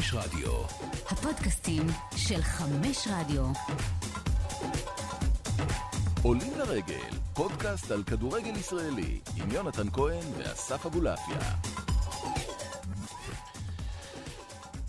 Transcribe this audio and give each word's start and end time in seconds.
חמש 0.00 0.14
רדיו. 0.14 0.52
הפודקאסטים 1.10 1.86
של 2.16 2.42
חמש 2.42 3.08
רדיו. 3.10 3.44
עולים 6.22 6.52
לרגל, 6.58 7.10
פודקאסט 7.34 7.90
על 7.90 8.02
כדורגל 8.02 8.56
ישראלי, 8.56 9.20
עם 9.36 9.50
יונתן 9.50 9.90
כהן 9.92 10.24
ואסף 10.38 10.86
אבולעפיה. 10.86 11.40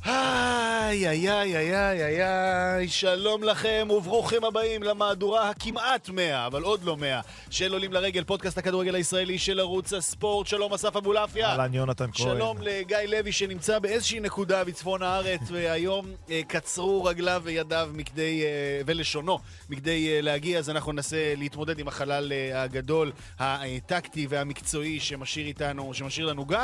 היי, 0.06 1.08
היי, 1.08 1.30
היי, 1.30 1.58
היי, 1.58 1.76
היי, 1.76 2.24
היי, 2.24 2.88
שלום 2.88 3.44
לכם 3.44 3.88
וברוכים 3.90 4.44
הבאים 4.44 4.84
למהדורה 4.84 5.50
הכמעט 5.50 6.10
מאה, 6.10 6.48
אבל 6.48 6.64
עוד 6.64 6.84
לא 6.84 6.98
מאה, 6.98 7.22
של 7.50 7.74
עולים 7.74 7.94
לרגל, 7.94 8.24
פודקאסט 8.24 8.58
הכדורגל 8.58 8.96
הישראלי 8.96 9.38
של 9.38 9.60
ערוץ 9.60 9.94
הספורט. 9.94 10.48
שלום 10.48 10.74
אסף 10.74 10.96
אבולעפיה. 10.96 11.48
אהלן 11.48 11.74
יונתן 11.74 12.06
כהן. 12.14 12.36
שלום 12.36 12.58
לגיא 12.62 12.98
לוי 12.98 13.32
שנמצא 13.32 13.80
באיזושהי 13.80 14.20
נקודה 14.20 14.64
בצפון 14.64 15.04
הארץ, 15.04 15.42
והיום 15.48 16.06
אה, 16.30 16.42
קצרו 16.48 17.04
רגליו 17.04 17.42
וידיו 17.46 17.90
מכדי, 17.94 18.44
אה, 18.44 18.82
ולשונו 18.86 19.40
מכדי 19.70 20.16
אה, 20.16 20.22
להגיע, 20.22 20.60
אז 20.60 20.70
אנחנו 20.70 20.92
ננסה 20.92 21.34
להתמודד 21.38 21.80
עם 21.80 21.88
החלל 21.88 22.32
הגדול, 22.54 23.12
הטקטי 23.40 24.28
והמקצועי 24.30 25.00
שמשאיר 25.00 25.48
איתנו, 25.48 25.94
שמשאיר 25.94 26.26
לנו 26.26 26.46
גיא, 26.46 26.58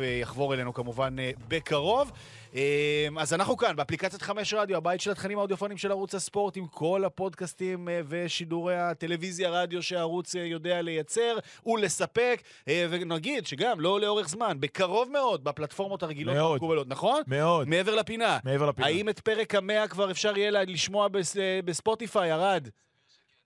ויחבור 0.00 0.54
אלינו 0.54 0.74
כמובן 0.74 1.16
בקרוב. 1.48 2.10
אה, 2.54 2.60
אז 3.18 3.34
אנחנו 3.34 3.56
כאן, 3.56 3.76
באפליקציית 3.76 4.22
חמש 4.22 4.54
רדיו, 4.54 4.76
הבית 4.76 5.00
של 5.00 5.10
התכנים 5.10 5.38
האודיופונים 5.38 5.76
של 5.78 5.90
ערוץ 5.90 6.14
הספורט, 6.14 6.56
עם 6.56 6.66
כל 6.66 7.04
הפודקאסטים 7.04 7.88
אה, 7.88 8.00
ושידורי 8.08 8.76
הטלוויזיה-רדיו 8.76 9.82
שהערוץ 9.82 10.36
אה, 10.36 10.40
יודע 10.44 10.82
לייצר 10.82 11.38
ולספק, 11.66 12.42
אה, 12.68 12.86
ונגיד 12.90 13.46
שגם, 13.46 13.80
לא 13.80 14.00
לאורך 14.00 14.28
זמן, 14.28 14.56
בקרוב 14.60 15.10
מאוד, 15.10 15.44
בפלטפורמות 15.44 16.02
הרגילות 16.02 16.34
מאוד. 16.36 16.50
והמקובלות, 16.50 16.88
נכון? 16.88 17.22
מאוד. 17.26 17.68
מעבר 17.68 17.94
לפינה. 17.94 18.38
מעבר 18.44 18.66
לפינה. 18.68 18.86
האם 18.86 19.08
את 19.08 19.20
פרק 19.20 19.54
המאה 19.54 19.88
כבר 19.88 20.10
אפשר 20.10 20.36
יהיה 20.38 20.50
לשמוע 20.50 21.08
בס- 21.08 21.36
בספוטיפיי, 21.64 22.32
ארד? 22.32 22.68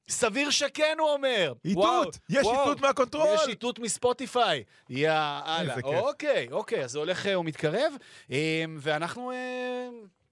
סביר 0.08 0.50
שכן, 0.50 0.96
הוא 0.98 1.08
אומר. 1.10 1.52
איתות, 1.64 2.18
יש. 2.30 2.46
איתות 2.46 2.80
מה 2.80 2.89
control. 2.89 3.26
יש 3.34 3.48
איתות 3.48 3.78
מספוטיפיי. 3.78 4.64
יאללה. 4.90 5.74
אוקיי, 5.84 6.48
אוקיי, 6.50 6.84
אז 6.84 6.90
זה 6.90 6.98
הולך 6.98 7.26
אה, 7.26 7.38
ומתקרב. 7.38 7.92
אה, 8.30 8.64
ואנחנו... 8.78 9.32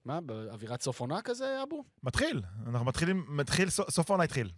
מה, 0.05 0.21
באווירת 0.21 0.81
סוף 0.81 0.99
עונה 0.99 1.21
כזה, 1.21 1.63
אבו? 1.63 1.83
מתחיל, 2.03 2.41
אנחנו 2.67 2.85
מתחילים, 2.85 3.25
מתחיל, 3.27 3.69
סוף 3.69 4.09
העונה 4.09 4.23
התחיל. 4.23 4.49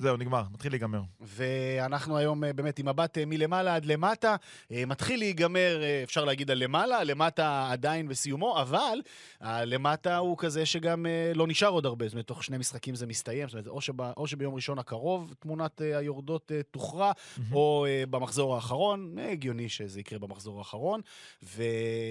זהו, 0.00 0.16
נגמר, 0.16 0.42
מתחיל 0.52 0.72
להיגמר. 0.72 1.00
ואנחנו 1.20 2.16
היום 2.16 2.44
אה, 2.44 2.52
באמת 2.52 2.78
עם 2.78 2.88
מבט 2.88 3.18
אה, 3.18 3.24
מלמעלה 3.26 3.74
עד 3.74 3.84
למטה. 3.84 4.36
אה, 4.72 4.86
מתחיל 4.86 5.18
להיגמר, 5.18 5.80
אפשר 6.04 6.24
להגיד 6.24 6.50
על 6.50 6.58
למעלה, 6.58 7.04
למטה 7.04 7.68
עדיין 7.70 8.08
בסיומו, 8.08 8.60
אבל 8.60 8.98
הלמטה 9.40 10.16
הוא 10.16 10.38
כזה 10.38 10.66
שגם 10.66 11.06
לא 11.34 11.46
נשאר 11.46 11.68
עוד 11.68 11.86
הרבה. 11.86 12.06
זאת 12.06 12.12
אומרת, 12.14 12.26
תוך 12.26 12.44
שני 12.44 12.58
משחקים 12.58 12.94
זה 12.94 13.06
מסתיים. 13.06 13.48
זאת 13.48 13.54
אומרת, 13.54 13.66
או, 13.66 13.80
שב, 13.80 14.00
או 14.00 14.26
שביום 14.26 14.54
ראשון 14.54 14.78
הקרוב 14.78 15.34
תמונת 15.38 15.80
היורדות 15.80 16.52
תוכרע, 16.70 17.12
או 17.52 17.86
אה, 17.88 18.04
במחזור 18.10 18.54
האחרון. 18.54 19.16
הגיוני 19.32 19.68
שזה 19.68 20.00
יקרה 20.00 20.18
במחזור 20.18 20.58
האחרון. 20.58 21.00
ו... 21.42 21.62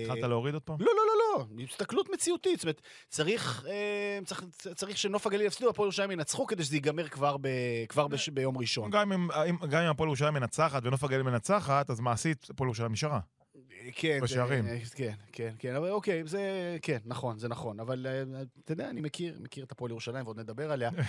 התחלת 0.05 0.23
להוריד 0.23 0.53
עוד 0.53 0.63
פעם? 0.63 0.77
לא, 0.79 0.91
לא, 0.95 1.03
לא, 1.07 1.45
לא, 1.57 1.63
הסתכלות 1.63 2.09
מציאותית. 2.13 2.59
זאת 2.59 2.63
אומרת, 2.63 2.80
צריך, 3.09 3.65
אה, 3.69 4.19
צריך, 4.25 4.43
צריך 4.75 4.97
שנוף 4.97 5.27
הגליל 5.27 5.41
יפסידו, 5.45 5.69
הפועל 5.69 5.85
ירושלים 5.85 6.11
ינצחו 6.11 6.47
כדי 6.47 6.63
שזה 6.63 6.75
ייגמר 6.75 7.07
כבר, 7.07 7.37
ב, 7.41 7.47
כבר 7.89 8.07
בש, 8.07 8.29
ביום 8.29 8.57
ראשון. 8.57 8.91
גם 8.91 9.13
אם 9.13 9.27
גם 9.69 9.83
אם 9.83 9.89
הפועל 9.89 10.07
ירושלים 10.07 10.33
מנצחת 10.33 10.85
ונוף 10.85 11.03
הגליל 11.03 11.21
מנצחת, 11.23 11.89
אז 11.89 11.99
מעשית 11.99 12.47
הפועל 12.49 12.67
ירושלים 12.67 12.91
נשארה. 12.91 13.19
כן, 13.95 14.19
בשערים. 14.21 14.65
כן, 14.95 15.13
כן, 15.31 15.53
כן, 15.59 15.75
אבל 15.75 15.89
אוקיי, 15.89 16.23
זה, 16.25 16.77
כן, 16.81 16.97
נכון, 17.05 17.39
זה 17.39 17.47
נכון, 17.47 17.79
אבל 17.79 18.07
אה, 18.09 18.41
אתה 18.65 18.71
יודע, 18.71 18.89
אני 18.89 19.01
מכיר, 19.01 19.37
מכיר 19.39 19.63
את 19.63 19.71
הפועל 19.71 19.91
ירושלים 19.91 20.25
ועוד 20.25 20.39
נדבר 20.39 20.71
עליה. 20.71 20.89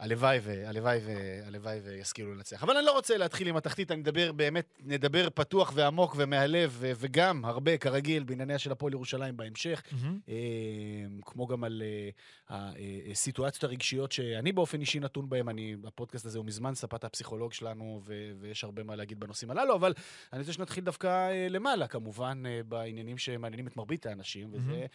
הלוואי 0.00 0.38
ו... 0.42 0.66
הלוואי 0.66 0.98
ו... 1.04 1.10
הלוואי 1.46 1.80
וישכילו 1.84 2.34
לנצח. 2.34 2.62
אבל 2.62 2.76
אני 2.76 2.86
לא 2.86 2.92
רוצה 2.92 3.16
להתחיל 3.16 3.48
עם 3.48 3.56
התחתית, 3.56 3.90
אני 3.90 4.00
מדבר 4.00 4.32
באמת, 4.32 4.78
נדבר 4.84 5.28
פתוח 5.34 5.72
ועמוק 5.74 6.14
ומהלב, 6.18 6.76
ו- 6.78 6.92
וגם 6.96 7.44
הרבה, 7.44 7.78
כרגיל, 7.78 8.22
בענייניה 8.22 8.58
של 8.58 8.72
הפועל 8.72 8.92
ירושלים 8.92 9.36
בהמשך. 9.36 9.82
אה, 10.28 10.34
כמו 11.24 11.46
גם 11.46 11.64
על 11.64 11.82
אה, 12.50 12.70
הסיטואציות 13.10 13.64
הרגשיות 13.64 14.12
שאני 14.12 14.52
באופן 14.52 14.80
אישי 14.80 15.00
נתון 15.00 15.28
בהן. 15.28 15.48
אני, 15.48 15.76
הפודקאסט 15.84 16.26
הזה 16.26 16.38
הוא 16.38 16.46
מזמן 16.46 16.74
ספת 16.74 17.04
הפסיכולוג 17.04 17.52
שלנו, 17.52 18.00
ו- 18.04 18.32
ויש 18.40 18.64
הרבה 18.64 18.82
מה 18.82 18.96
להגיד 18.96 19.20
בנושאים 19.20 19.50
הללו, 19.50 19.74
אבל 19.74 19.94
אני 20.32 20.40
רוצה 20.40 20.52
שנתחיל 20.52 20.84
דווקא 20.84 21.06
אה, 21.06 21.48
למעלה, 21.48 21.86
כמובן, 21.86 22.42
אה, 22.46 22.60
בעניינים 22.68 23.18
שמעניינים 23.18 23.66
את 23.66 23.76
מרבית 23.76 24.06
האנשים, 24.06 24.48
וזה 24.52 24.72
אה, 24.72 24.86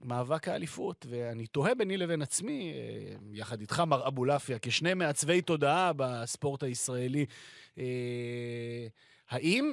מאבק 0.00 0.48
האליפות. 0.48 1.06
ואני 1.08 1.46
תוהה 1.46 1.74
ביני 1.74 1.96
לבין 1.96 2.22
עצמי, 2.22 2.72
אה, 2.72 3.14
יחד 3.32 3.60
איתך, 3.60 3.80
מר 3.80 4.08
אבולעפיה, 4.08 4.58
כשני 4.62 4.94
מעצבי 4.94 5.42
תודעה 5.42 5.92
בספורט 5.96 6.62
הישראלי, 6.62 7.26
אה, 7.78 7.84
האם... 9.30 9.72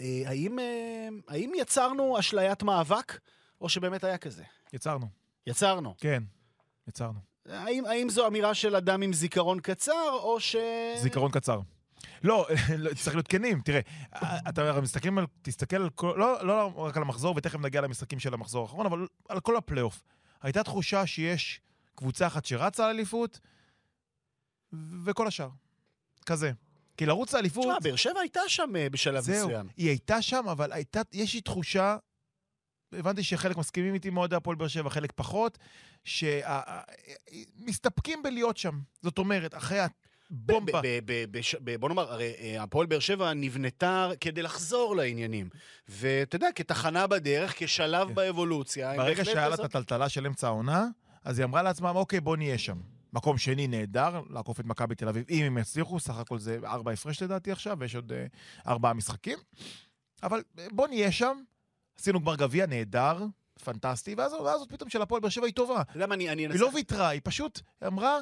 אה, 0.00 0.22
האם, 0.26 0.58
אה, 0.58 1.08
האם 1.28 1.52
יצרנו 1.56 2.18
אשליית 2.18 2.62
מאבק, 2.62 3.18
או 3.60 3.68
שבאמת 3.68 4.04
היה 4.04 4.18
כזה? 4.18 4.42
יצרנו, 4.72 5.06
יצרנו. 5.46 5.94
כן, 5.98 6.22
יצרנו. 6.88 7.18
האם, 7.46 7.84
האם 7.84 8.08
זו 8.08 8.26
אמירה 8.26 8.54
של 8.54 8.76
אדם 8.76 9.02
עם 9.02 9.12
זיכרון 9.12 9.60
קצר, 9.60 10.10
או 10.12 10.40
ש... 10.40 10.56
זיכרון 11.02 11.30
קצר. 11.30 11.60
לא, 12.24 12.46
לא, 12.78 12.94
צריך 12.94 13.16
להיות 13.16 13.28
כנים, 13.28 13.60
תראה, 13.60 13.80
אתה 14.48 14.80
מסתכלים 14.80 15.18
על, 15.18 15.26
תסתכל 15.42 15.76
על 15.76 15.90
כל, 15.90 16.14
לא, 16.16 16.46
לא 16.46 16.72
רק 16.76 16.96
על 16.96 17.02
המחזור, 17.02 17.34
ותכף 17.36 17.58
נגיע 17.58 17.80
למשחקים 17.80 18.18
של 18.18 18.34
המחזור 18.34 18.62
האחרון, 18.62 18.86
אבל 18.86 19.06
על 19.28 19.40
כל 19.40 19.56
הפלייאוף. 19.56 20.02
הייתה 20.42 20.62
תחושה 20.62 21.06
שיש 21.06 21.60
קבוצה 21.94 22.26
אחת 22.26 22.44
שרצה 22.44 22.84
על 22.84 22.90
אליפות, 22.90 23.40
וכל 25.04 25.26
השאר. 25.26 25.48
כזה. 26.26 26.52
כי 26.96 27.06
לרוץ 27.06 27.34
לאליפות... 27.34 27.64
תשמע, 27.64 27.78
באר 27.82 27.96
שבע 27.96 28.20
הייתה 28.20 28.40
שם 28.48 28.76
אה, 28.76 28.90
בשלב 28.90 29.22
זהו, 29.22 29.48
מסוים. 29.48 29.68
היא 29.76 29.88
הייתה 29.88 30.22
שם, 30.22 30.44
אבל 30.50 30.72
הייתה, 30.72 31.00
יש 31.12 31.34
לי 31.34 31.40
תחושה, 31.40 31.96
הבנתי 32.92 33.22
שחלק 33.22 33.56
מסכימים 33.56 33.94
איתי 33.94 34.10
מאוד 34.10 34.34
הפועל 34.34 34.56
באר 34.56 34.68
שבע, 34.68 34.90
חלק 34.90 35.12
פחות, 35.14 35.58
שמסתפקים 37.64 38.22
בלהיות 38.22 38.56
שם. 38.56 38.80
זאת 39.02 39.18
אומרת, 39.18 39.54
אחרי 39.54 39.80
הבומבה. 40.30 40.80
ב- 40.82 40.86
ב- 40.86 41.00
ב- 41.06 41.38
בש- 41.38 41.54
ב- 41.64 41.76
בוא 41.76 41.88
נאמר, 41.88 42.12
הרי 42.12 42.32
אה, 42.38 42.62
הפועל 42.62 42.86
באר 42.86 42.98
שבע 42.98 43.32
נבנתה 43.34 44.10
כדי 44.20 44.42
לחזור 44.42 44.96
לעניינים. 44.96 45.48
ואתה 45.88 46.36
יודע, 46.36 46.48
כתחנה 46.54 47.06
בדרך, 47.06 47.54
כשלב 47.56 48.08
כן. 48.08 48.14
באבולוציה. 48.14 48.96
ברגע 48.96 49.24
שהיה 49.24 49.48
לה 49.48 49.54
את 49.54 49.60
הטלטלה 49.60 50.08
של 50.08 50.26
אמצע 50.26 50.46
העונה, 50.46 50.86
אז 51.24 51.38
היא 51.38 51.44
אמרה 51.44 51.62
לעצמה, 51.62 51.90
אוקיי, 51.90 52.20
בוא 52.20 52.36
נהיה 52.36 52.58
שם. 52.58 52.76
מקום 53.12 53.38
שני 53.38 53.66
נהדר, 53.66 54.20
לעקוף 54.30 54.60
את 54.60 54.64
מכבי 54.64 54.94
תל 54.94 55.08
אביב, 55.08 55.24
אם 55.30 55.44
הם 55.44 55.58
יצליחו, 55.58 56.00
סך 56.00 56.16
הכל 56.18 56.38
זה 56.38 56.58
ארבע 56.64 56.92
הפרש 56.92 57.22
לדעתי 57.22 57.52
עכשיו, 57.52 57.76
ויש 57.80 57.94
עוד 57.94 58.12
אה, 58.12 58.26
ארבעה 58.66 58.92
משחקים. 58.92 59.38
אבל 60.22 60.42
אה, 60.58 60.66
בוא 60.72 60.88
נהיה 60.88 61.12
שם, 61.12 61.36
עשינו 61.98 62.20
גמר 62.20 62.36
גביע 62.36 62.66
נהדר, 62.66 63.24
פנטסטי, 63.64 64.14
ואז 64.14 64.32
עוד 64.32 64.68
פתאום 64.68 64.90
של 64.90 65.02
הפועל 65.02 65.20
באר 65.20 65.30
שבע 65.30 65.46
היא 65.46 65.54
טובה. 65.54 65.80
אתה 65.80 65.96
יודע 65.96 66.06
מה, 66.06 66.14
אני 66.14 66.28
אני 66.30 66.42
היא. 66.46 66.60
לא 66.60 66.70
ויתרה, 66.74 67.08
היא 67.08 67.20
פשוט 67.24 67.60
אמרה, 67.86 68.18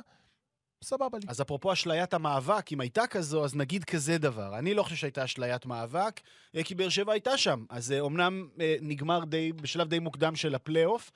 סבבה 0.83 1.19
לי. 1.19 1.27
אז 1.29 1.41
אפרופו 1.41 1.73
אשליית 1.73 2.15
המאבק, 2.15 2.73
אם 2.73 2.81
הייתה 2.81 3.07
כזו, 3.07 3.45
אז 3.45 3.55
נגיד 3.55 3.85
כזה 3.85 4.19
דבר. 4.19 4.59
אני 4.59 4.75
לא 4.75 4.83
חושב 4.83 4.97
שהייתה 4.97 5.25
אשליית 5.25 5.67
מאבק, 5.67 6.21
אה, 6.57 6.63
כי 6.65 6.75
באר 6.75 6.89
שבע 6.89 7.13
הייתה 7.13 7.37
שם. 7.37 7.65
אז 7.69 7.93
אה, 7.93 8.01
אומנם 8.01 8.49
אה, 8.61 8.77
נגמר 8.81 9.25
די, 9.25 9.53
בשלב 9.53 9.89
די 9.89 9.99
מוקדם 9.99 10.37
של 10.37 10.55
הפלייאוף, 10.55 11.11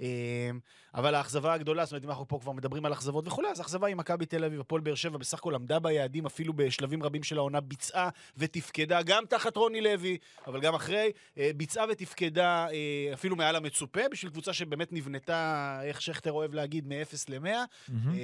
אה, 0.00 0.50
אבל 0.94 1.14
האכזבה 1.14 1.52
הגדולה, 1.52 1.84
זאת 1.84 1.92
אומרת, 1.92 2.04
אם 2.04 2.10
אנחנו 2.10 2.28
פה 2.28 2.38
כבר 2.40 2.52
מדברים 2.52 2.84
על 2.86 2.92
אכזבות 2.92 3.26
וכולי, 3.26 3.48
אז 3.48 3.60
האכזבה 3.60 3.86
היא 3.86 3.96
מכבי 3.96 4.26
תל 4.26 4.44
אביב, 4.44 4.60
הפועל 4.60 4.80
באר 4.82 4.94
שבע 4.94 5.18
בסך 5.18 5.38
הכל 5.38 5.54
עמדה 5.54 5.78
ביעדים, 5.78 6.26
אפילו 6.26 6.52
בשלבים 6.52 7.02
רבים 7.02 7.22
של 7.22 7.38
העונה 7.38 7.60
ביצעה 7.60 8.08
ותפקדה, 8.36 9.02
גם 9.02 9.24
תחת 9.28 9.56
רוני 9.56 9.80
לוי, 9.80 10.18
אבל 10.46 10.60
גם 10.60 10.74
אחרי, 10.74 11.12
אה, 11.38 11.50
ביצעה 11.56 11.84
ותפקדה 11.90 12.66
אה, 12.70 13.10
אפילו 13.14 13.36
מעל 13.36 13.56
המצופה, 13.56 14.00
בשביל 14.10 14.32
קבוצה 14.32 14.52
שבאמת 14.52 14.92
נבנתה, 14.92 15.80
איך 15.84 16.02
שכטר 16.02 16.32
אוהב 16.32 16.54
להגיד, 16.54 16.86
מ-0 16.86 17.14
ל-100. 17.28 17.38
מהמם. 17.38 18.14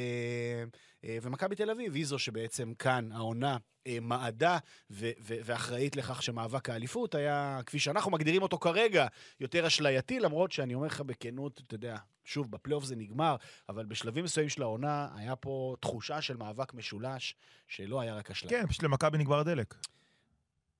אה, 1.05 1.19
ומכבי 1.23 1.55
תל 1.55 1.71
אביב 1.71 1.95
היא 1.95 2.07
זו 2.07 2.19
שבעצם 2.19 2.73
כאן 2.79 3.09
העונה 3.13 3.57
מעדה 4.01 4.59
ו- 4.91 5.11
ו- 5.21 5.37
ואחראית 5.45 5.97
לכך 5.97 6.23
שמאבק 6.23 6.71
האליפות 6.71 7.15
היה, 7.15 7.61
כפי 7.67 7.79
שאנחנו 7.79 8.11
מגדירים 8.11 8.43
אותו 8.43 8.59
כרגע, 8.59 9.07
יותר 9.41 9.67
אשלייתי, 9.67 10.21
למרות 10.21 10.53
שאני 10.53 10.75
אומר 10.75 10.87
לך 10.87 11.01
בכנות, 11.01 11.61
אתה 11.67 11.75
יודע, 11.75 11.97
שוב, 12.27 12.51
בפלייאוף 12.51 12.85
זה 12.85 12.97
נגמר, 12.97 13.37
אבל 13.69 13.85
בשלבים 13.85 14.25
מסוימים 14.25 14.49
של 14.49 14.63
העונה 14.63 15.09
היה 15.15 15.37
פה 15.37 15.77
תחושה 15.81 16.21
של 16.21 16.37
מאבק 16.37 16.75
משולש, 16.75 17.35
שלא 17.69 18.01
היה 18.01 18.15
רק 18.15 18.31
אשליה. 18.31 18.51
כן, 18.51 18.67
פשוט 18.67 18.83
למכבי 18.83 19.19
נגמר 19.19 19.39
הדלק. 19.39 19.75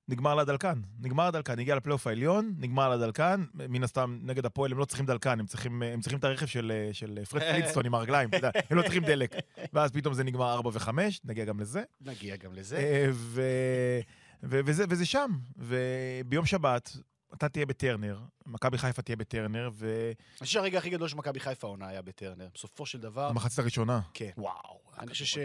נגמר 0.09 0.35
לה 0.35 0.43
דלקן. 0.43 0.81
נגמר 0.99 1.23
הדלקן, 1.23 1.59
הגיע 1.59 1.75
לפלייאוף 1.75 2.07
העליון, 2.07 2.53
נגמר 2.57 2.89
לה 2.89 2.97
דלקן. 2.97 3.43
מן 3.53 3.83
הסתם, 3.83 4.19
נגד 4.23 4.45
הפועל 4.45 4.71
הם 4.71 4.77
לא 4.77 4.85
צריכים 4.85 5.05
דלקן, 5.05 5.39
הם 5.39 5.45
צריכים, 5.45 5.83
הם 5.83 6.01
צריכים 6.01 6.19
את 6.19 6.23
הרכב 6.23 6.45
של, 6.45 6.89
של 6.91 7.25
פרד 7.25 7.41
פלינטסטון 7.51 7.85
עם 7.85 7.95
הרגליים, 7.95 8.29
אתה 8.29 8.37
יודע, 8.37 8.49
הם 8.69 8.77
לא 8.77 8.81
צריכים 8.81 9.05
דלק. 9.05 9.35
ואז 9.73 9.91
פתאום 9.91 10.13
זה 10.13 10.23
נגמר 10.23 10.53
4 10.53 10.69
ו-5, 10.73 10.89
נגיע 11.25 11.45
גם 11.45 11.59
לזה. 11.59 11.83
נגיע 12.01 12.35
גם 12.35 12.53
לזה. 12.53 12.77
אה, 12.77 13.07
ו... 13.11 13.41
ו- 14.43 14.59
וזה, 14.65 14.85
וזה 14.89 15.05
שם. 15.05 15.31
וביום 15.57 16.45
שבת, 16.45 16.97
אתה 17.33 17.49
תהיה 17.49 17.65
בטרנר, 17.65 18.19
מכבי 18.45 18.77
חיפה 18.77 19.01
תהיה 19.01 19.15
בטרנר, 19.15 19.69
אני 19.81 20.13
חושב 20.39 20.53
שהרגע 20.53 20.77
הכי 20.77 20.89
גדול 20.89 21.07
של 21.07 21.15
מכבי 21.17 21.39
חיפה 21.39 21.67
העונה 21.67 21.87
היה 21.87 22.01
בטרנר. 22.01 22.47
בסופו 22.53 22.85
של 22.85 22.99
דבר, 22.99 23.27
ובמחצית 23.31 23.59
הראשונה. 23.59 24.01
כן. 24.13 24.31
וואו. 24.37 24.87
אני 24.99 25.11
חושב 25.11 25.25
ש... 25.25 25.37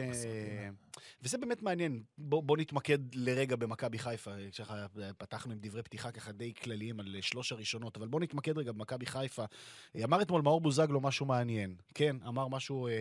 וזה 1.22 1.38
באמת 1.38 1.62
מעניין. 1.62 2.02
בוא, 2.18 2.42
בוא 2.42 2.56
נתמקד 2.56 2.98
לרגע 3.14 3.56
במכבי 3.56 3.98
חיפה. 3.98 4.30
ככה 4.58 4.86
פתחנו 5.18 5.52
עם 5.52 5.58
דברי 5.60 5.82
פתיחה 5.82 6.10
ככה 6.10 6.32
די 6.32 6.54
כלליים 6.54 7.00
על 7.00 7.16
שלוש 7.20 7.52
הראשונות, 7.52 7.96
אבל 7.96 8.08
בוא 8.08 8.20
נתמקד 8.20 8.58
רגע 8.58 8.72
במכבי 8.72 9.06
חיפה. 9.06 9.44
אמר 10.04 10.22
אתמול 10.22 10.42
מאור 10.42 10.60
בוזגלו 10.60 11.00
משהו 11.00 11.26
מעניין. 11.26 11.74
כן, 11.94 12.16
אמר 12.28 12.48
משהו 12.48 12.86
אה, 12.86 12.92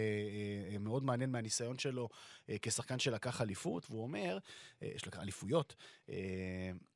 אה, 0.71 0.77
מאוד 0.79 1.03
מעניין 1.03 1.31
מהניסיון 1.31 1.77
שלו 1.77 2.09
אה, 2.49 2.55
כשחקן 2.61 2.99
שלקח 2.99 3.41
אליפות, 3.41 3.85
והוא 3.89 4.03
אומר, 4.03 4.37
אה, 4.83 4.91
שלקח 4.97 5.19
אליפויות, 5.19 5.75
אה, 6.09 6.15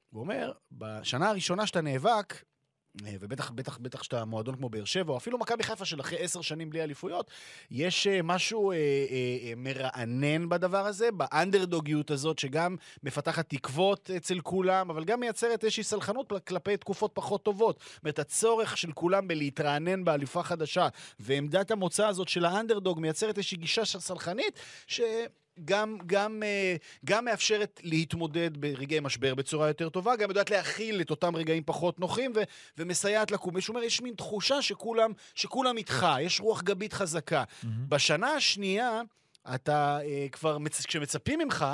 הוא 0.09 0.21
אומר, 0.21 0.51
בשנה 0.71 1.29
הראשונה 1.29 1.67
שאתה 1.67 1.81
נאבק, 1.81 2.43
אה, 3.05 3.15
ובטח, 3.19 3.51
בטח, 3.51 3.77
בטח 3.77 4.03
שאתה 4.03 4.25
מועדון 4.25 4.55
כמו 4.55 4.69
באר 4.69 4.85
שבע, 4.85 5.11
או 5.11 5.17
אפילו 5.17 5.37
מכבי 5.37 5.63
חיפה 5.63 5.85
של 5.85 6.01
אחרי 6.01 6.17
עשר 6.19 6.41
שנים 6.41 6.69
בלי 6.69 6.83
אליפויות, 6.83 7.31
יש 7.71 8.07
אה, 8.07 8.21
משהו 8.23 8.71
אה, 8.71 8.75
אה, 8.77 8.81
אה, 9.43 9.53
מרענן 9.57 10.49
בדבר 10.49 10.85
הזה, 10.85 11.11
באנדרדוגיות 11.11 12.11
הזאת, 12.11 12.39
שגם 12.39 12.75
מפתחת 13.03 13.49
תקוות 13.49 14.11
אצל 14.11 14.39
כולם, 14.39 14.89
אבל 14.89 15.03
גם 15.03 15.19
מייצרת 15.19 15.63
איזושהי 15.63 15.83
סלחנות 15.83 16.33
כלפי 16.47 16.77
תקופות 16.77 17.11
פחות 17.13 17.43
טובות. 17.43 17.79
זאת 17.79 18.03
אומרת, 18.03 18.19
הצורך 18.19 18.77
של 18.77 18.91
כולם 18.91 19.27
בלהתרענן 19.27 20.03
באליפה 20.03 20.43
חדשה, 20.43 20.87
ועמדת 21.19 21.71
המוצא 21.71 22.07
הזאת 22.07 22.27
של 22.27 22.45
האנדרדוג 22.45 22.99
מייצרת 22.99 23.37
איזושהי 23.37 23.57
גישה 23.57 23.85
סלחנית, 23.85 24.59
ש... 24.87 25.01
גם, 25.65 25.97
גם, 26.05 26.43
אה, 26.45 26.75
גם 27.05 27.25
מאפשרת 27.25 27.81
להתמודד 27.83 28.57
ברגעי 28.57 28.99
משבר 28.99 29.35
בצורה 29.35 29.67
יותר 29.67 29.89
טובה, 29.89 30.15
גם 30.15 30.29
יודעת 30.29 30.49
להכיל 30.49 31.01
את 31.01 31.09
אותם 31.09 31.35
רגעים 31.35 31.63
פחות 31.65 31.99
נוחים 31.99 32.31
ו, 32.35 32.39
ומסייעת 32.77 33.31
לקום. 33.31 33.57
יש 33.57 33.69
אומר, 33.69 33.83
יש 33.83 34.01
מין 34.01 34.13
תחושה 34.15 34.61
שכולם, 34.61 35.11
שכולם 35.35 35.77
איתך, 35.77 36.07
יש 36.21 36.39
רוח 36.39 36.61
גבית 36.61 36.93
חזקה. 36.93 37.43
בשנה 37.89 38.27
השנייה, 38.27 39.01
אתה 39.55 39.99
אה, 40.01 40.27
כבר, 40.31 40.57
מצ... 40.57 40.85
כשמצפים 40.85 41.39
ממך, 41.39 41.65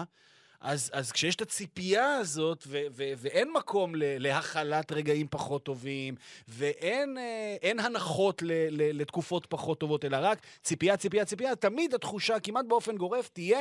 אז, 0.61 0.89
אז 0.93 1.11
כשיש 1.11 1.35
את 1.35 1.41
הציפייה 1.41 2.13
הזאת, 2.15 2.63
ו- 2.67 2.85
ו- 2.91 3.11
ואין 3.17 3.51
מקום 3.51 3.93
להכלת 3.97 4.91
רגעים 4.91 5.27
פחות 5.29 5.63
טובים, 5.63 6.15
ואין 6.47 7.17
אה, 7.17 7.71
הנחות 7.85 8.41
ל- 8.41 8.51
ל- 8.51 9.01
לתקופות 9.01 9.45
פחות 9.45 9.79
טובות, 9.79 10.05
אלא 10.05 10.17
רק 10.21 10.39
ציפייה, 10.63 10.97
ציפייה, 10.97 11.25
ציפייה, 11.25 11.55
תמיד 11.55 11.93
התחושה, 11.93 12.39
כמעט 12.39 12.65
באופן 12.65 12.97
גורף, 12.97 13.29
תהיה 13.29 13.59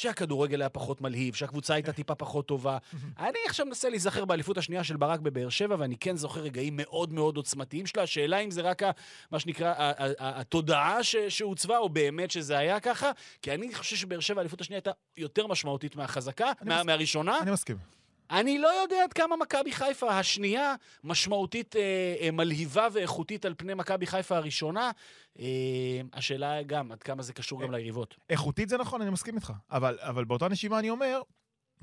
שהכדורגל 0.00 0.60
היה 0.60 0.68
פחות 0.68 1.00
מלהיב, 1.00 1.34
שהקבוצה 1.34 1.74
הייתה 1.74 1.92
טיפה 1.92 2.14
פחות 2.14 2.46
טובה. 2.46 2.78
אני 3.18 3.38
עכשיו 3.46 3.66
מנסה 3.66 3.88
להיזכר 3.88 4.24
באליפות 4.24 4.58
השנייה 4.58 4.84
של 4.84 4.96
ברק 4.96 5.20
בבאר 5.20 5.48
שבע, 5.48 5.76
ואני 5.78 5.96
כן 5.96 6.16
זוכר 6.16 6.40
רגעים 6.40 6.74
מאוד 6.76 7.12
מאוד 7.12 7.36
עוצמתיים 7.36 7.86
שלה. 7.86 8.02
השאלה 8.02 8.38
אם 8.38 8.50
זה 8.50 8.60
רק 8.62 8.82
ה- 8.82 8.90
מה 9.30 9.38
שנקרא 9.40 9.74
התודעה 10.18 11.02
ש- 11.04 11.16
שעוצבה, 11.16 11.78
או 11.78 11.88
באמת 11.88 12.30
שזה 12.30 12.58
היה 12.58 12.80
ככה, 12.80 13.10
כי 13.42 13.54
אני 13.54 13.74
חושב 13.74 13.96
שבאר 13.96 14.20
שבע, 14.20 14.40
האליפות 14.40 14.60
השנייה 14.60 14.78
הייתה 14.78 14.90
יותר 15.16 15.46
משמעותית 15.46 15.96
מהחזקה, 15.96 16.52
מה, 16.62 16.80
מס- 16.80 16.86
מהראשונה. 16.86 17.38
אני 17.42 17.50
מסכים. 17.50 17.99
אני 18.30 18.58
לא 18.58 18.68
יודע 18.68 18.96
עד 19.04 19.12
כמה 19.12 19.36
מכבי 19.36 19.72
חיפה 19.72 20.18
השנייה 20.18 20.74
משמעותית 21.04 21.76
אה, 21.76 22.16
אה, 22.20 22.30
מלהיבה 22.30 22.88
ואיכותית 22.92 23.44
על 23.44 23.54
פני 23.56 23.74
מכבי 23.74 24.06
חיפה 24.06 24.36
הראשונה. 24.36 24.90
אה, 25.38 26.00
השאלה 26.12 26.62
גם, 26.62 26.92
עד 26.92 27.02
כמה 27.02 27.22
זה 27.22 27.32
קשור 27.32 27.62
גם 27.62 27.70
ליריבות. 27.70 28.16
איכותית 28.30 28.68
זה 28.68 28.78
נכון, 28.78 29.02
אני 29.02 29.10
מסכים 29.10 29.34
איתך. 29.34 29.52
אבל, 29.70 29.98
אבל 30.00 30.24
באותה 30.24 30.48
נשימה 30.48 30.78
אני 30.78 30.90
אומר, 30.90 31.22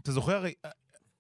אתה 0.02 0.12
זוכר 0.12 0.36
הרי, 0.36 0.54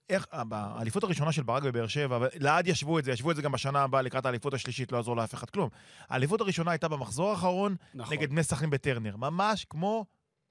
איך, 0.10 0.28
באליפות 0.48 1.04
הראשונה 1.04 1.32
של 1.32 1.44
ברק 1.44 1.64
בבאר 1.64 1.88
שבע, 1.88 2.28
לעד 2.40 2.68
ישבו 2.68 3.00
את 3.00 3.04
זה, 3.04 3.12
ישבו 3.12 3.32
את 3.32 3.36
זה 3.36 3.42
גם 3.42 3.52
בשנה 3.52 3.84
הבאה 3.84 4.02
לקראת 4.02 4.26
האליפות 4.26 4.54
השלישית, 4.54 4.92
לא 4.92 4.98
יעזור 4.98 5.16
לאף 5.16 5.34
אחד 5.34 5.50
כלום. 5.50 5.70
האליפות 6.10 6.42
הראשונה 6.42 6.72
הייתה 6.72 6.88
במחזור 6.88 7.30
האחרון, 7.30 7.76
נכון. 7.94 8.18
נגד 8.18 8.30
בני 8.30 8.44
סכנין 8.44 8.70
בטרנר. 8.70 9.18
ממש 9.18 9.66
כמו 9.70 10.06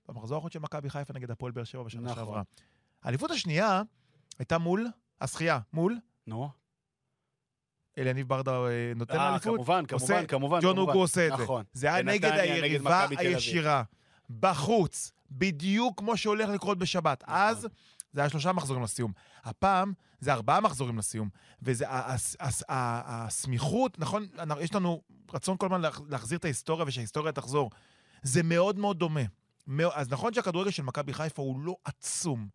במחזור 0.09 0.35
האחרון 0.35 0.51
של 0.51 0.59
מכבי 0.59 0.91
חיפה 0.91 1.15
נגד 1.15 1.31
הפועל 1.31 1.53
באר 1.53 1.65
שבע 1.65 1.83
בשנה 1.83 2.03
נכון. 2.03 2.15
שעברה. 2.15 2.43
האליפות 3.03 3.31
השנייה 3.31 3.83
הייתה 4.39 4.59
מול, 4.59 4.87
הזכייה, 5.21 5.59
מול, 5.73 5.99
נו. 6.27 6.51
אליניב 7.99 8.29
ברדה 8.29 8.53
אה, 8.67 8.93
נותן 8.97 9.17
אה, 9.19 9.31
לאליפות, 9.31 9.55
כמובן, 9.55 9.85
עושה- 9.93 10.07
כמובן, 10.07 10.27
כמובן. 10.27 10.61
ג'ון 10.61 10.75
כמובן. 10.77 10.91
אוגו 10.91 11.01
עושה 11.01 11.27
את 11.29 11.37
זה. 11.37 11.43
נכון. 11.43 11.65
זה 11.73 11.87
היה 11.95 12.03
נגד 12.03 12.31
היריבה. 12.33 13.07
הישירה, 13.17 13.83
בחוץ, 14.41 15.13
בדיוק 15.31 15.99
כמו 15.99 16.17
שהולך 16.17 16.49
לקרות 16.49 16.79
בשבת. 16.79 17.23
נכון. 17.23 17.35
אז 17.35 17.67
זה 18.13 18.21
היה 18.21 18.31
שלושה 18.31 18.53
מחזורים 18.53 18.83
לסיום. 18.83 19.13
הפעם 19.45 19.93
זה 20.21 20.33
ארבעה 20.33 20.61
מחזורים 20.61 20.99
לסיום. 20.99 21.29
וזה, 21.63 21.89
ה- 21.89 22.13
ה- 22.13 22.17
ה- 22.41 22.49
ה- 22.69 23.25
הסמיכות, 23.27 23.99
נכון, 23.99 24.27
יש 24.61 24.75
לנו 24.75 25.03
רצון 25.33 25.57
כל 25.57 25.67
הזמן 25.67 25.81
להח- 25.81 26.01
להחזיר 26.09 26.39
את 26.39 26.45
ההיסטוריה 26.45 26.85
ושההיסטוריה 26.87 27.33
תחזור. 27.33 27.71
זה 28.23 28.43
מאוד 28.43 28.79
מאוד 28.79 28.99
דומה. 28.99 29.21
אז 29.95 30.11
נכון 30.13 30.33
שהכדורגל 30.35 30.71
של 30.71 30.83
מכבי 30.83 31.13
חיפה 31.13 31.43
הוא 31.43 31.61
לא 31.61 31.77
עצום, 31.85 32.49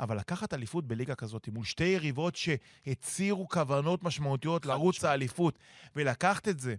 אבל 0.00 0.16
לקחת 0.16 0.54
אליפות 0.54 0.86
בליגה 0.86 1.14
כזאת, 1.14 1.48
מול 1.48 1.64
שתי 1.64 1.84
יריבות 1.84 2.36
שהצהירו 2.36 3.48
כוונות 3.48 4.02
משמעותיות 4.04 4.66
לרוץ. 4.66 5.04
האליפות, 5.04 5.58
ולקחת 5.96 6.48
את 6.48 6.58
זה 6.60 6.74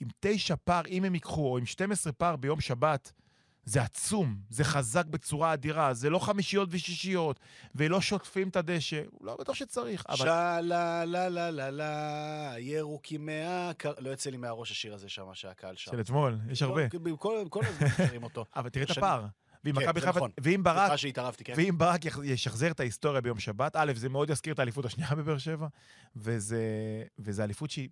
עם 0.00 0.08
תשע 0.20 0.54
פער, 0.64 0.86
אם 0.86 1.04
הם 1.04 1.14
ייקחו, 1.14 1.52
או 1.52 1.58
עם 1.58 1.66
12 1.66 2.12
פער 2.12 2.36
ביום 2.36 2.60
שבת, 2.60 3.12
זה 3.64 3.82
עצום, 3.82 4.36
זה 4.50 4.64
חזק 4.64 5.06
בצורה 5.06 5.52
אדירה, 5.54 5.94
זה 5.94 6.10
לא 6.10 6.18
חמישיות 6.18 6.68
ושישיות, 6.72 7.40
ולא 7.74 8.00
שוטפים 8.00 8.48
את 8.48 8.56
הדשא, 8.56 9.02
לא 9.20 9.36
בטוח 9.40 9.54
שצריך, 9.54 10.04
אבל... 10.08 10.16
שלה 10.16 10.60
לה 10.60 11.04
לה 11.04 11.28
לה 11.50 11.70
לה, 11.70 12.54
ירוקים 12.58 13.26
מאה... 13.26 13.72
קר- 13.74 13.92
לא 13.98 14.10
יוצא 14.10 14.30
לי 14.30 14.36
מהראש 14.36 14.70
השיר 14.70 14.94
הזה 14.94 15.08
שם, 15.08 15.34
שהקהל 15.34 15.76
שם. 15.76 15.90
של 15.90 16.00
אתמול, 16.00 16.38
יש 16.50 16.62
הרבה. 16.62 16.82
כל- 17.18 17.64
הזמן 17.66 17.88
שרים 18.08 18.22
אותו. 18.22 18.44
אבל 18.56 18.68
תראה 18.68 18.84
את. 18.84 18.90
הפער. 18.98 19.26
ואם 19.68 19.80
כן, 19.80 19.88
מכבי 19.88 20.00
זה 20.00 20.06
חיפה, 20.06 20.18
נכון. 20.18 20.30
ואם 20.40 20.62
ברק, 20.62 20.78
סליחה 20.78 20.96
שהתערבתי, 20.96 21.44
כן? 21.44 21.52
ואם 21.56 21.78
ברק 21.78 22.00
ישחזר 22.24 22.70
את 22.70 22.80
ההיסטוריה 22.80 23.20
ביום 23.20 23.38
שבת, 23.38 23.76
א', 23.76 23.92
זה 23.96 24.08
מאוד 24.08 24.30
יזכיר 24.30 24.54
את 24.54 24.58
האליפות 24.58 24.84
השנייה 24.84 25.14
בבאר 25.14 25.38
שבע, 25.38 25.66
וזה, 26.16 26.62
וזה 27.18 27.44
אליפות 27.44 27.70
שהיא 27.70 27.88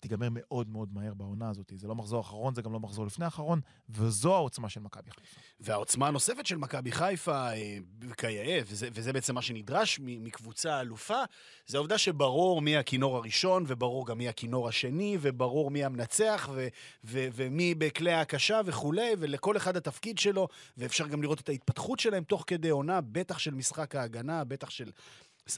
תיגמר 0.00 0.28
מאוד 0.30 0.68
מאוד 0.68 0.88
מהר 0.92 1.14
בעונה 1.14 1.50
הזאת. 1.50 1.72
זה 1.76 1.88
לא 1.88 1.94
מחזור 1.94 2.20
אחרון, 2.20 2.54
זה 2.54 2.62
גם 2.62 2.72
לא 2.72 2.80
מחזור 2.80 3.06
לפני 3.06 3.24
האחרון, 3.24 3.60
וזו 3.88 4.34
העוצמה 4.34 4.68
של 4.68 4.80
מכבי 4.80 5.10
חיפה. 5.10 5.40
והעוצמה 5.60 6.08
הנוספת 6.08 6.46
של 6.46 6.56
מכבי 6.56 6.92
חיפה, 6.92 7.52
אה, 7.52 7.78
כיאה, 8.16 8.60
וזה, 8.66 8.88
וזה 8.94 9.12
בעצם 9.12 9.34
מה 9.34 9.42
שנדרש 9.42 10.00
מקבוצה 10.02 10.80
אלופה, 10.80 11.22
זה 11.66 11.76
העובדה 11.76 11.98
שברור 11.98 12.62
מי 12.62 12.76
הכינור 12.76 13.16
הראשון, 13.16 13.64
וברור 13.66 14.06
גם 14.06 14.18
מי 14.18 14.28
הכינור 14.28 14.68
השני, 14.68 15.18
וברור 15.20 15.70
מי 15.70 15.84
המנצח, 15.84 16.48
ו, 16.54 16.68
ו, 17.04 17.28
ומי 17.32 17.74
בכלי 17.74 18.12
ההקשה 18.12 18.60
וכולי, 18.64 19.10
ולכל 19.18 19.56
אחד 19.56 19.76
התפקיד 19.76 20.18
שלו, 20.18 20.48
ואפשר 20.76 21.06
גם 21.06 21.22
לראות 21.22 21.40
את 21.40 21.48
ההתפתחות 21.48 22.00
שלהם 22.00 22.24
תוך 22.24 22.44
כדי 22.46 22.68
עונה, 22.68 23.00
בטח 23.00 23.38
של 23.38 23.54
משחק 23.54 23.94
ההגנה, 23.94 24.44
בטח 24.44 24.70
של... 24.70 24.90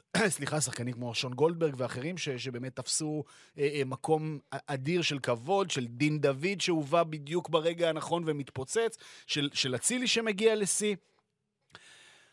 סליחה, 0.28 0.60
שחקנים 0.60 0.94
כמו 0.94 1.14
שון 1.14 1.34
גולדברג 1.34 1.74
ואחרים, 1.76 2.18
ש, 2.18 2.28
שבאמת 2.28 2.76
תפסו 2.76 3.24
אה, 3.58 3.68
אה, 3.74 3.82
מקום 3.86 4.38
אדיר 4.66 5.02
של 5.02 5.18
כבוד, 5.18 5.70
של 5.70 5.86
דין 5.86 6.20
דוד 6.20 6.60
שהובא 6.60 7.02
בדיוק 7.02 7.48
ברגע 7.48 7.88
הנכון 7.88 8.22
ומתפוצץ, 8.26 8.96
של, 9.26 9.74
אצילי 9.74 10.06
שמגיע 10.06 10.54
לשיא. 10.54 10.96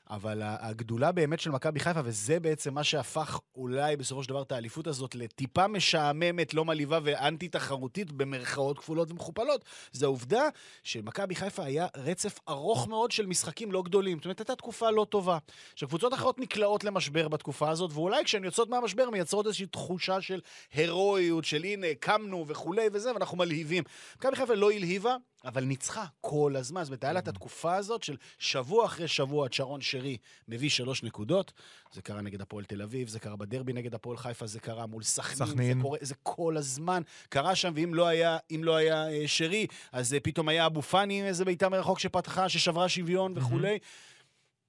אבל 0.10 0.42
הגדולה 0.44 1.12
באמת 1.12 1.40
של 1.40 1.52
מכבי 1.52 1.80
חיפה, 1.80 2.00
וזה 2.04 2.40
בעצם 2.40 2.74
מה 2.74 2.84
שהפך 2.84 3.40
אולי 3.56 3.98
בסופו 3.98 4.24
של 4.24 4.30
דבר 4.30 4.42
את 4.42 4.52
האליפות 4.52 4.88
הזאת 4.88 5.16
לטיפה 5.16 5.68
משעממת, 5.68 6.54
לא 6.54 6.66
מלהיבה 6.66 7.00
ואנטי-תחרותית 7.04 8.12
במרכאות 8.12 8.80
כפולות 8.80 9.12
ומכופלות, 9.12 9.66
זה 9.92 10.06
העובדה 10.06 10.44
שמכבי 10.84 11.36
חיפה 11.36 11.64
היה 11.64 11.88
רצף 11.98 12.40
ארוך 12.50 12.88
מאוד 12.88 13.12
של 13.12 13.26
משחקים 13.26 13.72
לא 13.72 13.82
גדולים. 13.82 14.18
זאת 14.18 14.26
אומרת, 14.26 14.40
הייתה 14.40 14.56
תקופה 14.56 14.92
לא 14.92 15.06
טובה. 15.10 15.38
שקבוצות 15.76 16.14
אחרות 16.14 16.40
נקלעות 16.40 16.84
למשבר 16.84 17.28
בתקופה 17.28 17.70
הזאת, 17.70 17.92
ואולי 17.94 18.24
כשהן 18.24 18.44
יוצאות 18.44 18.70
מהמשבר 18.70 19.10
מייצרות 19.10 19.46
איזושהי 19.46 19.66
תחושה 19.66 20.22
של 20.22 20.42
הירואיות, 20.74 21.46
של 21.46 21.64
הנה, 21.64 21.88
קמנו 22.00 22.46
וכולי 22.48 22.88
וזה, 22.94 23.14
ואנחנו 23.14 23.38
מלהיבים. 23.38 23.84
מכבי 24.18 24.36
חיפה 24.36 24.54
לא 24.54 24.72
הלהיבה, 24.72 25.16
אבל 25.46 25.64
ניצחה 25.64 26.06
כל 26.22 26.56
הזמן. 26.56 26.84
זאת 26.84 26.90
אומרת, 26.90 27.04
היה 27.04 27.14
לה 27.14 27.20
את 27.20 27.28
התקופה 27.28 27.76
הזאת 27.76 28.04
של 28.04 28.18
שבוע 28.38 28.86
אחרי 28.86 29.08
שבוע, 29.08 29.46
את 29.46 29.54
שרון 29.54 29.82
שרי 29.82 30.18
מביא 30.48 30.70
שלוש 30.70 31.04
נקודות. 31.04 31.54
זה 31.92 32.02
קרה 32.02 32.22
נגד 32.22 32.42
הפועל 32.42 32.66
תל 32.66 32.82
אביב, 32.82 33.08
זה 33.08 33.20
קרה 33.20 33.36
בדרבי 33.36 33.74
נגד 33.74 33.96
הפועל 33.96 34.18
חיפה, 34.18 34.48
זה 34.48 34.60
קרה 34.60 34.86
מול 34.86 35.04
סכנין. 35.04 35.78
זה 35.78 35.84
קורה, 35.84 35.98
זה 36.02 36.16
כל 36.24 36.58
הזמן 36.58 37.02
קרה 37.30 37.56
שם, 37.56 37.72
ואם 37.76 37.94
לא 37.94 38.08
היה, 38.08 38.38
לא 38.52 38.76
היה 38.76 39.10
אה, 39.10 39.28
שרי, 39.28 39.68
אז 39.92 40.14
אה, 40.14 40.20
פתאום 40.20 40.50
היה 40.50 40.66
אבו 40.66 40.82
פאני 40.82 41.20
עם 41.20 41.26
איזה 41.26 41.46
בעיטה 41.46 41.70
מרחוק 41.70 42.00
שפתחה, 42.00 42.50
ששברה 42.50 42.90
שוויון 42.90 43.34
וכולי. 43.36 43.80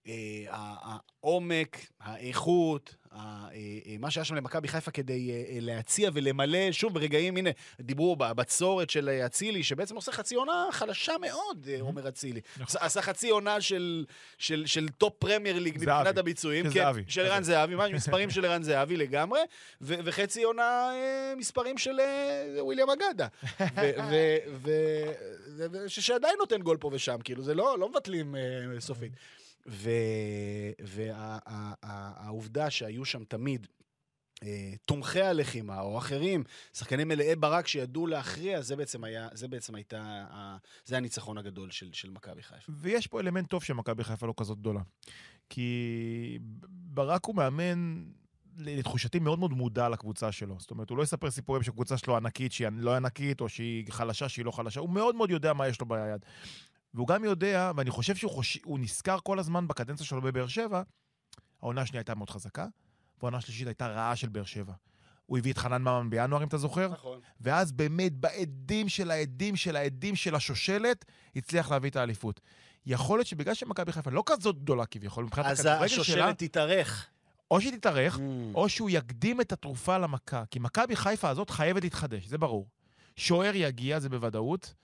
אה, 0.07 0.45
העומק, 1.23 1.87
האיכות, 2.01 2.97
מה 3.99 4.11
שהיה 4.11 4.25
שם 4.25 4.35
למכבי 4.35 4.69
חיפה 4.69 4.91
כדי 4.91 5.31
אה, 5.31 5.55
אה, 5.55 5.59
להציע 5.61 6.11
ולמלא, 6.15 6.73
שוב, 6.73 6.95
ברגעים, 6.95 7.37
הנה, 7.37 7.51
דיברו 7.81 8.17
בבצורת 8.17 8.91
של 8.91 9.09
אה, 9.09 9.27
אצילי, 9.27 9.63
שבעצם 9.63 9.97
עושה 9.97 10.13
חצי 10.13 10.35
עונה 10.35 10.67
חלשה 10.71 11.13
מאוד, 11.21 11.69
אה, 11.69 11.81
עומר 11.81 12.09
אצילי. 12.09 12.41
עשה- 12.61 12.79
עשה 12.85 13.03
חצי 13.03 13.31
עונה 13.31 13.61
של- 13.61 14.05
top 14.99 15.13
Premier 15.19 15.59
League 15.59 15.75
נכון. 15.75 15.85
זהבי. 15.87 15.99
מבחינת 16.01 16.19
הביצועים. 16.19 16.65
של 16.65 16.71
כן, 16.71 16.81
זהבי. 16.85 17.03
של 17.09 17.21
ערן 17.27 17.43
זהבי, 17.43 17.75
ממש 17.75 17.93
מספרים 17.93 18.31
של 18.35 18.45
ערן 18.45 18.63
זהבי 18.63 18.97
לגמרי, 18.97 19.41
וחצי 19.81 20.43
עונה 20.43 20.63
אה, 20.95 21.35
מספרים 21.37 21.79
של 21.79 22.01
אה, 22.01 22.65
וויליאם 22.65 22.89
אגדה. 22.91 23.27
שעדיין 25.89 26.35
נותן 26.39 26.63
גול 26.63 26.77
פה 26.77 26.91
ושם, 26.93 27.17
כאילו, 27.25 27.43
זה 27.43 27.55
לא 27.55 27.79
לא 27.79 27.89
מבטלים 27.89 28.37
אה, 28.37 28.41
סופית. 28.81 29.13
והעובדה 31.83 32.71
שהיו 32.71 33.05
שם 33.05 33.25
תמיד 33.25 33.67
אה, 34.43 34.73
תומכי 34.85 35.23
הלחימה 35.23 35.81
או 35.81 35.99
אחרים, 35.99 36.45
שחקנים 36.75 37.09
מלאי 37.09 37.37
ברק 37.37 37.67
שידעו 37.67 38.07
להכריע, 38.07 38.63
זה 38.63 38.77
בעצם 38.77 39.05
היה, 39.05 39.29
זה 39.33 39.49
בעצם 39.49 39.75
הייתה, 39.75 40.27
זה 40.85 40.97
הניצחון 40.97 41.39
הגדול 41.39 41.71
של, 41.71 41.93
של 41.93 42.11
מכבי 42.11 42.43
חיפה. 42.43 42.73
ויש 42.77 43.07
פה 43.07 43.21
אלמנט 43.21 43.51
טוב 43.51 43.65
שמכבי 43.65 44.05
חיפה 44.05 44.27
לא 44.27 44.35
כזאת 44.37 44.59
גדולה. 44.59 44.81
כי 45.49 46.39
ברק 46.71 47.25
הוא 47.25 47.35
מאמן, 47.35 48.05
לתחושתי, 48.59 49.19
מאוד 49.19 49.39
מאוד 49.39 49.53
מודע 49.53 49.89
לקבוצה 49.89 50.33
שלו. 50.33 50.57
זאת 50.59 50.71
אומרת, 50.71 50.91
הוא 50.91 50.99
לא 50.99 51.03
יספר 51.03 51.31
סיפורים 51.31 51.63
שהקבוצה 51.63 51.99
שלו 51.99 52.17
ענקית, 52.17 52.53
שהיא 52.53 52.69
לא 52.77 52.97
ענקית, 52.97 53.41
או 53.41 53.49
שהיא 53.49 53.93
חלשה, 53.93 54.29
שהיא 54.29 54.45
לא 54.45 54.51
חלשה. 54.51 54.81
הוא 54.81 54.91
מאוד 54.91 55.17
מאוד 55.17 55.31
יודע 55.31 55.53
מה 55.53 55.69
יש 55.69 55.81
לו 55.81 55.87
ביד. 55.87 56.25
והוא 56.95 57.09
גם 57.09 57.25
יודע, 57.25 57.73
ואני 57.77 57.91
חושב 57.91 58.17
שהוא 58.17 58.33
חוש... 58.33 58.59
נזכר 58.67 59.19
כל 59.23 59.39
הזמן 59.39 59.69
בקדנציה 59.69 60.07
שלו 60.07 60.23
בבאר 60.23 60.47
שבע, 60.47 60.83
העונה 61.63 61.81
השנייה 61.81 62.01
הייתה 62.01 62.15
מאוד 62.15 62.31
חזקה, 62.31 62.67
והעונה 63.21 63.39
השלישית 63.39 63.67
הייתה 63.67 63.87
רעה 63.87 64.17
של 64.17 64.29
באר 64.29 64.45
שבע. 64.45 64.73
הוא 65.27 65.39
הביא 65.39 65.53
את 65.53 65.59
חנן 65.59 65.83
ממן 65.83 66.11
בינואר, 66.11 66.43
אם 66.43 66.49
אתה 66.49 66.59
זוכר, 66.59 66.89
נכון. 66.93 67.21
ואז 67.41 67.73
באמת 67.73 68.13
בעדים 68.13 68.89
של 68.89 69.11
העדים 69.11 69.57
של 69.57 69.77
העדים 69.77 70.17
של 70.17 70.35
השושלת, 70.35 71.05
הצליח 71.37 71.71
להביא 71.71 71.91
את 71.91 71.97
האליפות. 71.97 72.41
יכול 72.87 73.19
להיות 73.19 73.27
שבגלל 73.27 73.55
שמכבי 73.55 73.93
חיפה 73.93 74.11
לא 74.11 74.23
כזאת 74.27 74.59
גדולה 74.59 74.87
כביכול, 74.87 75.25
מבחינת 75.25 75.47
אז 75.47 75.61
הכדורגל 75.61 75.89
שלה, 75.89 76.03
השושלת 76.03 76.39
תתארך. 76.39 77.09
או 77.51 77.61
שהיא 77.61 77.73
תתארך, 77.73 78.17
Mm. 78.17 78.21
או 78.55 78.69
שהוא 78.69 78.91
יקדים 78.91 79.41
את 79.41 79.53
התרופה 79.53 79.99
למכה. 79.99 80.45
כי 80.51 80.59
מכבי 80.59 80.97
חיפה 80.97 81.29
הזאת 81.29 81.51
חייבת 81.51 81.83
להתחדש, 81.83 82.27
זה 82.27 82.39
ברור. 82.39 82.69
שוער 83.17 83.53
יגיע, 83.55 84.01
זה 84.01 84.09
בוודאות. 84.09 84.75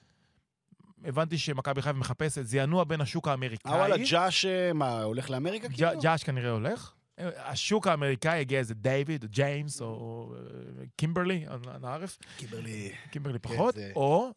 הבנתי 1.05 1.38
שמכבי 1.38 1.83
חיפה 1.83 1.99
מחפשת, 1.99 2.43
זה 2.43 2.59
ינוע 2.59 2.85
בין 2.85 3.00
השוק 3.00 3.29
האמריקאי. 3.29 3.73
אה, 3.73 3.76
וואלה, 3.76 3.97
ג'אש, 4.11 4.45
אה, 4.45 4.73
מה, 4.73 5.03
הולך 5.03 5.31
לאמריקה 5.31 5.69
כאילו? 5.69 6.00
ג'אש 6.00 6.25
כנראה 6.25 6.50
הולך. 6.50 6.93
השוק 7.19 7.87
האמריקאי 7.87 8.38
יגיע 8.38 8.59
איזה 8.59 8.75
דיוויד, 8.75 9.25
או 9.25 9.29
ג'יימס, 9.31 9.81
או 9.81 10.33
אה, 10.35 10.85
קימברלי, 10.97 11.47
אני 11.49 11.87
ערף. 11.87 12.19
קיברלי. 12.37 12.93
קימברלי 13.11 13.38
כן, 13.38 13.49
פחות, 13.49 13.75
או 13.97 14.31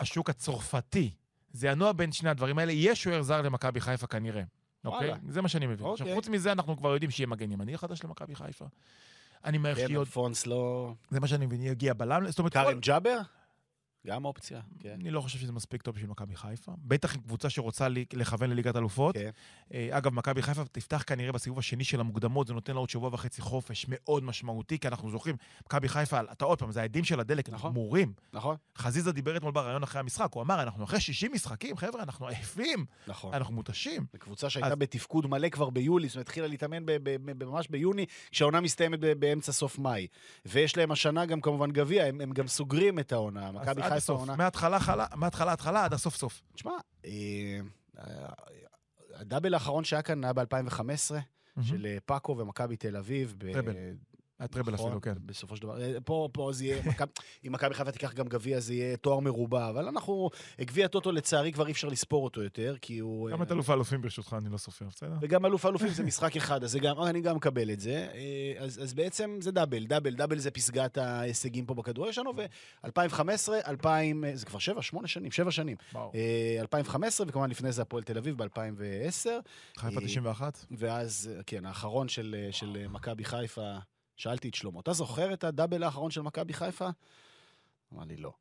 השוק 0.00 0.30
הצרפתי. 0.30 1.10
זה 1.52 1.68
ינוע 1.68 1.92
בין 1.92 2.12
שני 2.12 2.30
הדברים 2.30 2.58
האלה. 2.58 2.72
יהיה 2.72 2.94
שוער 2.94 3.22
זר 3.22 3.42
למכבי 3.42 3.80
חיפה 3.80 4.06
כנראה. 4.06 4.42
אוקיי? 4.84 5.12
זה 5.28 5.42
מה 5.42 5.48
שאני 5.48 5.66
מבין. 5.66 5.86
עכשיו, 5.86 6.06
אוקיי. 6.06 6.14
חוץ 6.14 6.28
מזה, 6.28 6.52
אנחנו 6.52 6.76
כבר 6.76 6.92
יודעים 6.92 7.10
שיהיה 7.10 7.26
מגן 7.26 7.52
ימני 7.52 7.78
חדש 7.78 8.04
למכבי 8.04 8.34
חיפה. 8.34 8.64
אני 9.44 9.58
מעריך 9.58 9.78
כן, 9.78 9.86
שיהיה 9.86 9.98
עוד... 9.98 10.06
אלפונס 10.06 10.46
לא... 10.46 10.92
זה 11.10 11.20
מה 11.20 11.26
שאני 11.26 11.46
מבין, 11.46 11.62
יגיע 11.62 11.94
בלם. 11.94 12.30
זאת 12.30 12.38
אומרת, 12.38 12.52
כרם 12.52 12.80
ג'אבר? 12.80 13.18
גם 14.06 14.24
אופציה, 14.24 14.60
כן. 14.80 14.96
אני 15.00 15.10
לא 15.10 15.20
חושב 15.20 15.38
שזה 15.38 15.52
מספיק 15.52 15.82
טוב 15.82 15.94
בשביל 15.94 16.10
מכבי 16.10 16.36
חיפה. 16.36 16.72
בטח 16.78 17.14
עם 17.14 17.20
קבוצה 17.20 17.50
שרוצה 17.50 17.86
לכוון 18.12 18.50
לליגת 18.50 18.76
אלופות. 18.76 19.14
כן. 19.14 19.30
אה, 19.74 19.88
אגב, 19.90 20.14
מכבי 20.14 20.42
חיפה 20.42 20.64
תפתח 20.64 21.04
כנראה 21.06 21.32
בסיבוב 21.32 21.58
השני 21.58 21.84
של 21.84 22.00
המוקדמות, 22.00 22.46
זה 22.46 22.54
נותן 22.54 22.72
לה 22.74 22.78
עוד 22.78 22.90
שבוע 22.90 23.10
וחצי 23.12 23.40
חופש 23.42 23.86
מאוד 23.88 24.24
משמעותי, 24.24 24.78
כי 24.78 24.88
אנחנו 24.88 25.10
זוכרים, 25.10 25.36
מכבי 25.66 25.88
חיפה, 25.88 26.20
אתה 26.32 26.44
עוד 26.44 26.58
פעם, 26.58 26.72
זה 26.72 26.80
העדים 26.80 27.04
של 27.04 27.20
הדלק, 27.20 27.48
אנחנו 27.48 27.58
נכון. 27.58 27.70
גמורים. 27.70 28.12
נכון? 28.32 28.56
חזיזה 28.78 29.12
דיבר 29.12 29.36
אתמול 29.36 29.52
בריאיון 29.52 29.82
אחרי 29.82 30.00
המשחק, 30.00 30.28
הוא 30.32 30.42
אמר, 30.42 30.62
אנחנו 30.62 30.84
אחרי 30.84 31.00
60 31.00 31.32
משחקים, 31.32 31.76
חבר'ה, 31.76 32.02
אנחנו 32.02 32.26
עייפים, 32.28 32.86
נכון. 33.06 33.34
אנחנו 33.34 33.54
מותשים. 33.54 34.06
זו 34.12 34.18
קבוצה 34.18 34.50
שהייתה 34.50 34.68
אז- 34.68 34.78
בתפקוד 34.78 35.26
מלא 35.26 35.48
כבר 35.48 35.70
ביולי, 35.70 36.08
זאת 36.08 36.14
אומרת, 36.16 36.26
התחילה 36.26 36.46
להתאמן 36.46 36.82
ממש 37.20 37.68
ביוני, 37.68 38.06
כשהעונה 38.30 38.60
מסתיימת 38.60 38.98
באמצע 39.00 39.52
סוף 39.52 39.78
מאי. 39.78 40.06
ויש 40.46 40.76
להם 40.76 40.90
השנה 40.92 41.26
גם 41.26 41.40
כמובן 41.40 41.70
גביע, 41.70 42.04
הם, 42.04 42.20
הם 42.20 42.32
גם 42.32 42.46
סוגרים 42.48 42.98
את 42.98 43.12
העונה. 43.12 43.48
אז 43.48 43.54
מכבי 43.54 43.82
עד 43.96 44.02
הסוף. 44.02 44.20
מההתחלה, 44.36 44.80
חלה- 44.80 45.06
מההתחלה, 45.14 45.52
התחלה, 45.52 45.84
עד 45.84 45.92
הסוף 45.92 46.16
סוף. 46.16 46.42
תשמע, 46.54 46.70
אה, 47.04 47.10
אה, 47.98 48.28
הדאבל 49.14 49.54
האחרון 49.54 49.84
שהיה 49.84 50.02
כאן 50.02 50.24
היה 50.24 50.32
ב-2015, 50.32 51.14
של 51.62 51.86
אה, 51.86 51.96
פאקו 52.06 52.36
ומכבי 52.38 52.76
תל 52.76 52.96
אביב. 52.96 53.36
טראבל. 53.52 53.72
הטראבל 54.40 54.72
נכון, 54.72 54.86
אפילו, 54.86 55.00
כן. 55.00 55.14
בסופו 55.26 55.56
של 55.56 55.62
דבר. 55.62 55.82
אה, 55.82 56.00
פה, 56.04 56.28
פה 56.32 56.50
זה 56.52 56.64
יהיה, 56.64 56.82
אם 57.46 57.52
מכבי 57.52 57.74
חיפה 57.74 57.92
תיקח 57.92 58.12
גם 58.12 58.28
גביע, 58.28 58.60
זה 58.60 58.74
יהיה 58.74 58.96
תואר 58.96 59.20
מרובע, 59.20 59.68
אבל 59.68 59.88
אנחנו, 59.88 60.30
גביע 60.60 60.88
טוטו 60.88 61.12
לצערי 61.12 61.52
כבר 61.52 61.66
אי 61.66 61.72
אפשר 61.72 61.88
לספור 61.88 62.24
אותו 62.24 62.42
יותר, 62.42 62.76
כי 62.80 62.98
הוא... 62.98 63.30
גם 63.30 63.40
אה, 63.40 63.46
את 63.46 63.52
אלוף 63.52 63.70
האלופים 63.70 64.02
ברשותך, 64.02 64.36
אני 64.38 64.48
לא 64.48 64.56
סופר, 64.56 64.86
בסדר? 64.88 65.14
וגם 65.20 65.46
אלוף 65.46 65.64
האלופים 65.64 65.88
זה 65.88 66.02
משחק 66.04 66.36
אחד, 66.36 66.64
אז 66.64 66.70
זה 66.70 66.78
גם, 66.78 67.02
אני 67.02 67.20
גם 67.20 67.36
מקבל 67.36 67.70
את 67.70 67.80
זה. 67.80 68.08
אה, 68.14 68.64
אז, 68.64 68.82
אז 68.82 68.94
בעצם 68.94 69.38
זה 69.40 69.50
דאבל, 69.50 69.86
דאבל, 69.86 70.14
דאבל 70.14 70.38
זה 70.38 70.50
פסגת 70.50 70.98
ההישגים 70.98 71.66
פה 71.66 71.74
בכדורגל 71.74 72.12
שלנו, 72.12 72.32
ו-2015, 72.36 73.52
2000, 73.66 74.24
אה, 74.24 74.36
זה 74.36 74.46
כבר 74.46 74.58
שבע, 74.58 74.82
שמונה 74.82 75.08
שנים, 75.08 75.32
שבע 75.32 75.50
שנים. 75.50 75.76
וואו. 75.92 76.12
אה, 76.14 76.60
2015, 76.60 77.26
וכמובן 77.28 77.50
לפני 77.50 77.72
זה 77.72 77.82
הפועל 77.82 78.02
תל 78.02 78.18
אביב 78.18 78.42
ב-2010, 78.42 79.28
חיפה 79.78 80.00
אה, 80.00 80.06
91? 80.06 80.66
ואז, 80.70 81.30
אה, 81.36 81.42
כן, 81.42 81.66
האחרון 81.66 82.08
של, 82.08 82.36
אה, 82.38 82.52
של 82.52 82.76
אה, 82.80 82.88
מכבי 82.88 83.24
חיפה, 83.24 83.76
שאלתי 84.16 84.48
את 84.48 84.54
שלמה, 84.54 84.80
אתה 84.80 84.92
זוכר 84.92 85.32
את 85.32 85.44
הדאבל 85.44 85.82
האחרון 85.82 86.10
של 86.10 86.22
מכבי 86.22 86.52
חיפה? 86.52 86.88
אמר 87.92 88.04
לי, 88.04 88.16
לא. 88.16 88.32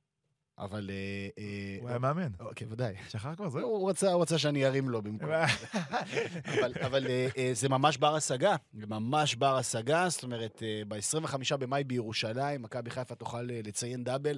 אבל... 0.58 0.90
אה, 0.90 1.44
אה, 1.44 1.78
הוא 1.82 1.90
היה 1.90 2.00
מאמן. 2.00 2.32
אוקיי, 2.40 2.68
ודאי. 2.70 2.96
שכח 3.10 3.34
כבר, 3.36 3.50
זהו. 3.50 3.70
הוא 3.70 4.22
רצה, 4.22 4.38
שאני 4.38 4.66
ארים 4.66 4.90
לו 4.90 5.02
במקום. 5.02 5.30
אבל, 6.86 7.08
אה, 7.08 7.28
אה, 7.38 7.52
זה 7.54 7.70
ממש 7.70 7.98
בר 7.98 8.16
השגה, 8.16 8.56
זה 8.74 8.88
ממש 8.88 9.36
בר 9.36 9.58
השגה, 9.58 10.10
זאת 10.10 10.24
אומרת, 10.24 10.64
אה, 10.64 10.82
ב-25 10.88 11.58
במאי 11.58 11.84
בירושלים, 11.84 12.62
מכבי 12.62 12.90
חיפה 12.90 13.16
תוכל 13.16 13.52
אה, 13.52 13.60
לציין 13.64 14.04
דאבל, 14.04 14.38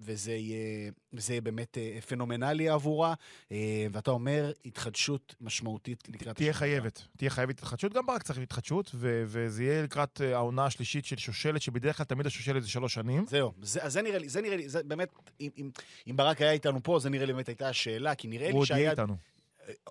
וזה 0.00 0.32
יהיה, 0.32 0.90
וזה 1.12 1.32
יהיה 1.32 1.40
באמת 1.40 1.78
אה, 1.78 1.98
פנומנלי 2.08 2.68
עבורה, 2.68 3.14
אה, 3.52 3.86
ואתה 3.92 4.10
אומר, 4.10 4.52
התחדשות 4.64 5.34
משמעותית 5.40 6.08
לקראת... 6.08 6.36
תהיה 6.36 6.52
חייבת, 6.52 7.02
תהיה 7.16 7.30
חייבת 7.30 7.58
התחדשות, 7.58 7.92
גם 7.92 8.06
ברק 8.06 8.22
צריך 8.22 8.38
התחדשות, 8.38 8.90
ו- 8.94 9.24
וזה 9.26 9.64
יהיה 9.64 9.82
לקראת 9.82 10.20
אה, 10.20 10.34
העונה 10.34 10.64
השלישית 10.64 11.04
של 11.04 11.16
שושלת, 11.16 11.62
שבדרך 11.62 11.96
כלל 11.96 12.06
תמיד 12.06 12.26
השושלת 12.26 12.62
זה 12.62 12.68
שלוש 12.68 12.94
שנים. 12.94 13.26
זהו, 13.28 13.52
זה, 13.62 13.80
זה 13.86 14.02
נראה 14.02 14.18
לי, 14.18 14.28
זה 14.28 14.40
נראה 14.40 14.56
לי, 14.56 14.68
זה 14.68 14.82
באמת, 14.82 15.08
אם, 15.40 15.50
אם, 15.58 15.70
אם 16.10 16.16
ברק 16.16 16.40
היה 16.40 16.52
איתנו 16.52 16.82
פה, 16.82 16.98
זה 16.98 17.10
נראה 17.10 17.26
לי 17.26 17.32
באמת 17.32 17.48
הייתה 17.48 17.68
השאלה, 17.68 18.14
כי 18.14 18.28
נראה 18.28 18.46
הוא 18.46 18.52
לי 18.52 18.58
עוד 18.58 18.70
יהיה 18.70 18.78
שהיה... 18.78 18.90
איתנו. 18.90 19.33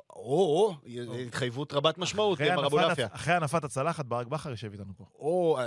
או, 0.09 0.75
התחייבות 1.27 1.73
רבת 1.73 1.97
משמעות. 1.97 2.39
הצ- 2.91 3.15
אחרי 3.15 3.33
הנפת 3.33 3.63
הצלחת, 3.63 4.05
ברק 4.05 4.27
בכר 4.27 4.49
יושב 4.49 4.71
איתנו 4.71 4.93
פה. 4.97 5.05
או 5.15 5.57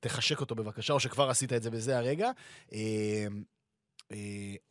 תחשק 0.00 0.40
אותו 0.40 0.54
בבקשה, 0.54 0.92
או 0.92 1.00
שכבר 1.00 1.30
עשית 1.30 1.52
את 1.52 1.62
זה 1.62 1.70
בזה 1.70 1.98
הרגע. 1.98 2.30
אה, 4.12 4.16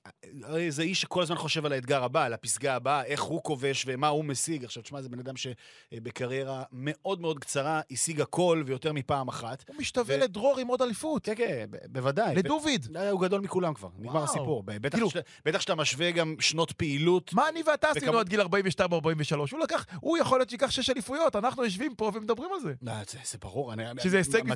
אה, 0.06 0.12
הרי 0.44 0.72
זה 0.72 0.82
איש 0.84 1.02
שכל 1.02 1.22
הזמן 1.22 1.36
חושב 1.38 1.66
על 1.66 1.72
האתגר 1.74 2.04
הבא, 2.04 2.24
על 2.26 2.34
הפסגה 2.34 2.76
הבאה, 2.76 3.04
איך 3.06 3.22
הוא 3.22 3.44
כובש 3.44 3.84
ומה 3.88 4.08
הוא 4.08 4.26
משיג. 4.26 4.64
עכשיו, 4.66 4.84
תשמע, 4.84 5.02
זה 5.02 5.10
בן 5.10 5.20
אדם 5.20 5.34
שבקריירה 5.38 6.64
מאוד 6.72 7.22
מאוד 7.22 7.40
קצרה 7.40 7.82
השיג 7.92 8.22
הכל 8.22 8.64
ויותר 8.66 8.94
מפעם 8.94 9.28
אחת. 9.28 9.64
הוא 9.70 9.76
משתווה 9.80 10.16
ו- 10.16 10.20
לדרור 10.20 10.60
עם 10.60 10.68
עוד 10.68 10.82
אליפות. 10.82 11.26
כן, 11.26 11.34
כן, 11.38 11.66
בוודאי. 11.92 12.36
לדוד. 12.36 12.64
ב- 12.92 12.98
הוא 12.98 13.22
גדול 13.22 13.42
מכולם 13.42 13.74
כבר, 13.74 13.90
נגמר 14.00 14.12
וואו. 14.14 14.24
הסיפור. 14.24 14.64
ב- 14.64 14.72
בטח 14.78 14.98
כאילו- 14.98 15.10
שאתה- 15.10 15.30
בטח 15.46 15.62
שאתה 15.62 15.76
משווה 15.76 16.12
גם 16.12 16.36
שנות 16.40 16.72
פעילות. 16.72 17.34
מה 17.34 17.50
אני 17.50 17.62
ואתה 17.68 17.88
עשינו 17.90 18.06
וכמה- 18.08 18.20
עד 18.20 18.30
גיל 18.30 18.42
42 18.42 18.92
או 18.92 18.96
43? 18.96 19.52
הוא 19.52 19.60
לקח, 19.60 19.86
הוא 20.02 20.18
יכול 20.18 20.40
להיות 20.40 20.50
שייקח 20.50 20.72
שש 20.72 20.90
אליפויות, 20.90 21.36
אנחנו 21.36 21.64
יושבים 21.64 21.96
פה 21.96 22.12
ומדברים 22.14 22.50
על 22.54 22.60
זה. 22.60 22.74
אה, 22.88 23.02
זה 23.10 23.18
זה 23.32 23.38
ברור. 23.38 23.74
אני- 23.74 23.84
שזה 24.04 24.18
הישג 24.18 24.44
בפני- 24.52 24.56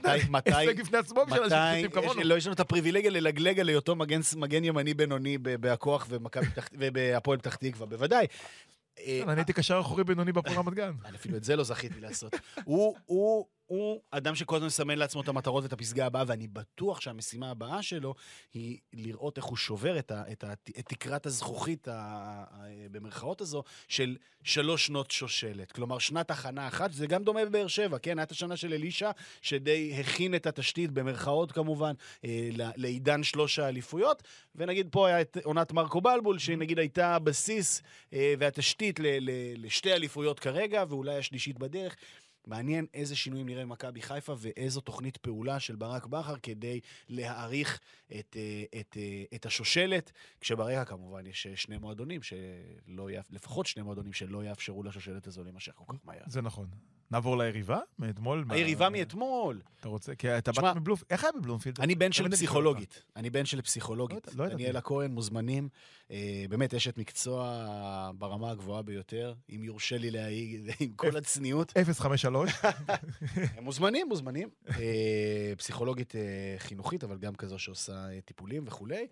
עצמו 0.98 1.26
בשביל 1.26 1.44
אנשים 1.54 1.90
כמונו. 1.92 2.22
לא, 2.24 2.36
יש 2.36 2.46
לנו 2.46 2.54
את 2.54 2.60
הפריבילגיה 2.60 3.12
ללגלג 3.12 3.60
על 3.60 3.70
היותו 3.70 3.96
מגן, 3.96 4.22
מגן 4.74 4.80
ימני 4.80 4.94
בינוני 4.94 5.38
בהכוח 5.38 6.08
ובהפועל 6.80 7.38
פתח 7.38 7.56
תקווה, 7.56 7.86
בוודאי. 7.86 8.28
אה, 9.00 9.22
אני 9.28 9.40
הייתי 9.40 9.54
קשר 9.54 9.80
אחורי 9.80 10.04
בינוני 10.04 10.32
בהפועל 10.32 10.58
רמת 10.58 10.74
גן. 10.74 10.92
אני 11.06 11.18
אפילו 11.18 11.38
את 11.38 11.44
זה 11.44 11.56
לא 11.56 11.64
זכיתי 11.64 12.00
לעשות. 12.00 12.36
הוא, 12.64 12.98
הוא, 13.66 14.02
אדם 14.12 14.36
שכל 14.36 14.56
הזמן 14.56 14.68
מסמן 14.68 14.98
לעצמו 14.98 15.22
את 15.22 15.28
המטרות 15.28 15.64
ואת 15.64 15.74
הפסגה 15.74 16.06
הבאה, 16.06 16.24
ואני 16.28 16.48
בטוח 16.48 17.02
שהמשימה 17.02 17.52
הבאה 17.52 17.82
שלו 17.82 18.16
היא 18.54 18.78
לראות 18.94 19.38
איך 19.38 19.46
הוא 19.46 19.58
שובר 19.58 20.00
את, 20.00 20.12
ה, 20.12 20.24
את, 20.32 20.44
ה, 20.44 20.54
את 20.54 20.86
תקרת 20.86 21.26
הזכוכית, 21.26 21.88
ה, 21.88 21.94
ה, 21.94 22.66
במרכאות 22.92 23.42
הזו, 23.42 23.64
של 23.88 24.18
שלוש 24.44 24.86
שנות 24.86 25.12
שושלת. 25.12 25.72
כלומר, 25.72 26.00
שנת 26.00 26.32
הכנה 26.32 26.68
אחת, 26.68 26.94
זה 26.94 27.08
גם 27.08 27.24
דומה 27.24 27.46
בבאר 27.46 27.68
שבע, 27.68 27.98
כן? 28.00 28.20
הייתה 28.20 28.34
שנה 28.34 28.58
של 28.58 28.74
אלישע, 28.74 29.12
שדי 29.42 29.96
הכין 30.00 30.36
את 30.36 30.48
התשתית, 30.48 30.92
במרכאות 30.92 31.52
כמובן, 31.52 31.94
אה, 32.26 32.50
לעידן 32.54 33.24
שלוש 33.24 33.60
האליפויות. 33.60 34.24
ונגיד 34.56 34.88
פה 34.92 35.08
היה 35.08 35.22
את 35.22 35.38
עונת 35.44 35.72
מרקו 35.72 36.02
בלבול, 36.02 36.40
שנגיד 36.40 36.80
הייתה 36.80 37.16
הבסיס 37.16 37.82
אה, 38.14 38.34
והתשתית 38.40 39.00
ל, 39.00 39.06
ל, 39.20 39.30
לשתי 39.66 39.94
אליפויות 39.94 40.40
כרגע, 40.40 40.84
ואולי 40.90 41.18
השלישית 41.18 41.60
בדרך. 41.60 41.96
מעניין 42.48 42.86
איזה 42.94 43.16
שינויים 43.16 43.46
נראה 43.46 43.64
במכבי 43.66 44.02
חיפה 44.02 44.36
ואיזו 44.40 44.82
תוכנית 44.82 45.18
פעולה 45.18 45.60
של 45.60 45.76
ברק 45.76 46.06
בכר 46.06 46.36
כדי 46.44 46.80
להעריך 47.10 47.80
את, 48.20 48.38
אה, 48.40 48.80
את, 48.80 48.98
אה, 48.98 49.24
את 49.36 49.46
השושלת, 49.46 50.12
כשברקע 50.42 50.86
כמובן 50.86 51.26
יש 51.26 51.48
אה, 51.48 51.56
שני 51.56 51.78
מועדונים, 51.78 52.22
שלא 52.24 53.12
יאפ... 53.12 53.32
לפחות 53.32 53.66
שני 53.66 53.84
מועדונים 53.84 54.14
שלא 54.14 54.44
יאפשרו 54.44 54.84
לשושלת 54.84 55.28
הזו 55.28 55.44
להימשך 55.44 55.72
כל 55.76 55.84
כך 55.88 56.00
מהר. 56.04 56.24
זה 56.28 56.42
נכון. 56.42 56.68
נעבור 57.14 57.38
ליריבה? 57.38 57.80
מאתמול? 58.00 58.46
היריבה 58.50 58.90
מאתמול. 58.90 59.62
אתה 59.80 59.90
רוצה? 59.90 60.16
כי 60.16 60.38
אתה 60.38 60.52
באת 60.52 60.76
מבלומפילד. 60.76 61.08
איך 61.10 61.24
היה 61.24 61.32
בבלומפילד? 61.32 61.80
אני 61.80 61.96
בן 61.96 62.12
של 62.12 62.30
פסיכולוגית. 62.32 63.04
אני 63.16 63.30
בן 63.30 63.46
של 63.46 63.62
פסיכולוגית. 63.62 64.28
לא 64.36 64.46
לא. 64.46 64.54
דניאלה 64.54 64.82
כהן, 64.82 65.12
מוזמנים. 65.12 65.70
אה, 66.12 66.46
באמת, 66.50 66.74
אשת 66.74 66.98
מקצוע 66.98 68.12
ברמה 68.18 68.52
הגבוהה 68.52 68.82
ביותר, 68.82 69.34
אם 69.50 69.64
יורשה 69.64 69.98
לי 69.98 70.12
להעיד, 70.12 70.70
עם 70.80 70.92
כל 70.96 71.18
הצניעות. 71.18 71.74
053. 72.00 72.52
הם 73.58 73.64
מוזמנים, 73.64 74.08
מוזמנים. 74.10 74.50
אה, 74.70 75.54
פסיכולוגית 75.58 76.16
אה, 76.16 76.56
חינוכית, 76.58 77.04
אבל 77.04 77.18
גם 77.18 77.36
כזו 77.36 77.60
שעושה 77.60 78.22
טיפולים 78.26 78.64
וכולי. 78.68 79.08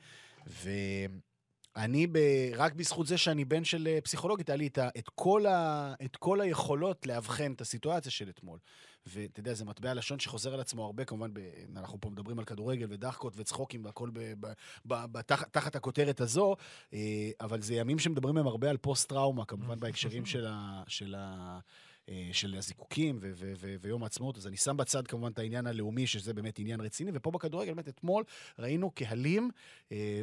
ואני, 1.76 2.08
ב... 2.08 2.18
רק 2.56 2.74
בזכות 2.74 3.08
זה 3.08 3.18
שאני 3.18 3.46
בן 3.46 3.64
של 3.64 3.88
אה, 3.88 4.02
פסיכולוגית, 4.02 4.50
היה 4.50 4.56
לי 4.56 4.68
את, 4.68 4.78
ה... 4.78 4.90
את, 4.98 5.10
כל 5.16 5.46
ה... 5.46 5.94
את 6.06 6.16
כל 6.16 6.42
היכולות 6.42 7.08
לאבחן 7.08 7.52
את 7.52 7.62
הסיטואציה 7.62 8.12
של 8.12 8.30
אתמול. 8.30 8.60
ואתה 9.06 9.40
יודע, 9.40 9.54
זה 9.54 9.66
מטבע 9.66 9.94
לשון 9.94 10.20
שחוזר 10.20 10.54
על 10.54 10.60
עצמו 10.60 10.86
הרבה, 10.86 11.06
כמובן, 11.06 11.34
ב... 11.34 11.40
אנחנו 11.76 12.02
פה 12.02 12.10
מדברים 12.10 12.40
על 12.40 12.46
כדורגל 12.46 12.88
ודחקות 12.90 13.34
וצחוקים 13.38 13.86
והכל 13.86 14.10
ב... 14.14 14.20
ב... 14.40 14.48
ב... 14.86 15.06
ב... 15.12 15.22
תח... 15.22 15.44
תחת 15.44 15.76
הכותרת 15.76 16.22
הזו, 16.22 16.56
אה, 16.94 17.30
אבל 17.42 17.62
זה 17.62 17.76
ימים 17.76 18.00
שמדברים 18.00 18.36
בהם 18.36 18.48
הרבה 18.48 18.70
על 18.70 18.78
פוסט-טראומה, 18.78 19.46
כמובן 19.46 19.80
בהקשרים 19.80 20.26
של 20.26 20.46
ה... 20.50 20.84
של 20.88 21.16
ה... 21.18 21.60
אה, 22.10 22.30
של 22.32 22.56
הזיקוקים 22.58 23.20
ו- 23.22 23.32
ו- 23.36 23.54
ו- 23.58 23.76
ויום 23.82 24.04
העצמאות, 24.04 24.38
אז 24.38 24.48
אני 24.48 24.58
שם 24.58 24.78
בצד 24.78 25.08
כמובן 25.08 25.32
את 25.32 25.40
העניין 25.40 25.68
הלאומי, 25.68 26.08
שזה 26.08 26.34
באמת 26.34 26.60
עניין 26.60 26.82
רציני, 26.82 27.12
ופה 27.14 27.32
בכדורגל, 27.32 27.74
באמת 27.74 27.88
אתמול 27.88 28.24
ראינו 28.60 28.92
קהלים, 28.92 29.50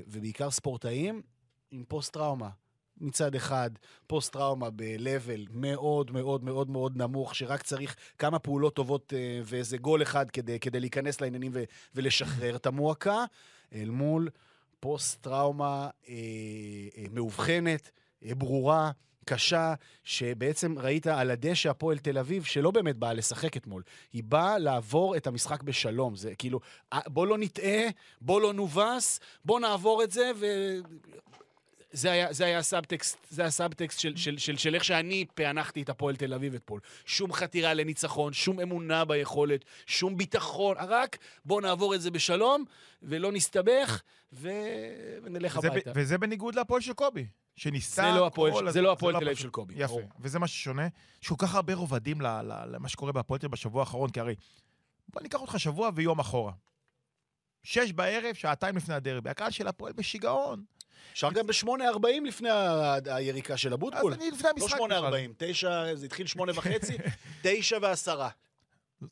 ובעיקר 0.06 0.50
ספורטאים, 0.50 1.22
עם 1.70 1.84
פוסט-טראומה. 1.88 2.48
מצד 3.00 3.34
אחד, 3.34 3.70
פוסט-טראומה 4.06 4.70
ב-level 4.70 5.48
מאוד 5.50 6.10
מאוד 6.10 6.44
מאוד 6.44 6.70
מאוד 6.70 6.96
נמוך, 6.96 7.34
שרק 7.34 7.62
צריך 7.62 7.96
כמה 8.18 8.38
פעולות 8.38 8.74
טובות 8.74 9.12
אה, 9.16 9.40
ואיזה 9.44 9.78
גול 9.78 10.02
אחד 10.02 10.30
כדי, 10.30 10.60
כדי 10.60 10.80
להיכנס 10.80 11.20
לעניינים 11.20 11.52
ו- 11.54 11.64
ולשחרר 11.94 12.56
את 12.56 12.66
המועקה, 12.66 13.24
אל 13.74 13.90
מול 13.90 14.28
פוסט-טראומה 14.80 15.90
אה, 16.08 16.14
אה, 16.96 17.04
מאובחנת, 17.12 17.90
אה, 18.24 18.34
ברורה, 18.34 18.90
קשה, 19.24 19.74
שבעצם 20.04 20.78
ראית 20.78 21.06
על 21.06 21.30
הדשא 21.30 21.70
הפועל 21.70 21.98
תל 21.98 22.18
אביב, 22.18 22.44
שלא 22.44 22.70
באמת 22.70 22.96
באה 22.96 23.12
לשחק 23.12 23.56
אתמול. 23.56 23.82
היא 24.12 24.22
באה 24.24 24.58
לעבור 24.58 25.16
את 25.16 25.26
המשחק 25.26 25.62
בשלום. 25.62 26.16
זה 26.16 26.34
כאילו, 26.34 26.60
אה, 26.92 27.00
בוא 27.06 27.26
לא 27.26 27.38
נטעה, 27.38 27.88
בוא 28.20 28.40
לא 28.40 28.52
נובס, 28.52 29.20
בוא 29.44 29.60
נעבור 29.60 30.02
את 30.02 30.10
זה, 30.10 30.30
ו... 30.36 30.46
זה 31.98 32.12
היה, 32.12 32.32
זה 32.32 32.44
היה 32.44 32.58
הסאבטקסט, 32.58 33.26
זה 33.30 33.44
הסאבטקסט 33.44 34.00
של, 34.00 34.16
של, 34.16 34.38
של, 34.38 34.56
של 34.56 34.74
איך 34.74 34.84
שאני 34.84 35.24
פענחתי 35.34 35.82
את 35.82 35.88
הפועל 35.88 36.16
תל 36.16 36.34
אביב 36.34 36.54
אתמול. 36.54 36.80
שום 37.06 37.32
חתירה 37.32 37.74
לניצחון, 37.74 38.32
שום 38.32 38.60
אמונה 38.60 39.04
ביכולת, 39.04 39.64
שום 39.86 40.16
ביטחון, 40.16 40.76
רק 40.78 41.16
בוא 41.44 41.60
נעבור 41.60 41.94
את 41.94 42.00
זה 42.00 42.10
בשלום, 42.10 42.64
ולא 43.02 43.32
נסתבך, 43.32 44.02
ו... 44.32 44.48
ונלך 45.22 45.56
וזה 45.56 45.68
ב- 45.68 45.72
הביתה. 45.72 45.92
וזה 45.94 46.18
בניגוד 46.18 46.54
להפועל 46.54 46.80
של 46.80 46.92
קובי. 46.92 47.26
שניסה... 47.56 48.02
זה 48.02 48.18
לא 48.18 48.26
הפועל- 48.26 48.52
כל 48.52 48.70
זה 48.70 48.80
לא 48.82 48.92
הפועל 48.92 49.12
תל 49.12 49.16
הפועל 49.16 49.28
אביב 49.28 49.38
של 49.42 49.50
קובי, 49.50 49.74
יפה. 49.76 49.86
ברור. 49.86 50.02
וזה 50.20 50.38
מה 50.38 50.46
ששונה, 50.46 50.88
יש 51.22 51.28
כל 51.28 51.34
כך 51.38 51.54
הרבה 51.54 51.74
רובדים 51.74 52.20
למה 52.20 52.88
שקורה 52.88 53.12
בהפועל 53.12 53.40
תל 53.40 53.46
אביב 53.46 53.52
בשבוע 53.52 53.80
האחרון, 53.80 54.10
כי 54.10 54.20
הרי... 54.20 54.34
בוא 55.08 55.22
ניקח 55.22 55.40
אותך 55.40 55.60
שבוע 55.60 55.90
ויום 55.94 56.18
אחורה. 56.18 56.52
שש 57.62 57.92
בערב, 57.92 58.34
שעתיים 58.34 58.76
לפני 58.76 58.94
הדרבי. 58.94 59.30
הקהל 59.30 59.50
של 59.50 59.68
הפועל 59.68 59.92
בשיגעון. 59.92 60.64
אפשר 61.12 61.32
גם 61.32 61.46
ב-8.40 61.46 61.68
לפני 62.26 62.50
ה- 62.50 62.94
היריקה 63.06 63.56
של 63.56 63.68
אז 63.68 63.74
אבוטבול. 63.74 64.12
אני 64.12 64.30
לפני 64.30 64.48
לא 64.58 64.64
המשחק... 64.64 64.78
8.40, 64.78 64.84
בכלל. 64.86 65.26
9, 65.36 65.94
זה 65.94 66.06
התחיל 66.06 66.26
8 66.26 66.52
וחצי, 66.54 66.96
9 67.42 67.76
ועשרה. 67.82 68.28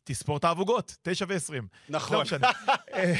תספור 0.04 0.36
את 0.36 0.44
העבוגות, 0.44 0.96
תשע 1.02 1.24
ועשרים. 1.28 1.68
לא 1.88 1.96
נכון. 1.98 2.20
משנה. 2.22 2.50
אה, 2.94 3.14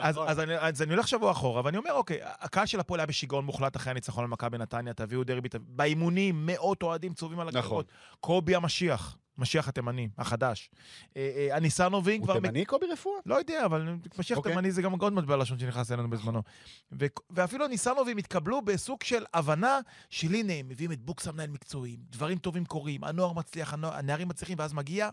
אז, 0.00 0.14
נכון. 0.16 0.28
אז, 0.28 0.40
אני, 0.40 0.58
אז 0.58 0.82
אני 0.82 0.94
הולך 0.94 1.08
שבוע 1.08 1.30
אחורה, 1.32 1.62
ואני 1.64 1.76
אומר, 1.76 1.92
אוקיי, 1.92 2.18
הקהל 2.22 2.66
של 2.66 2.80
הפועל 2.80 3.00
היה 3.00 3.06
בשיגעון 3.06 3.44
מוחלט 3.44 3.76
אחרי 3.76 3.90
הניצחון 3.90 4.24
על 4.24 4.30
מכבי 4.30 4.58
נתניה, 4.58 4.94
תביאו 4.94 5.24
דרבי. 5.24 5.48
באימונים, 5.60 6.46
מאות 6.46 6.82
אוהדים 6.82 7.14
צובעים 7.14 7.40
על 7.40 7.48
נכון. 7.48 7.58
הגדרות. 7.60 7.86
קובי 8.20 8.54
המשיח, 8.54 9.16
משיח 9.38 9.68
התימני, 9.68 10.08
החדש. 10.18 10.70
אה, 11.16 11.32
אה, 11.36 11.56
הניסנובים 11.56 12.22
כבר... 12.22 12.32
הוא 12.32 12.40
תימני 12.40 12.64
קובי 12.64 12.86
רפואה? 12.86 13.20
לא 13.26 13.34
יודע, 13.34 13.64
אבל 13.64 13.96
משיח 14.18 14.38
אוקיי. 14.38 14.52
תימני 14.52 14.70
זה 14.70 14.82
גם 14.82 15.00
עוד 15.00 15.12
מטבע 15.12 15.36
לשון 15.36 15.58
שנכנס 15.58 15.92
אלינו 15.92 16.10
בזמנו. 16.10 16.42
ואפילו 17.30 17.64
הניסנובים 17.64 18.16
התקבלו 18.16 18.62
בסוג 18.62 19.02
של 19.02 19.24
הבנה 19.34 19.80
של 20.10 20.34
הנה, 20.34 20.52
הם 20.52 20.68
מביאים 20.68 20.92
את 20.92 21.00
בוקס 21.02 21.28
המנהל 21.28 21.50
מקצועיים, 21.50 21.98
דברים 22.10 22.38
טובים 22.38 22.64
קורים, 22.64 23.04
הנוער 23.04 23.32
מצליח, 23.32 23.74
הנערים 23.82 24.28
מצליחים, 24.28 24.58
ואז 24.58 24.72
מגיע 24.72 25.08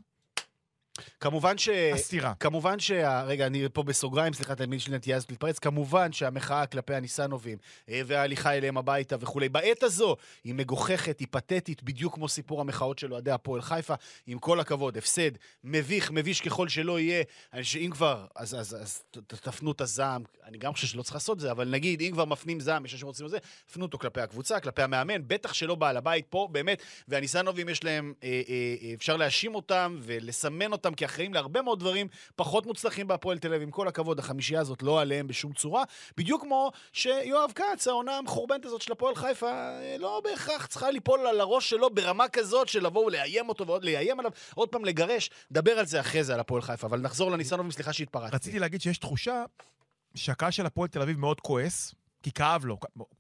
כמובן 1.20 1.58
ש... 1.58 1.70
הסתירה. 1.70 2.34
כמובן 2.40 2.80
שה... 2.80 3.24
רגע, 3.24 3.46
אני 3.46 3.68
פה 3.74 3.84
בסוגריים, 3.84 4.34
סליחה, 4.34 4.56
תלמיד 4.56 4.80
שלי 4.80 4.96
נטייה 4.96 5.18
הזאת 5.18 5.30
להתפרץ. 5.30 5.60
כמובן 5.60 6.12
שהמחאה 6.12 6.66
כלפי 6.66 6.94
הניסנובים 6.94 7.58
אה, 7.90 8.02
וההליכה 8.06 8.54
אליהם 8.58 8.78
הביתה 8.78 9.16
וכולי, 9.20 9.50
בעת 9.50 9.84
הזו 9.84 10.16
היא 10.44 10.54
מגוחכת, 10.54 11.20
היא 11.20 11.28
פתטית, 11.32 11.84
בדיוק 11.84 12.16
כמו 12.16 12.30
סיפור 12.30 12.62
המחאות 12.62 13.00
של 13.00 13.14
אוהדי 13.14 13.32
הפועל 13.32 13.62
חיפה. 13.62 13.94
עם 14.28 14.40
כל 14.40 14.60
הכבוד, 14.60 14.98
הפסד 14.98 15.32
מביך, 15.64 16.12
מביש 16.12 16.42
ככל 16.42 16.70
שלא 16.70 17.00
יהיה. 17.00 17.24
אני 17.54 17.64
שאם 17.64 17.90
כבר, 17.92 18.26
אז, 18.36 18.56
אז, 18.56 18.78
אז 18.82 19.04
ת- 19.12 19.34
תפנו 19.34 19.72
את 19.72 19.82
הזעם. 19.82 20.24
אני 20.44 20.58
גם 20.58 20.74
חושב 20.74 20.88
שלא 20.88 21.02
צריך 21.02 21.16
לעשות 21.16 21.36
את 21.36 21.42
זה, 21.42 21.52
אבל 21.52 21.70
נגיד, 21.70 22.02
אם 22.02 22.10
כבר 22.12 22.26
מפנים 22.26 22.60
זעם, 22.60 22.86
יש 22.86 22.94
אנשים 22.94 23.06
שרוצים 23.06 23.26
את 23.26 23.32
זה, 23.32 23.38
הפנו 23.70 23.86
אותו 23.86 23.98
כלפי 23.98 24.22
הקבוצה, 24.22 24.60
כלפי 24.60 24.82
המאמן, 24.82 25.28
בטח 25.28 25.54
שלא 25.54 25.76
בעל 25.76 25.98
הבית 25.98 26.26
פה, 26.30 26.48
באמת. 26.52 26.82
והניסנובים 27.08 27.70
יש 27.70 27.84
להם, 27.84 28.14
אה, 28.24 28.42
אה, 28.50 28.76
אה, 28.82 28.94
אפשר 28.94 29.18
להאשים 29.18 29.56
אותם 29.56 29.98
ולסמן 30.02 30.72
אותם 30.72 30.85
כאחראים 30.94 31.34
להרבה 31.34 31.62
מאוד 31.62 31.80
דברים 31.80 32.08
פחות 32.36 32.66
מוצלחים 32.66 33.08
בהפועל 33.08 33.38
תל 33.38 33.54
אביב. 33.54 33.66
עם 33.66 33.72
כל 33.72 33.88
הכבוד, 33.88 34.20
החמישייה 34.20 34.62
הזאת 34.62 34.84
לא 34.84 35.02
עליהם 35.02 35.28
בשום 35.28 35.54
צורה. 35.54 35.84
בדיוק 36.18 36.42
כמו 36.42 36.72
שיואב 36.94 37.52
כץ, 37.56 37.88
העונה 37.88 38.18
המחורבנת 38.18 38.66
הזאת 38.66 38.82
של 38.82 38.92
הפועל 38.92 39.16
חיפה, 39.16 39.52
אה, 39.52 39.96
לא 40.00 40.22
בהכרח 40.24 40.66
צריכה 40.66 40.92
ליפול 40.92 41.28
על 41.28 41.42
הראש 41.42 41.70
שלו 41.70 41.90
ברמה 41.90 42.28
כזאת 42.28 42.68
של 42.68 42.86
לבוא 42.86 43.06
ולאיים 43.06 43.50
אותו 43.50 43.68
ועוד 43.68 43.86
לאיים 43.86 44.20
עליו, 44.20 44.32
עוד 44.56 44.70
פעם 44.70 44.86
לגרש. 44.86 45.30
נדבר 45.52 45.72
על 45.72 45.86
זה 45.86 46.00
אחרי 46.00 46.24
זה, 46.24 46.34
על 46.34 46.40
הפועל 46.40 46.62
חיפה. 46.62 46.88
אבל 46.88 47.00
נחזור 47.00 47.32
לניסנובים, 47.32 47.72
סליחה 47.72 47.94
שהתפרצתי. 47.94 48.36
רציתי 48.36 48.60
להגיד 48.60 48.82
שיש 48.82 48.98
תחושה 48.98 49.44
שהקהל 50.16 50.52
של 50.52 50.66
הפועל 50.66 50.88
תל 50.88 51.02
אביב 51.02 51.20
מאוד 51.20 51.42
כועס, 51.42 51.96
כי 52.24 52.32
כאב 52.32 52.66
לו, 52.66 52.78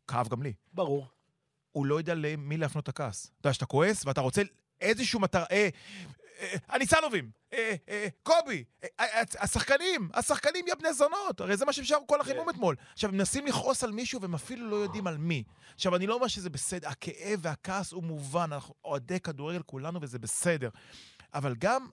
כאב 0.07 0.27
גם 0.27 0.43
לי. 0.43 0.53
ברור. 0.73 1.07
הוא 1.71 1.85
לא 1.85 1.95
יודע 1.95 2.13
למי 2.15 2.57
להפנות 2.57 2.83
את 2.83 2.89
הכעס. 2.89 3.25
אתה 3.25 3.47
יודע, 3.47 3.53
שאתה 3.53 3.65
כועס 3.65 4.05
ואתה 4.05 4.21
רוצה 4.21 4.41
איזשהו 4.81 5.19
מטרה... 5.19 5.45
אה, 5.51 5.69
הניצנובים, 6.69 7.29
אה, 7.53 7.75
אה, 7.89 8.07
קובי, 8.23 8.63
אה, 8.83 9.21
השחקנים, 9.39 10.09
השחקנים 10.13 10.67
יא 10.67 10.75
בני 10.75 10.93
זונות, 10.93 11.41
הרי 11.41 11.57
זה 11.57 11.65
מה 11.65 11.73
שאפשר 11.73 11.97
כל 12.07 12.21
החימום 12.21 12.49
אתמול. 12.49 12.75
עכשיו, 12.93 13.09
הם 13.09 13.17
מנסים 13.17 13.45
לכעוס 13.45 13.83
על 13.83 13.91
מישהו 13.91 14.21
והם 14.21 14.33
אפילו 14.33 14.69
לא 14.69 14.75
יודעים 14.75 15.07
על 15.07 15.17
מי. 15.17 15.43
עכשיו, 15.75 15.95
אני 15.95 16.07
לא 16.07 16.13
אומר 16.13 16.27
שזה 16.27 16.49
בסדר, 16.49 16.87
הכאב 16.87 17.39
והכעס 17.41 17.91
הוא 17.91 18.03
מובן, 18.03 18.53
אנחנו 18.53 18.73
אוהדי 18.85 19.19
כדורגל 19.19 19.61
כולנו 19.61 20.01
וזה 20.01 20.19
בסדר. 20.19 20.69
אבל 21.33 21.55
גם 21.59 21.87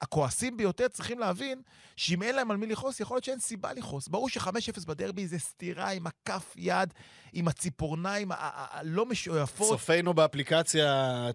הכועסים 0.00 0.56
ביותר 0.56 0.88
צריכים 0.88 1.18
להבין 1.18 1.62
שאם 1.96 2.22
אין 2.22 2.34
להם 2.34 2.50
על 2.50 2.56
מי 2.56 2.66
לכעוס, 2.66 3.00
יכול 3.00 3.14
להיות 3.14 3.24
שאין 3.24 3.38
סיבה 3.38 3.72
לכעוס. 3.72 4.08
ברור 4.08 4.28
ש-5-0 4.28 4.86
בדרבי 4.86 5.26
זה 5.26 5.38
סתירה 5.38 5.90
עם 5.90 6.06
הכף 6.06 6.54
יד, 6.56 6.94
עם 7.32 7.48
הציפורניים 7.48 8.28
הלא 8.32 9.06
משויפות. 9.06 9.68
צופינו 9.68 10.14
באפליקציה, 10.14 10.86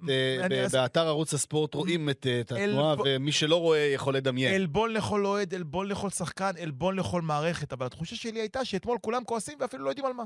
אה, 0.09 0.67
באתר 0.71 1.07
ערוץ 1.07 1.33
הספורט, 1.33 1.73
רואים 1.73 2.09
את 2.09 2.27
אה, 2.27 2.39
התנועה, 2.41 2.95
ומי 3.05 3.31
שלא 3.31 3.55
רואה 3.55 3.79
יכול 3.79 4.15
לדמיין. 4.15 4.55
עלבון 4.55 4.93
לכל 4.93 5.25
אוהד, 5.25 5.55
עלבון 5.55 5.87
לכל 5.87 6.09
שחקן, 6.09 6.51
עלבון 6.61 6.95
לכל 6.95 7.21
מערכת. 7.21 7.73
אבל 7.73 7.85
התחושה 7.85 8.15
שלי 8.15 8.39
הייתה 8.39 8.65
שאתמול 8.65 8.97
כולם 9.01 9.23
כועסים 9.23 9.57
ואפילו 9.61 9.83
לא 9.83 9.89
יודעים 9.89 10.05
על 10.05 10.13
מה. 10.13 10.23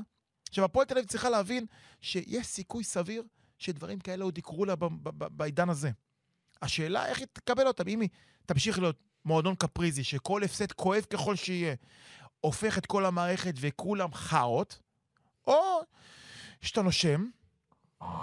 עכשיו, 0.48 0.64
הפועל 0.64 0.86
תל 0.86 0.94
אביב 0.98 1.08
צריכה 1.08 1.30
להבין 1.30 1.66
שיש 2.00 2.46
סיכוי 2.46 2.84
סביר 2.84 3.22
שדברים 3.58 3.98
כאלה 3.98 4.24
עוד 4.24 4.38
יקרו 4.38 4.64
לה 4.64 4.74
בעידן 5.12 5.68
הזה. 5.68 5.90
השאלה 6.62 7.06
איך 7.06 7.18
היא 7.18 7.26
תקבל 7.32 7.66
אותם. 7.66 7.88
אם 7.88 8.00
היא 8.00 8.08
תמשיך 8.46 8.78
להיות 8.78 8.96
מועדון 9.24 9.54
קפריזי, 9.54 10.04
שכל 10.04 10.42
הפסד 10.42 10.72
כואב 10.72 11.04
ככל 11.10 11.36
שיהיה, 11.36 11.74
הופך 12.40 12.78
את 12.78 12.86
כל 12.86 13.04
המערכת 13.04 13.54
וכולם 13.60 14.14
חארות, 14.14 14.78
או 15.46 15.80
שאתה 16.60 16.82
נושם, 16.82 17.26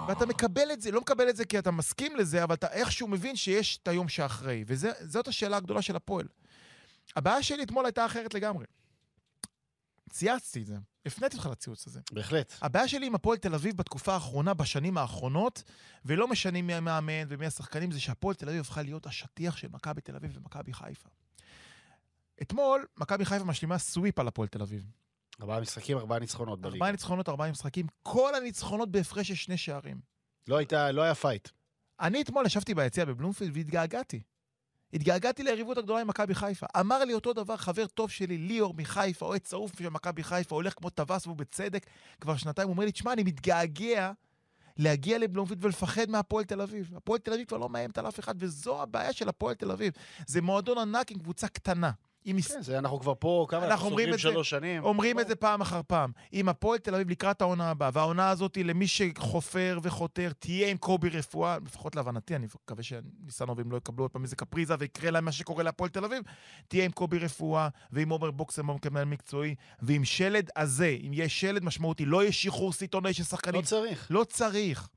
ואתה 0.07 0.25
מקבל 0.25 0.71
את 0.71 0.81
זה, 0.81 0.91
לא 0.91 1.01
מקבל 1.01 1.29
את 1.29 1.35
זה 1.35 1.45
כי 1.45 1.59
אתה 1.59 1.71
מסכים 1.71 2.15
לזה, 2.15 2.43
אבל 2.43 2.55
אתה 2.55 2.67
איכשהו 2.67 3.07
מבין 3.07 3.35
שיש 3.35 3.77
את 3.77 3.87
היום 3.87 4.09
שאחרי. 4.09 4.63
וזאת 4.67 5.27
השאלה 5.27 5.57
הגדולה 5.57 5.81
של 5.81 5.95
הפועל. 5.95 6.27
הבעיה 7.15 7.43
שלי 7.43 7.63
אתמול 7.63 7.85
הייתה 7.85 8.05
אחרת 8.05 8.33
לגמרי. 8.33 8.65
צייצתי 10.09 10.61
את 10.61 10.65
זה. 10.65 10.75
הפניתי 11.05 11.37
אותך 11.37 11.49
לציוץ 11.51 11.87
הזה. 11.87 11.99
בהחלט. 12.11 12.53
הבעיה 12.61 12.87
שלי 12.87 13.05
עם 13.05 13.15
הפועל 13.15 13.37
תל 13.37 13.55
אביב 13.55 13.77
בתקופה 13.77 14.13
האחרונה, 14.13 14.53
בשנים 14.53 14.97
האחרונות, 14.97 15.63
ולא 16.05 16.27
משנה 16.27 16.61
מי 16.61 16.73
המאמן 16.73 17.23
ומי 17.27 17.45
השחקנים, 17.45 17.91
זה 17.91 17.99
שהפועל 17.99 18.35
תל 18.35 18.49
אביב 18.49 18.61
הפכה 18.61 18.81
להיות 18.81 19.05
השטיח 19.05 19.57
של 19.57 19.67
מכבי 19.71 20.01
תל 20.01 20.15
אביב 20.15 20.37
ומכבי 20.37 20.73
חיפה. 20.73 21.09
אתמול, 22.41 22.85
מכבי 22.97 23.25
חיפה 23.25 23.43
משלימה 23.43 23.77
sweep 23.77 24.19
על 24.19 24.27
הפועל 24.27 24.47
תל 24.47 24.61
אביב. 24.61 24.85
ארבעה 25.41 25.61
משחקים, 25.61 25.97
ארבעה 25.97 26.19
ניצחונות 26.19 26.61
בליגה. 26.61 26.75
ארבעה 26.75 26.91
ניצחונות, 26.91 27.29
ארבעה 27.29 27.51
משחקים, 27.51 27.87
כל 28.03 28.35
הניצחונות 28.35 28.91
בהפרש 28.91 29.27
של 29.27 29.35
שני 29.35 29.57
שערים. 29.57 29.99
לא 30.47 30.57
הייתה, 30.57 30.91
לא 30.91 31.01
היה 31.01 31.15
fight. 31.15 31.49
אני 31.99 32.21
אתמול 32.21 32.45
ישבתי 32.45 32.73
ביציע 32.73 33.05
בבלומפילד 33.05 33.51
והתגעגעתי. 33.53 34.21
התגעגעתי 34.93 35.43
ליריבות 35.43 35.77
הגדולה 35.77 36.01
עם 36.01 36.07
מכבי 36.07 36.35
חיפה. 36.35 36.65
אמר 36.79 37.03
לי 37.03 37.13
אותו 37.13 37.33
דבר 37.33 37.57
חבר 37.57 37.87
טוב 37.87 38.09
שלי, 38.09 38.37
ליאור 38.37 38.73
מחיפה, 38.73 39.25
אוהד 39.25 39.45
שרוף 39.45 39.79
של 39.79 39.89
מכבי 39.89 40.23
חיפה, 40.23 40.55
הולך 40.55 40.73
כמו 40.73 40.89
טווס 40.89 41.27
ובצדק 41.27 41.85
כבר 42.21 42.37
שנתיים. 42.37 42.67
הוא 42.67 42.73
אומר 42.73 42.85
לי, 42.85 42.91
תשמע, 42.91 43.13
אני 43.13 43.23
מתגעגע 43.23 44.11
להגיע 44.77 45.17
לבלומפילד 45.17 45.65
ולפחד 45.65 46.09
מהפועל 46.09 46.45
תל 46.45 46.61
אביב. 46.61 46.91
הפועל 46.95 47.19
תל 47.19 47.33
אביב 47.33 47.47
כבר 47.47 47.57
לא 47.57 47.69
מאיימת 47.69 47.97
על 47.97 48.07
אף 48.07 48.19
אחד, 48.19 48.35
וזו 48.39 48.81
הבעיה 48.81 49.13
של 49.13 49.29
הפועל 49.29 49.55
תל 49.55 49.71
אביב. 49.71 49.93
זה 50.27 50.41
מועדון 50.41 50.77
ענק 50.77 51.11
עם 51.11 51.19
קבוצה 51.19 51.47
קטנה. 51.47 51.91
מס... 52.25 52.51
כן, 52.51 52.61
זה 52.61 52.77
אנחנו 52.77 52.99
כבר 52.99 53.13
פה, 53.19 53.45
כמה 53.49 53.65
אנחנו 53.65 53.89
סוגרים 53.89 54.17
שלוש 54.17 54.49
שנים. 54.49 54.83
אומרים. 54.83 55.19
את 55.19 55.27
זה 55.27 55.35
פעם 55.35 55.61
אחר 55.61 55.81
פעם. 55.87 56.11
אם 56.33 56.49
הפועל 56.49 56.77
תל 56.79 56.95
אביב 56.95 57.09
לקראת 57.09 57.41
העונה 57.41 57.69
הבאה, 57.69 57.89
והעונה 57.93 58.29
הזאת 58.29 58.55
היא 58.55 58.65
למי 58.65 58.87
שחופר 58.87 59.79
וחותר, 59.83 60.31
תהיה 60.39 60.67
עם 60.67 60.77
קובי 60.77 61.09
רפואה, 61.09 61.57
לפחות 61.65 61.95
להבנתי, 61.95 62.35
אני 62.35 62.47
מקווה 62.65 62.83
שניסנובים 62.83 63.71
לא 63.71 63.77
יקבלו 63.77 64.03
עוד 64.03 64.11
פעם 64.11 64.23
איזה 64.23 64.35
קפריזה 64.35 64.75
ויקרה 64.79 65.11
להם 65.11 65.25
מה 65.25 65.31
שקורה 65.31 65.63
להפועל 65.63 65.89
תל 65.89 66.05
אביב, 66.05 66.23
תהיה 66.67 66.85
עם 66.85 66.91
קובי 66.91 67.19
רפואה, 67.19 67.67
ועם 67.91 68.09
עומר 68.09 68.31
בוקסמום 68.31 68.77
כמנהל 68.77 69.05
מקצועי, 69.05 69.55
ועם 69.81 70.05
שלד 70.05 70.49
הזה, 70.55 70.97
אם 71.07 71.11
יש 71.13 71.41
שלד 71.41 71.63
משמעותי, 71.63 72.05
לא 72.05 72.21
יהיה 72.21 72.31
שחרור 72.31 72.73
סיטונאי 72.73 73.13
של 73.13 73.21
לא 73.21 73.27
שחקנים. 73.27 73.61
צריך. 73.61 74.07
לא 74.09 74.23
צריך. 74.23 74.87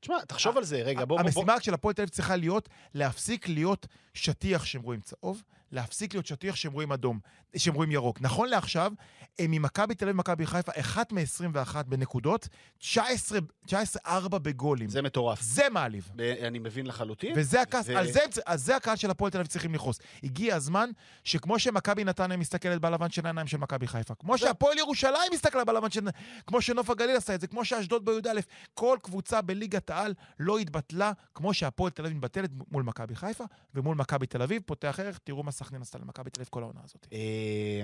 תשמע, 0.00 0.24
תחשוב 0.28 0.56
על 0.56 0.64
זה, 0.64 0.76
רגע, 0.76 1.04
בוא, 1.04 1.06
בוא, 1.06 1.16
בוא. 1.16 1.24
המשימה 1.24 1.60
של 1.60 1.74
הפועל 1.74 1.94
תל 1.94 2.02
אביב 2.02 2.10
צריכה 2.10 2.36
להיות 2.36 2.68
להפסיק 2.94 3.48
להיות 3.48 3.86
שטיח 4.14 4.64
שהם 4.64 4.82
רואים 4.82 5.00
צהוב, 5.00 5.42
להפסיק 5.76 6.14
להיות 6.14 6.26
שטיח 6.26 6.56
שהם 6.56 6.72
רואים 6.72 6.92
אדום, 6.92 7.18
שהם 7.56 7.74
רואים 7.74 7.90
ירוק. 7.90 8.20
נכון 8.20 8.48
לעכשיו, 8.48 8.92
הם 9.38 9.50
ממכבי 9.50 9.94
תל 9.94 10.04
אביב 10.04 10.16
ומכבי 10.16 10.46
חיפה, 10.46 10.72
אחת 10.80 11.12
מ-21 11.12 11.82
בנקודות, 11.86 12.48
19 12.78 13.38
19-4 13.68 14.28
בגולים. 14.28 14.88
זה, 14.88 14.92
זה 14.92 15.02
מטורף. 15.02 15.40
זה 15.42 15.62
מעליב. 15.70 16.12
אני 16.42 16.58
מבין 16.58 16.86
לחלוטין. 16.86 17.32
וזה 17.36 17.60
הכעס, 17.60 17.88
ו- 17.88 17.98
על 17.98 18.12
זה, 18.12 18.20
על 18.44 18.58
זה 18.58 18.76
הקהל 18.76 18.96
של 18.96 19.10
הפועל 19.10 19.30
תל 19.30 19.38
אביב 19.38 19.46
צריכים 19.46 19.74
לכעוס. 19.74 19.98
הגיע 20.22 20.56
הזמן 20.56 20.90
שכמו 21.24 21.58
שמכבי 21.58 22.04
נתניה 22.04 22.36
מסתכלת 22.36 22.80
בלבן 22.80 23.10
של 23.10 23.26
העיניים 23.26 23.46
של 23.46 23.58
מכבי 23.58 23.86
חיפה, 23.86 24.14
כמו 24.14 24.38
שהפועל 24.38 24.78
ירושלים 24.78 25.32
מסתכלה 25.32 25.64
בלבן 25.64 25.90
של... 25.90 26.08
כמו 26.46 26.60
שנוף 26.60 26.90
הגליל 26.90 27.16
עשה 27.16 27.34
את 27.34 27.40
זה, 27.40 27.46
כמו 27.46 27.64
שאשדוד 27.64 28.04
בי"א, 28.04 28.40
כל 28.74 28.98
קבוצה 29.02 29.42
בליגת 29.42 29.90
העל 29.90 30.14
לא 30.38 30.58
התבטלה 30.58 31.12
כמו 31.34 31.54
שהפועל 31.54 31.90
תל 31.90 32.04
אביב 32.04 32.16
מתבטלת 32.16 32.50
מול 32.70 32.82
מכבי 32.82 33.14
חיפה 33.16 33.44
ומול 33.74 33.96
מכבי 33.96 34.26
תל 34.26 34.42
אביב. 34.42 34.62
פותח 34.66 35.00
ערך, 35.00 35.18
תראו 35.24 35.42
מה 35.42 35.52
סכנין 35.66 35.82
עשתה 35.82 35.98
למכבי 35.98 36.30
תל 36.30 36.40
אביב 36.40 36.48
כל 36.50 36.62
העונה 36.62 36.80
הזאת. 36.84 37.06
אה, 37.12 37.82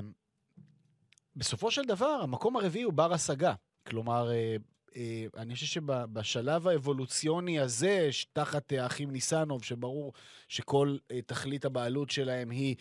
בסופו 1.36 1.70
של 1.70 1.84
דבר, 1.84 2.20
המקום 2.22 2.56
הרביעי 2.56 2.84
הוא 2.84 2.92
בר 2.92 3.12
השגה. 3.12 3.54
כלומר, 3.86 4.30
אה, 4.30 4.56
אה, 4.96 5.26
אני 5.36 5.54
חושב 5.54 5.66
שבשלב 5.66 6.68
האבולוציוני 6.68 7.60
הזה, 7.60 8.08
תחת 8.32 8.72
האחים 8.72 9.10
ניסנוב, 9.10 9.64
שברור 9.64 10.12
שכל 10.48 10.96
תכלית 11.26 11.64
הבעלות 11.64 12.10
שלהם 12.10 12.50
היא 12.50 12.76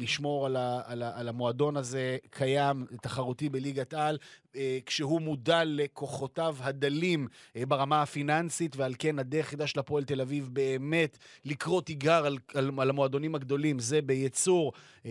לשמור 0.00 0.46
על, 0.46 0.56
על, 0.84 1.28
המועדון 1.28 1.76
הזה 1.76 2.18
קיים, 2.30 2.86
תחרותי 3.02 3.48
בליגת 3.48 3.94
על, 3.94 4.18
כשהוא 4.86 5.20
מודע 5.20 5.62
לכוחותיו 5.64 6.56
הדלים 6.60 7.28
אה, 7.56 7.66
ברמה 7.66 8.02
הפיננסית, 8.02 8.76
ועל 8.76 8.94
כן 8.98 9.18
הדרך 9.18 9.44
היחידה 9.44 9.66
של 9.66 9.80
הפועל 9.80 10.04
תל 10.04 10.20
אביב 10.20 10.48
באמת 10.52 11.18
לקרוא 11.44 11.80
תיגר 11.80 12.26
על, 12.26 12.38
על, 12.54 12.70
על 12.78 12.90
המועדונים 12.90 13.34
הגדולים, 13.34 13.78
זה 13.78 14.02
בייצור 14.02 14.72
אה, 15.06 15.10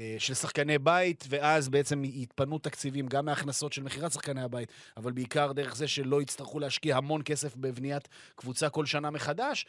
אה, 0.00 0.16
של 0.18 0.34
שחקני 0.34 0.78
בית, 0.78 1.24
ואז 1.28 1.68
בעצם 1.68 2.02
יתפנו 2.04 2.58
תקציבים 2.58 3.06
גם 3.06 3.24
מהכנסות 3.24 3.72
של 3.72 3.82
מכירת 3.82 4.12
שחקני 4.12 4.42
הבית, 4.42 4.72
אבל 4.96 5.12
בעיקר 5.12 5.52
דרך 5.52 5.76
זה 5.76 5.88
שלא 5.88 6.22
יצטרכו 6.22 6.58
להשקיע 6.58 6.96
המון 6.96 7.22
כסף 7.24 7.56
בבניית 7.56 8.08
קבוצה 8.36 8.68
כל 8.68 8.86
שנה 8.86 9.10
מחדש. 9.10 9.66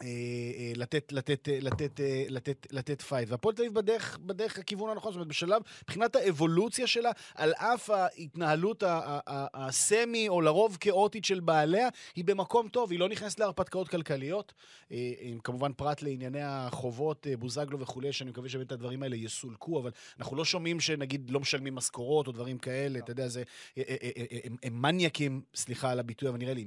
אה, 0.00 0.06
אה, 0.06 0.72
לתת, 0.76 1.12
לתת, 1.12 1.48
אה, 1.48 1.58
לתת, 1.60 2.00
לתת, 2.28 2.66
לתת 2.70 3.02
fight. 3.02 3.28
והפועל 3.30 3.54
תל 3.54 3.62
אביב 3.62 3.74
בדרך, 3.74 4.18
בדרך 4.18 4.58
הכיוון 4.58 4.90
הנכון, 4.90 5.12
זאת 5.12 5.16
אומרת, 5.16 5.28
בשלב, 5.28 5.62
מבחינת 5.82 6.16
האבולוציה 6.16 6.86
שלה, 6.86 7.10
על 7.34 7.52
אף 7.52 7.90
ההתנהלות 7.90 8.82
ה 9.54 9.66
semi, 9.66 10.28
או 10.28 10.40
לרוב 10.40 10.76
כאוטית 10.80 11.24
של 11.24 11.40
בעליה, 11.40 11.88
היא 12.16 12.24
במקום 12.24 12.68
טוב, 12.68 12.90
היא 12.90 13.00
לא 13.00 13.08
נכנסת 13.08 13.40
להרפתקאות 13.40 13.88
כלכליות. 13.88 14.52
עם 15.20 15.38
כמובן 15.44 15.72
פרט 15.72 16.02
לענייני 16.02 16.42
החובות, 16.42 17.26
בוזגלו 17.38 17.80
וכולי, 17.80 18.12
שאני 18.12 18.30
מקווה 18.30 18.48
שבאמת 18.48 18.72
הדברים 18.72 19.02
האלה 19.02 19.16
יסולקו, 19.16 19.80
אבל 19.80 19.90
אנחנו 20.18 20.36
לא 20.36 20.44
שומעים 20.44 20.80
שנגיד 20.80 21.30
לא 21.30 21.40
משלמים 21.40 21.74
משכורות 21.74 22.26
או 22.26 22.32
דברים 22.32 22.58
כאלה, 22.58 22.98
אתה 22.98 23.10
יודע, 23.10 23.28
זה... 23.28 23.42
הם, 24.62 24.82
מניאקים, 24.82 25.42
סליחה 25.54 25.90
על 25.90 25.98
הביטוי, 25.98 26.28
אבל 26.28 26.38
נראה 26.38 26.54
לי, 26.54 26.64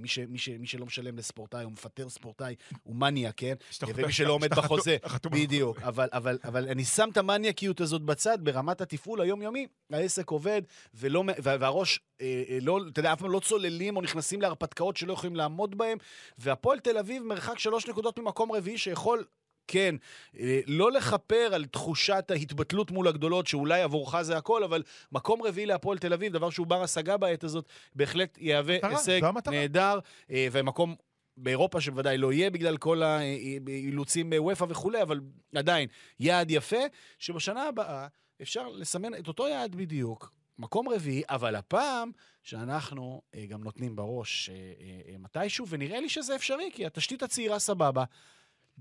מי 0.59 0.67
שלא 0.67 0.85
משלם 0.85 1.17
לספורטאי 1.17 1.63
או 1.63 1.69
מפטר 1.69 2.09
ספורטאי 2.09 2.55
הוא 2.83 2.95
מניאק, 2.95 3.14
כן? 3.37 3.53
שאתה 3.71 3.85
ומי 3.95 4.11
שלא 4.13 4.33
עומד 4.33 4.49
בחוזה, 4.53 4.97
בדיוק. 5.31 5.81
אבל, 5.81 6.69
אני 6.69 6.85
שם 6.85 7.09
את 7.11 7.17
המניאקיות 7.17 7.81
הזאת 7.81 8.01
בצד, 8.01 8.37
ברמת 8.41 8.81
התפעול 8.81 9.21
היומיומי, 9.21 9.67
העסק 9.91 10.29
עובד, 10.29 10.61
והראש, 10.93 11.99
אה, 12.21 12.43
אה, 12.49 12.57
לא, 12.61 12.79
אתה 12.87 12.99
יודע, 12.99 13.13
אף 13.13 13.19
פעם 13.19 13.31
לא 13.31 13.39
צוללים 13.39 13.97
או 13.97 14.01
נכנסים 14.01 14.41
להרפתקאות 14.41 14.97
שלא 14.97 15.13
יכולים 15.13 15.35
לעמוד 15.35 15.77
בהם, 15.77 15.97
והפועל 16.37 16.79
תל 16.79 16.97
אביב 16.97 17.23
מרחק 17.23 17.59
שלוש 17.59 17.87
נקודות 17.87 18.19
ממקום 18.19 18.51
רביעי 18.51 18.77
שיכול... 18.77 19.23
כן, 19.67 19.95
אה, 20.39 20.59
לא 20.67 20.91
לכפר 20.91 21.49
על 21.53 21.65
תחושת 21.65 22.31
ההתבטלות 22.31 22.91
מול 22.91 23.07
הגדולות, 23.07 23.47
שאולי 23.47 23.81
עבורך 23.81 24.21
זה 24.21 24.37
הכל, 24.37 24.63
אבל 24.63 24.83
מקום 25.11 25.43
רביעי 25.43 25.65
להפועל 25.65 25.97
תל 25.97 26.13
אביב, 26.13 26.33
דבר 26.33 26.49
שהוא 26.49 26.67
בר 26.67 26.83
השגה 26.83 27.17
בעת 27.17 27.43
הזאת, 27.43 27.65
בהחלט 27.95 28.37
יהווה 28.41 28.77
הישג. 28.83 29.21
נהדר, 29.47 29.99
ומקום 30.29 30.95
באירופה 31.37 31.81
שבוודאי 31.81 32.17
לא 32.17 32.33
יהיה 32.33 32.49
בגלל 32.49 32.77
כל 32.77 33.03
האילוצים 33.03 34.29
בוופא 34.29 34.65
וכולי, 34.69 35.01
אבל 35.01 35.19
עדיין, 35.55 35.89
יעד 36.19 36.51
יפה, 36.51 36.81
שבשנה 37.19 37.63
הבאה 37.67 38.07
אפשר 38.41 38.67
לסמן 38.67 39.13
את 39.13 39.27
אותו 39.27 39.47
יעד 39.47 39.75
בדיוק, 39.75 40.31
מקום 40.59 40.89
רביעי, 40.89 41.23
אבל 41.29 41.55
הפעם 41.55 42.11
שאנחנו 42.43 43.21
אה, 43.35 43.45
גם 43.45 43.63
נותנים 43.63 43.95
בראש 43.95 44.49
אה, 44.49 44.55
אה, 44.55 45.17
מתישהו, 45.19 45.67
ונראה 45.69 45.99
לי 45.99 46.09
שזה 46.09 46.35
אפשרי, 46.35 46.69
כי 46.73 46.85
התשתית 46.85 47.23
הצעירה 47.23 47.59
סבבה. 47.59 48.03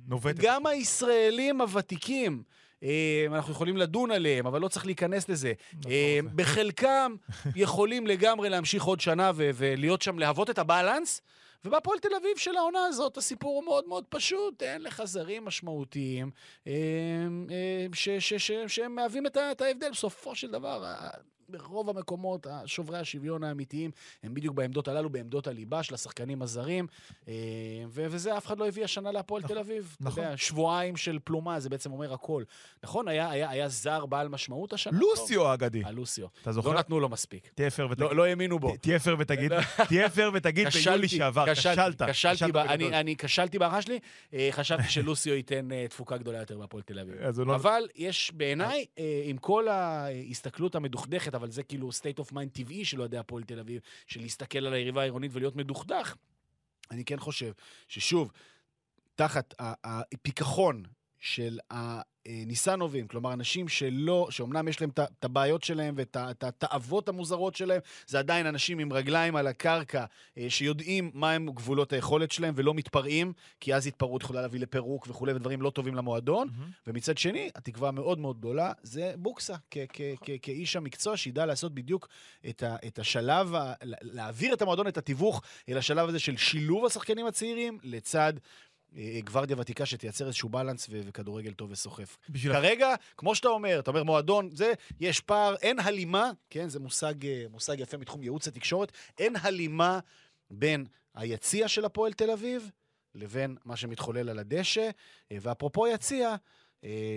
נובטת. 0.09 0.38
גם 0.38 0.67
הישראלים 0.67 1.61
הוותיקים, 1.61 2.43
אנחנו 3.27 3.53
יכולים 3.53 3.77
לדון 3.77 4.11
עליהם, 4.11 4.47
אבל 4.47 4.61
לא 4.61 4.69
צריך 4.69 4.87
להיכנס 4.87 5.29
לזה. 5.29 5.53
נכון. 5.73 5.93
בחלקם 6.35 7.14
יכולים 7.57 8.07
לגמרי 8.07 8.49
להמשיך 8.49 8.85
עוד 8.85 9.01
שנה 9.01 9.31
ולהיות 9.35 10.03
שם, 10.03 10.19
להוות 10.19 10.51
את 10.51 10.59
הבלנס. 10.59 11.21
ובהפועל 11.64 11.98
תל 11.98 12.14
אביב 12.14 12.37
של 12.37 12.57
העונה 12.57 12.85
הזאת, 12.87 13.16
הסיפור 13.16 13.57
הוא 13.57 13.64
מאוד 13.64 13.88
מאוד 13.88 14.05
פשוט. 14.09 14.62
אין 14.62 14.83
לך 14.83 15.05
זרים 15.05 15.44
משמעותיים 15.44 16.31
אה, 16.66 16.72
אה, 17.50 18.20
שהם 18.68 18.94
מהווים 18.94 19.27
את 19.27 19.37
ההבדל. 19.37 19.90
בסופו 19.90 20.35
של 20.35 20.50
דבר, 20.50 20.85
ברוב 21.48 21.90
המקומות, 21.90 22.46
שוברי 22.66 22.98
השוויון 22.98 23.44
האמיתיים 23.44 23.90
הם 24.22 24.35
בדיוק 24.35 24.54
בעמדות 24.54 24.88
הללו, 24.88 25.11
בעמדות 25.11 25.46
הליבה 25.46 25.83
של 25.83 25.94
השחקנים 25.94 26.42
הזרים. 26.42 26.87
אה, 27.28 27.35
וזה 27.88 28.37
אף 28.37 28.46
אחד 28.46 28.59
לא 28.59 28.68
הביא 28.68 28.85
השנה 28.85 29.12
להפועל 29.12 29.42
נכון, 29.42 29.54
תל 29.54 29.61
אביב. 29.61 29.96
נכון. 30.00 30.22
יודע, 30.24 30.37
שבועיים 30.37 30.96
של 30.96 31.18
פלומה, 31.24 31.61
זה 31.61 31.68
בעצם 31.68 31.92
אומר 31.92 32.12
הכל. 32.12 32.44
נכון? 32.83 33.09
היה, 33.09 33.30
היה, 33.30 33.50
היה 33.50 33.68
זר 33.68 34.07
בעל 34.07 34.28
משמעות 34.28 34.72
השנה? 34.72 34.98
לוסיו 34.98 35.48
האגדי. 35.48 35.83
הלוסיו. 35.85 36.26
אתה 36.42 36.52
זוכר? 36.52 36.68
לא 36.68 36.78
נתנו 36.78 37.00
לו 37.00 37.09
מספיק. 37.09 37.50
תהיה 37.54 37.70
פייר 37.70 37.88
ותגיד. 37.90 38.04
לא, 38.04 38.16
לא 38.16 38.24
האמינו 38.24 38.59
בו. 38.59 38.76
תהיה 38.80 38.98
פייר 38.98 39.16
ותגיד, 39.18 39.52
תהיה 39.88 40.11
פייר 40.11 40.30
ותגיד 40.35 40.68
ביולי 40.68 41.09
שעבר, 41.09 41.54
כשלת. 41.54 42.02
כשלתי, 42.11 42.12
כשלת 42.12 42.57
אני, 42.92 43.16
כשלתי 43.16 43.59
בהערכה 43.59 43.83
שלי, 43.83 43.98
אה, 44.35 44.48
חשבתי 44.50 44.88
שלוסיו 44.88 45.35
ייתן 45.44 45.72
אה, 45.72 45.87
תפוקה 45.88 46.16
גדולה 46.16 46.38
יותר 46.38 46.59
בהפועל 46.59 46.83
תל 46.83 46.98
אביב. 46.98 47.14
לא- 47.46 47.54
אבל 47.54 47.88
יש 47.96 48.33
בעיניי, 48.35 48.85
אה, 48.98 49.22
עם 49.24 49.37
כל 49.37 49.68
ההסתכלות 49.68 50.74
המדוכדכת, 50.74 51.34
אבל 51.35 51.51
זה 51.51 51.62
כאילו 51.62 51.90
state 51.90 52.25
of 52.25 52.33
mind 52.33 52.49
טבעי 52.53 52.85
של 52.85 53.01
אוהדי 53.01 53.18
הפועל 53.18 53.42
תל 53.42 53.59
אביב, 53.59 53.81
של 54.07 54.20
להסתכל 54.20 54.66
על 54.66 54.73
היריבה 54.73 55.01
העירונית 55.01 55.31
ולהיות 55.35 55.57
מדוכדך, 55.57 56.14
אני 56.90 57.05
כן 57.05 57.18
חושב 57.18 57.53
ששוב, 57.88 58.33
תחת 59.14 59.55
הפיכחון 59.59 60.83
של 61.18 61.59
ניסנובים, 62.28 63.08
כלומר 63.08 63.32
אנשים 63.32 63.68
שלא, 63.68 64.26
שאומנם 64.30 64.68
יש 64.68 64.80
להם 64.80 64.90
את 64.90 65.24
הבעיות 65.24 65.62
שלהם 65.64 65.94
ואת 65.96 66.16
התאוות 66.42 67.08
המוזרות 67.08 67.56
שלהם, 67.56 67.80
זה 68.06 68.18
עדיין 68.18 68.46
אנשים 68.46 68.78
עם 68.78 68.92
רגליים 68.92 69.37
על 69.37 69.46
הקרקע, 69.46 70.04
אה, 70.38 70.46
שיודעים 70.48 71.10
מהם 71.14 71.46
גבולות 71.50 71.92
היכולת 71.92 72.30
שלהם 72.32 72.54
ולא 72.56 72.74
מתפרעים, 72.74 73.32
כי 73.60 73.74
אז 73.74 73.87
התפרעות 73.87 74.22
יכולה 74.22 74.40
להביא 74.42 74.60
לפירוק 74.60 75.06
וכולי, 75.10 75.32
ודברים 75.32 75.62
לא 75.62 75.70
טובים 75.70 75.94
למועדון. 75.94 76.48
ומצד 76.87 77.18
שני, 77.18 77.50
התקווה 77.54 77.88
המאוד 77.88 78.18
מאוד 78.18 78.38
גדולה 78.38 78.72
זה 78.82 79.12
בוקסה, 79.16 79.54
כ- 79.70 79.78
כ- 79.92 80.00
כ- 80.24 80.30
כאיש 80.42 80.76
המקצוע 80.76 81.16
שידע 81.16 81.46
לעשות 81.46 81.74
בדיוק 81.74 82.08
את, 82.48 82.62
ה- 82.62 82.76
את 82.87 82.98
השלב, 82.98 83.54
ה- 83.54 83.72
להעביר 83.82 84.54
את 84.54 84.62
המועדון, 84.62 84.88
את 84.88 84.96
התיווך, 84.98 85.42
אל 85.68 85.78
השלב 85.78 86.08
הזה 86.08 86.18
של 86.18 86.37
שילוב 86.37 86.87
השחקנים 86.87 87.26
הצעירים, 87.26 87.78
לצד 87.82 88.32
אה, 88.37 88.40
גוורדיה 89.24 89.57
ותיקה 89.59 89.87
שתייצר 89.87 90.26
איזשהו 90.26 90.48
בלנס 90.48 90.87
ו- 90.90 91.00
וכדורגל 91.07 91.52
טוב 91.52 91.70
וסוחף. 91.70 92.16
בשביל... 92.28 92.52
כרגע, 92.52 92.94
כמו 93.16 93.35
שאתה 93.35 93.48
אומר, 93.48 93.78
אתה 93.78 93.90
אומר 93.90 94.04
מועדון, 94.04 94.50
זה, 94.52 94.72
יש 95.00 95.20
פער, 95.20 95.54
אין 95.62 95.78
הלימה, 95.78 96.30
כן, 96.50 96.68
זה 96.68 96.80
מושג, 96.80 97.26
אה, 97.26 97.44
מושג 97.50 97.80
יפה 97.80 97.96
מתחום 97.96 98.22
ייעוץ 98.22 98.48
התקשורת, 98.48 98.92
אין 99.18 99.37
הלימה 99.42 99.98
בין 100.50 100.87
היציע 101.14 101.68
של 101.68 101.85
הפועל 101.85 102.12
תל 102.12 102.30
אביב 102.30 102.70
לבין 103.14 103.57
מה 103.64 103.76
שמתחולל 103.76 104.28
על 104.28 104.38
הדשא, 104.38 104.90
אה, 105.33 105.37
ואפרופו 105.40 105.87
יציע, 105.87 106.28
אה, 106.28 106.37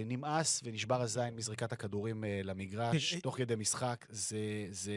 נמאס 0.06 0.62
ונשבר 0.64 1.02
הזין 1.02 1.36
מזריקת 1.36 1.72
הכדורים 1.72 2.24
אה, 2.24 2.42
למגרש, 2.44 3.10
תראה, 3.10 3.22
תוך 3.22 3.38
כדי 3.38 3.56
משחק. 3.56 4.06
זה, 4.10 4.38
זה, 4.72 4.94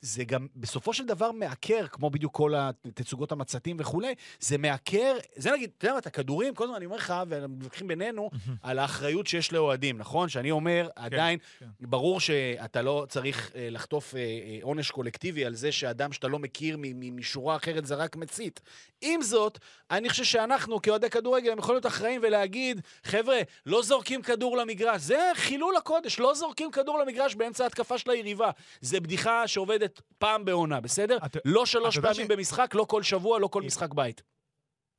זה 0.00 0.24
גם 0.24 0.46
בסופו 0.56 0.92
של 0.92 1.06
דבר 1.06 1.32
מעקר, 1.32 1.86
כמו 1.86 2.10
בדיוק 2.10 2.34
כל 2.34 2.54
התצוגות 2.56 3.32
המצתים 3.32 3.76
וכולי, 3.80 4.14
זה 4.40 4.58
מעקר, 4.58 5.16
זה 5.36 5.50
נגיד, 5.52 5.70
אתה 5.78 5.84
יודע 5.84 5.92
מה, 5.92 5.98
את 5.98 6.06
הכדורים, 6.06 6.54
כל 6.54 6.64
הזמן 6.64 6.76
אני 6.76 6.84
אומר 6.84 6.96
לך, 6.96 7.14
ומתווכחים 7.28 7.88
בינינו, 7.88 8.30
על 8.62 8.78
האחריות 8.78 9.26
שיש 9.26 9.52
לאוהדים, 9.52 9.98
נכון? 9.98 10.28
שאני 10.28 10.50
אומר, 10.50 10.88
עדיין, 10.96 11.38
כן. 11.58 11.66
ברור 11.80 12.20
שאתה 12.20 12.82
לא 12.82 13.06
צריך 13.08 13.52
אה, 13.54 13.68
לחטוף 13.70 14.14
אה, 14.14 14.20
אה, 14.20 14.58
עונש 14.62 14.90
קולקטיבי 14.90 15.44
על 15.44 15.54
זה 15.54 15.72
שאדם 15.72 16.12
שאתה 16.12 16.28
לא 16.28 16.38
מכיר 16.38 16.76
משורה 16.94 17.56
אחרת 17.56 17.86
זרק 17.86 18.16
מצית. 18.16 18.60
עם 19.00 19.22
זאת, 19.22 19.58
אני 19.90 20.08
חושב 20.08 20.24
שאנחנו 20.24 20.82
כאוהדי 20.82 21.10
כדורגל 21.10 21.52
הם 21.52 21.58
יכולים 21.58 21.74
להיות 21.74 21.86
אחראים 21.86 22.20
ולהגיד, 22.24 22.80
חבר'ה, 23.04 23.40
לא 23.74 23.82
זורקים 23.82 24.22
כדור 24.22 24.56
למגרש. 24.56 25.00
זה 25.02 25.30
חילול 25.34 25.76
הקודש, 25.76 26.18
לא 26.18 26.34
זורקים 26.34 26.70
כדור 26.70 26.98
למגרש 26.98 27.34
באמצע 27.34 27.64
ההתקפה 27.64 27.98
של 27.98 28.10
היריבה. 28.10 28.50
זה 28.80 29.00
בדיחה 29.00 29.48
שעובדת 29.48 30.00
פעם 30.18 30.44
בעונה, 30.44 30.80
בסדר? 30.80 31.18
אתה- 31.26 31.38
לא 31.44 31.66
שלוש 31.66 31.98
אתה 31.98 32.08
פעמים 32.08 32.26
ש- 32.26 32.30
במשחק, 32.30 32.74
לא 32.74 32.84
כל 32.88 33.02
שבוע, 33.02 33.38
לא 33.38 33.46
כל 33.46 33.60
אם- 33.60 33.66
משחק 33.66 33.94
בית. 33.94 34.22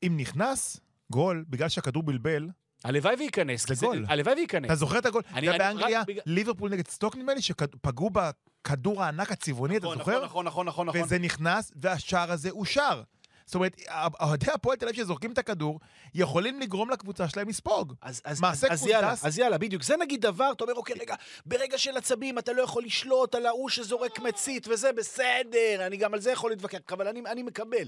אם 0.03 0.13
נכנס 0.19 0.79
גול, 1.11 1.45
בגלל 1.49 1.69
שהכדור 1.69 2.03
בלבל, 2.03 2.47
הלוואי 2.83 3.15
וייכנס. 3.15 3.67
זה 3.67 3.85
גול. 3.85 4.05
הלוואי 4.07 4.33
וייכנס. 4.35 4.65
אתה 4.65 4.75
זוכר 4.75 4.97
את 4.99 5.05
הגול? 5.05 5.21
אני- 5.33 5.45
זה 5.47 5.51
אני- 5.51 5.59
באנגליה, 5.59 6.01
רק 6.01 6.07
ליברפול 6.25 6.69
נגד 6.71 6.87
סטוק 6.87 7.15
נדמה 7.15 7.33
לי, 7.33 7.41
שפגעו 7.41 8.09
בכדור 8.09 9.03
הענק 9.03 9.31
הצבעוני, 9.31 9.77
אתה 9.77 9.85
נכון, 9.85 9.97
זוכר? 9.97 10.25
נכון, 10.25 10.45
נכון, 10.45 10.65
נכון, 10.67 10.87
נכון. 10.87 11.01
וזה 11.01 11.19
נכנס, 11.19 11.71
והשער 11.75 12.31
הזה 12.31 12.49
אושר. 12.49 13.01
זאת 13.45 13.55
אומרת, 13.55 13.81
אוהדי 14.21 14.51
הפועל 14.51 14.77
תל 14.77 14.87
אביב 14.87 15.03
שזורקים 15.03 15.31
את 15.31 15.37
הכדור, 15.37 15.79
יכולים 16.13 16.59
לגרום 16.59 16.89
לקבוצה 16.89 17.29
שלהם 17.29 17.49
לספוג. 17.49 17.93
אז, 18.01 18.21
אז, 18.25 18.41
מעשה 18.41 18.67
אז. 18.69 18.87
יאללה, 18.87 19.13
אז 19.23 19.39
יאללה, 19.39 19.57
בדיוק. 19.57 19.83
זה 19.83 19.97
נגיד 19.97 20.21
דבר, 20.21 20.51
אתה 20.51 20.63
אומר, 20.63 20.73
אוקיי, 20.73 20.95
רגע, 20.99 21.15
ברגע 21.45 21.77
של 21.77 21.97
עצבים 21.97 22.39
אתה 22.39 22.53
לא 22.53 22.61
יכול 22.61 22.83
לשלוט 22.83 23.35
על 23.35 23.45
ההוא 23.45 23.69
שזורק 23.69 24.19
מצית, 24.19 24.67
וזה 24.67 24.91
בסדר, 24.93 25.87
אני 25.87 25.97
גם 25.97 26.13
על 26.13 26.19
זה 26.19 26.31
יכול 26.31 26.51
להתווכח, 26.51 26.77
אבל 26.91 27.07
אני, 27.07 27.21
אני 27.25 27.43
מקבל. 27.43 27.87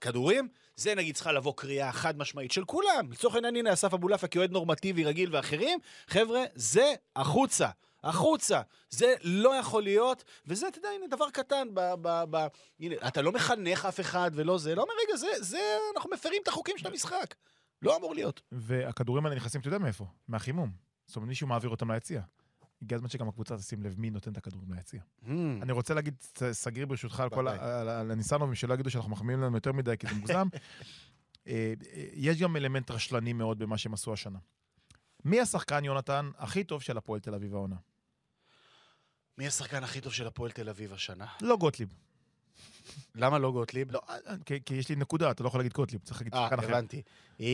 כדורים, 0.00 0.48
זה 0.76 0.94
נגיד 0.94 1.14
צריכה 1.14 1.32
לבוא 1.32 1.52
קריאה 1.56 1.92
חד 1.92 2.18
משמעית 2.18 2.52
של 2.52 2.64
כולם. 2.64 3.12
לצורך 3.12 3.34
העניין, 3.34 3.56
הנה 3.56 3.72
אסף 3.72 3.94
אבולעפיה 3.94 4.28
כאוהד 4.28 4.50
נורמטיבי 4.50 5.04
רגיל 5.04 5.36
ואחרים, 5.36 5.78
חבר'ה, 6.06 6.44
זה 6.54 6.94
החוצה. 7.16 7.68
החוצה. 8.04 8.60
זה 8.90 9.14
לא 9.22 9.56
יכול 9.56 9.82
להיות, 9.82 10.24
וזה, 10.46 10.68
אתה 10.68 10.78
יודע, 10.78 10.88
הנה, 10.88 11.06
דבר 11.06 11.30
קטן 11.30 11.68
ב... 11.74 11.80
ב, 12.02 12.24
ב 12.30 12.46
הנה, 12.80 12.94
אתה 13.08 13.22
לא 13.22 13.32
מחנך 13.32 13.84
אף 13.84 14.00
אחד 14.00 14.30
ולא 14.34 14.58
זה, 14.58 14.74
לא 14.74 14.82
אומר, 14.82 14.94
רגע, 15.06 15.16
זה, 15.16 15.28
זה, 15.40 15.58
אנחנו 15.96 16.10
מפרים 16.10 16.42
את 16.42 16.48
החוקים 16.48 16.78
של 16.78 16.86
המשחק. 16.86 17.34
לא 17.82 17.96
אמור 17.96 18.14
להיות. 18.14 18.42
והכדורים 18.52 19.26
האלה 19.26 19.36
נכנסים, 19.36 19.60
אתה 19.60 19.68
יודע 19.68 19.78
מאיפה? 19.78 20.06
מהחימום. 20.28 20.70
זאת 21.06 21.16
אומרת, 21.16 21.28
מישהו 21.28 21.46
מעביר 21.46 21.70
אותם 21.70 21.90
ליציע. 21.90 22.22
הגיע 22.82 22.96
הזמן 22.96 23.08
שגם 23.08 23.28
הקבוצה 23.28 23.56
תשים 23.56 23.82
לב 23.82 23.94
מי 23.98 24.10
נותן 24.10 24.32
את 24.32 24.36
הכדורים 24.36 24.72
ליציע. 24.72 25.00
אני 25.62 25.72
רוצה 25.72 25.94
להגיד, 25.94 26.14
סגיר 26.52 26.86
ברשותך 26.86 27.20
על 27.20 27.28
כל 27.30 27.48
הניסנובים, 27.48 28.54
שלא 28.54 28.74
יגידו 28.74 28.90
שאנחנו 28.90 29.10
מחמיאים 29.10 29.40
להם 29.40 29.54
יותר 29.54 29.72
מדי, 29.72 29.94
כי 29.98 30.06
זה 30.06 30.14
מוגזם. 30.14 30.48
אה, 31.48 31.74
יש 32.12 32.40
גם 32.42 32.56
אלמנט 32.56 32.90
רשלני 32.90 33.32
מאוד 33.32 33.58
במה 33.58 33.78
שהם 33.78 33.94
עשו 33.94 34.12
השנה. 34.12 34.38
מי 35.24 35.40
השחקן, 35.40 35.84
יונתן, 35.84 36.30
הכי 36.36 36.64
טוב 36.64 36.82
של 36.82 36.98
הפועל 36.98 37.20
תל 37.20 37.34
אביב 37.34 37.54
העונה? 37.54 37.76
מי 39.38 39.46
השחקן 39.46 39.84
הכי 39.84 40.00
טוב 40.00 40.12
של 40.12 40.26
הפועל 40.26 40.50
תל 40.50 40.68
אביב 40.68 40.92
השנה? 40.92 41.26
לא 41.42 41.56
גוטליב. 41.56 41.88
למה 43.14 43.38
לא 43.38 43.52
גוטליב? 43.52 43.92
לא, 43.92 44.00
אה, 44.08 44.14
כי- 44.46 44.60
כי 44.66 44.74
יש 44.74 44.88
לי 44.88 44.96
נקודה, 44.96 45.30
אתה 45.30 45.42
לא 45.42 45.48
יכול 45.48 45.60
להגיד 45.60 45.72
גוטליב, 45.72 46.00
צריך 46.04 46.20
להגיד 46.20 46.34
אה, 46.34 46.44
שחקן 46.44 46.58
אחר. 46.58 46.68
הבנתי. 46.68 47.02
אה, 47.40 47.46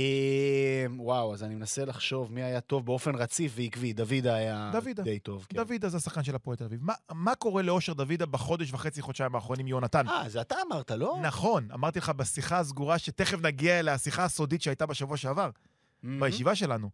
וואו, 0.96 1.34
אז 1.34 1.42
אני 1.42 1.54
מנסה 1.54 1.84
לחשוב 1.84 2.32
מי 2.32 2.42
היה 2.42 2.60
טוב 2.60 2.86
באופן 2.86 3.14
רציף 3.14 3.52
ועקבי. 3.56 3.92
דוידה 3.92 4.34
היה 4.34 4.70
דוידה. 4.72 5.02
די 5.02 5.18
טוב. 5.18 5.46
כן. 5.48 5.64
דוידה 5.64 5.88
זה 5.88 5.96
השחקן 5.96 6.22
של 6.22 6.34
הפועל 6.34 6.56
תל 6.56 6.64
אביב. 6.64 6.80
מה- 6.82 6.94
מה 7.12 7.34
קורה 7.34 7.62
לאושר 7.62 7.92
דוידה 7.92 8.26
בחודש 8.26 8.72
וחצי, 8.72 9.02
חודשיים 9.02 9.34
האחרונים, 9.34 9.66
יונתן? 9.66 10.08
אה, 10.08 10.28
זה 10.28 10.40
אתה 10.40 10.54
אמרת, 10.66 10.90
לא? 10.90 11.18
נכון, 11.22 11.68
אמרתי 11.74 11.98
לך 11.98 12.08
בשיחה 12.10 12.58
הסגורה, 12.58 12.98
שתכף 12.98 13.38
נגיע 13.42 13.78
אליה, 13.80 13.94
השיחה 13.94 14.24
הסודית 14.24 14.62
שהייתה 14.62 14.86
בשבוע 14.86 15.16
שעבר. 15.16 15.50
בישיבה 16.20 16.54
שלנו. 16.54 16.90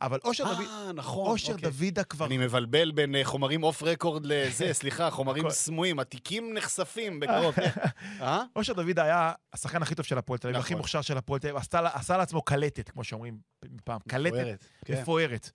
אבל 0.00 0.18
אושר 0.24 0.44
דוד- 0.44 0.66
אה, 0.66 0.92
נכון. 0.94 1.26
אושר 1.26 1.52
אוקיי. 1.52 1.70
דוידה 1.70 2.04
כבר... 2.04 2.26
אני 2.26 2.38
מבלבל 2.38 2.90
בין 2.90 3.14
אה, 3.14 3.24
חומרים 3.24 3.62
אוף 3.62 3.82
רקורד 3.82 4.26
לזה, 4.26 4.72
סליחה, 4.80 5.10
חומרים. 5.10 5.50
סמויים, 5.50 5.98
התיקים 5.98 6.54
נחשפים 6.54 7.18
בקרוב. 7.20 7.54
אה? 8.20 8.42
אושר 8.56 8.72
דוידה 8.72 9.02
היה 9.04 9.32
השחקן 9.52 9.82
הכי 9.82 9.94
טוב 9.94 10.06
של 10.06 10.18
הפועל 10.18 10.38
תל 10.38 10.48
אביב, 10.48 10.60
הכי 10.60 10.70
נכון. 10.74 10.78
מוכשר 10.78 11.00
של 11.00 11.18
הפועל 11.18 11.40
תל 11.40 11.48
אביב, 11.48 11.62
עשה 11.94 12.16
לעצמו 12.16 12.42
קלטת, 12.42 12.88
כמו 12.88 13.04
שאומרים 13.04 13.38
פעם, 13.84 13.98
קלטת 14.08 14.34
מפוארת, 14.36 14.64
כן. 14.84 15.00
מפוארת. 15.02 15.50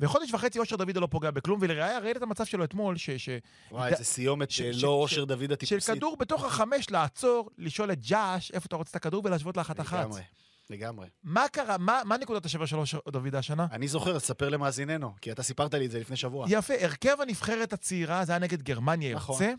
וחודש 0.00 0.34
וחצי 0.34 0.58
אושר 0.58 0.76
דוידה 0.76 1.00
לא 1.00 1.06
פוגע 1.10 1.30
בכלום, 1.30 1.58
ולראיה 1.62 1.98
ראית 1.98 2.16
את 2.16 2.22
המצב 2.22 2.44
שלו 2.44 2.64
אתמול, 2.64 2.96
ש- 2.96 3.10
ש- 3.10 3.28
וואי, 3.70 3.90
ד- 3.90 3.92
איזה 3.92 4.04
סיומת 4.04 4.50
ש- 4.50 4.60
אה, 4.60 4.72
ש- 4.72 4.76
לא 4.76 4.80
ש- 4.80 4.84
אושר 4.84 5.24
דוד 5.24 5.44
של 5.46 5.52
הטיפוסית. 5.52 5.96
כדור 5.96 6.16
בתוך 6.16 6.44
החמש 6.44 6.90
לעצור, 6.90 7.50
לשאול 7.58 7.92
את 7.92 8.00
ג'אש 8.06 8.50
איפה 8.50 8.66
אתה 8.66 8.76
רוצה 8.76 8.90
את 8.90 8.96
הכדור 8.96 9.22
ולהשוות 9.24 9.56
לאחת 9.56 9.80
אחת. 9.80 9.98
לגמרי, 10.00 10.20
לגמרי. 10.70 11.08
מה 11.22 11.44
קרה, 11.52 11.78
מה 11.78 12.02
מה 12.04 12.16
נקודת 12.16 12.44
השבר 12.44 12.66
של 12.66 12.76
אושר 12.76 12.98
דוידה 13.08 13.38
השנה? 13.38 13.66
אני 13.72 13.88
זוכר, 13.88 14.16
אז 14.16 14.22
ספר 14.22 14.48
למאזיננו, 14.48 15.14
כי 15.20 15.32
אתה 15.32 15.42
סיפרת 15.42 15.74
לי 15.74 15.86
את 15.86 15.90
זה 15.90 16.00
לפני 16.00 16.16
שבוע. 16.16 16.46
יפה, 16.50 16.74
הרכב 16.80 17.16
הנבחרת 17.20 17.72
הצעירה, 17.72 18.24
זה 18.24 18.32
היה 18.32 18.38
נגד 18.38 18.62
גרמניה 18.62 19.14
נכון. 19.14 19.42
יוצא, 19.42 19.54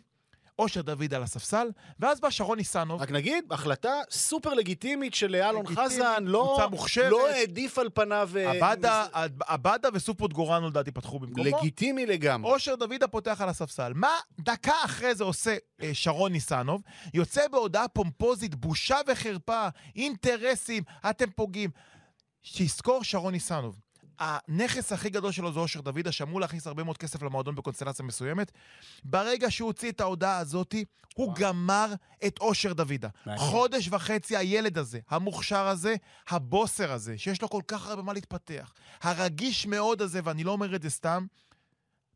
אושר 0.60 0.82
דוד 0.82 1.14
על 1.14 1.24
הספסל, 1.24 1.68
ואז 2.00 2.20
בא 2.20 2.30
שרון 2.30 2.58
ניסנוב, 2.58 3.02
רק 3.02 3.12
נגיד, 3.12 3.46
החלטה 3.52 3.94
סופר 4.12 4.54
לגיטימית 4.54 5.14
של 5.14 5.36
אלון 5.36 5.68
חזן, 5.68 6.24
לא. 6.26 6.70
לא 7.10 7.30
העדיף 7.30 7.78
על 7.80 7.90
פניו... 7.94 8.30
אה, 8.36 8.52
עבדה, 8.52 9.06
עבדה 9.48 9.90
וסופוט 9.94 10.34
גורנו 10.34 10.68
לדעתי 10.68 10.92
פתחו 10.92 11.20
במקומו. 11.20 11.44
לגיטימי 11.44 12.06
לגמרי. 12.06 12.52
אושר 12.52 12.76
דוידה 12.76 13.08
פותח 13.08 13.42
על 13.42 13.50
הספסל. 13.50 13.92
מה 13.96 14.12
דקה 14.40 14.74
אחרי 14.86 15.16
זה 15.16 15.24
עושה 15.24 15.56
אה, 15.82 15.90
שרון 15.94 16.32
ניסנוב? 16.32 16.82
יוצא 17.14 17.48
בהודעה 17.48 17.88
פומפוזית, 17.88 18.56
בושה 18.56 18.98
וחרפה, 19.08 19.68
אינטרסים, 19.96 20.84
אתם 21.10 21.30
פוגעים. 21.36 21.70
שיזכור 22.44 23.04
שרון 23.04 23.34
ניסנוב. 23.34 23.85
הנכס 24.20 24.92
הכי 24.92 25.10
גדול 25.10 25.32
שלו 25.32 25.54
זה 25.54 25.60
אושר 25.60 25.82
דוידה, 25.82 26.12
שאמור 26.12 26.42
להכניס 26.42 26.68
הרבה 26.68 26.84
מאוד 26.84 26.98
כסף 26.98 27.24
למועדון 27.24 27.56
בקונסטלציה 27.56 28.06
מסוימת. 28.06 28.52
ברגע 29.04 29.52
שהוא 29.52 29.68
הוציא 29.68 29.92
את 29.92 30.02
ההודעה 30.02 30.38
הזאתי, 30.38 30.86
הוא 31.16 31.28
וואו. 31.28 31.38
גמר 31.40 31.94
את 32.28 32.38
אושר 32.40 32.74
דוידה. 32.74 33.10
מעניין. 33.26 33.48
חודש 33.50 33.88
וחצי 33.92 34.38
הילד 34.38 34.78
הזה, 34.78 35.00
המוכשר 35.10 35.68
הזה, 35.68 35.96
הבוסר 36.30 36.92
הזה, 36.92 37.18
שיש 37.18 37.42
לו 37.42 37.50
כל 37.50 37.62
כך 37.68 37.88
הרבה 37.88 38.02
מה 38.02 38.14
להתפתח, 38.14 38.74
הרגיש 39.02 39.66
מאוד 39.66 40.02
הזה, 40.02 40.20
ואני 40.24 40.44
לא 40.44 40.52
אומר 40.52 40.76
את 40.76 40.82
זה 40.82 40.90
סתם, 40.90 41.26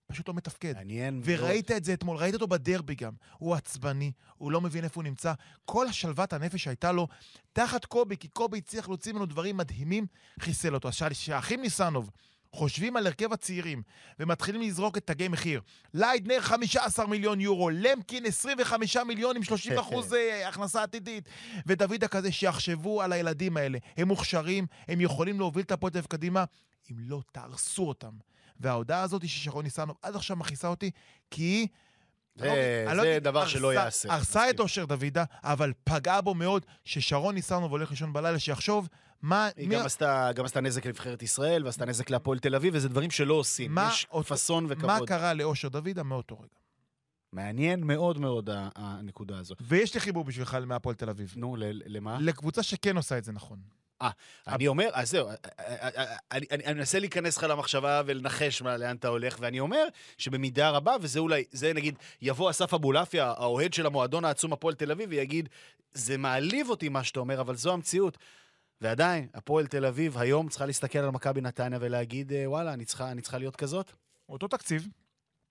פשוט 0.09 0.27
לא 0.27 0.33
מתפקד. 0.33 0.73
מעניין. 0.75 1.21
וראית 1.25 1.71
את 1.71 1.83
זה 1.83 1.93
אתמול, 1.93 2.17
ראית 2.17 2.33
אותו 2.33 2.47
בדרבי 2.47 2.95
גם. 2.95 3.13
הוא 3.37 3.55
עצבני, 3.55 4.11
הוא 4.35 4.51
לא 4.51 4.61
מבין 4.61 4.83
איפה 4.83 4.95
הוא 4.95 5.03
נמצא. 5.03 5.33
כל 5.65 5.87
השלוות 5.87 6.33
הנפש 6.33 6.63
שהייתה 6.63 6.91
לו 6.91 7.07
תחת 7.53 7.85
קובי, 7.85 8.17
כי 8.17 8.27
קובי 8.27 8.57
הצליח 8.57 8.87
להוציא 8.87 9.13
ממנו 9.13 9.25
דברים 9.25 9.57
מדהימים, 9.57 10.05
חיסל 10.39 10.73
אותו. 10.73 10.87
אז 10.87 10.93
שהאחים 11.13 11.61
ניסנוב 11.61 12.09
חושבים 12.53 12.97
על 12.97 13.07
הרכב 13.07 13.33
הצעירים 13.33 13.81
ומתחילים 14.19 14.61
לזרוק 14.61 14.97
את 14.97 15.07
תגי 15.07 15.27
מחיר, 15.27 15.61
ליידנר 15.93 16.41
15 16.41 17.07
מיליון 17.07 17.41
יורו, 17.41 17.69
למקין 17.69 18.25
25 18.25 18.97
מיליון 18.97 19.35
עם 19.35 19.43
30 19.43 19.79
אחוז 19.79 20.13
אה, 20.13 20.47
הכנסה 20.47 20.83
עתידית, 20.83 21.29
ודוידה 21.65 22.07
כזה 22.07 22.31
שיחשבו 22.31 23.01
על 23.01 23.13
הילדים 23.13 23.57
האלה. 23.57 23.77
הם 23.97 24.07
מוכשרים, 24.07 24.67
הם 24.87 25.01
יכולים 25.01 25.39
להוביל 25.39 25.63
את 25.63 25.71
אביב 25.71 26.05
קדימה, 26.05 26.43
אם 26.91 26.95
לא, 26.99 27.21
תהרסו 27.31 27.87
אותם. 27.87 28.11
וההודעה 28.59 29.01
הזאת 29.01 29.27
ששרון 29.29 29.63
ניסנוב 29.63 29.95
עד 30.01 30.15
עכשיו 30.15 30.37
מכעיסה 30.37 30.67
אותי, 30.67 30.91
כי 31.31 31.41
היא... 31.43 31.67
זה- 32.35 32.45
אני 32.45 32.57
לא 32.87 32.91
אני 32.91 32.97
לא 32.97 33.03
זה 33.03 33.09
יודע, 33.09 33.31
דבר 33.31 33.39
הרסה- 33.41 33.49
שלא 33.49 33.73
ייעשה. 33.73 34.13
הרסה 34.13 34.49
את. 34.49 34.59
אושר 34.59 34.85
דוידה, 34.85 35.23
אבל 35.43 35.73
פגעה 35.83 36.21
בו 36.21 36.33
מאוד, 36.35 36.65
ששרון 36.85 37.35
ניסנוב 37.35 37.71
הולך 37.71 37.89
לישון 37.89 38.13
בלילה, 38.13 38.39
שיחשוב 38.39 38.87
מה... 39.21 39.49
היא 39.57 39.67
מי- 39.69 39.75
גם 39.75 39.85
עשתה, 39.85 40.29
גם 40.35 40.45
עשתה 40.45 40.61
נזק 40.61 40.85
לנבחרת 40.85 41.23
ישראל, 41.23 41.65
ועשתה 41.65 41.85
נזק 41.85 42.09
להפועל 42.09 42.39
תל 42.39 42.55
אביב, 42.55 42.73
וזה 42.75 42.89
דברים 42.89 43.11
שלא 43.11 43.33
עושים. 43.33 43.75
מה 43.75 43.89
יש 43.93 44.07
אותו- 44.11 44.27
פאסון 44.29 44.63
מה 44.65 44.69
וכבוד. 44.73 45.07
קרה 45.07 45.33
לאושר 45.33 45.67
דוידה 45.69 46.03
מאותו 46.03 46.35
רגע? 46.39 46.47
מעניין 47.33 47.83
מאוד 47.83 48.17
מאוד 48.19 48.49
הנקודה 48.75 49.39
הזאת. 49.39 49.57
ויש 49.61 49.93
לי 49.93 49.99
חיבור 49.99 50.23
בשבילך 50.23 50.57
מהפועל 50.65 50.95
תל 50.95 51.09
אביב. 51.09 51.33
נו, 51.37 51.55
ל- 51.55 51.81
למה? 51.85 52.17
לקבוצה 52.21 52.63
שכן 52.63 52.97
עושה 52.97 53.17
את 53.17 53.23
זה 53.23 53.31
נכון. 53.31 53.59
אני 54.47 54.67
אומר, 54.67 54.89
אז 54.93 55.09
זהו, 55.11 55.29
אני 56.31 56.45
אני- 56.51 56.65
אני 56.65 56.73
מנסה 56.73 56.99
להיכנס 56.99 57.37
לך 57.37 57.43
למחשבה 57.43 58.01
ולנחש 58.05 58.61
לאן 58.61 58.95
אתה 58.95 59.07
הולך, 59.07 59.37
ואני 59.39 59.59
אומר 59.59 59.87
שבמידה 60.17 60.69
רבה, 60.69 60.95
וזה 61.01 61.19
אולי, 61.19 61.43
זה 61.51 61.73
נגיד, 61.73 61.95
יבוא 62.21 62.49
אסף 62.49 62.73
אבולעפיה, 62.73 63.25
האוהד 63.37 63.73
של 63.73 63.85
המועדון 63.85 64.25
העצום 64.25 64.53
הפועל 64.53 64.75
תל 64.75 64.91
אביב, 64.91 65.09
ויגיד, 65.09 65.49
זה 65.91 66.17
מעליב 66.17 66.69
אותי 66.69 66.89
מה 66.89 67.03
שאתה 67.03 67.19
אומר, 67.19 67.41
אבל 67.41 67.55
זו 67.55 67.73
המציאות. 67.73 68.17
ועדיין, 68.81 69.27
הפועל 69.33 69.67
תל 69.67 69.85
אביב 69.85 70.17
היום 70.17 70.49
צריכה 70.49 70.65
להסתכל 70.65 70.99
על 70.99 71.09
מכבי 71.09 71.41
נתניה 71.41 71.79
ולהגיד, 71.81 72.33
אה, 72.33 72.49
וואלה, 72.49 72.73
אני 72.73 72.85
צריכה, 72.85 73.11
אני 73.11 73.21
צריכה 73.21 73.37
להיות 73.37 73.55
כזאת? 73.55 73.91
אותו 74.29 74.47
תקציב, 74.47 74.87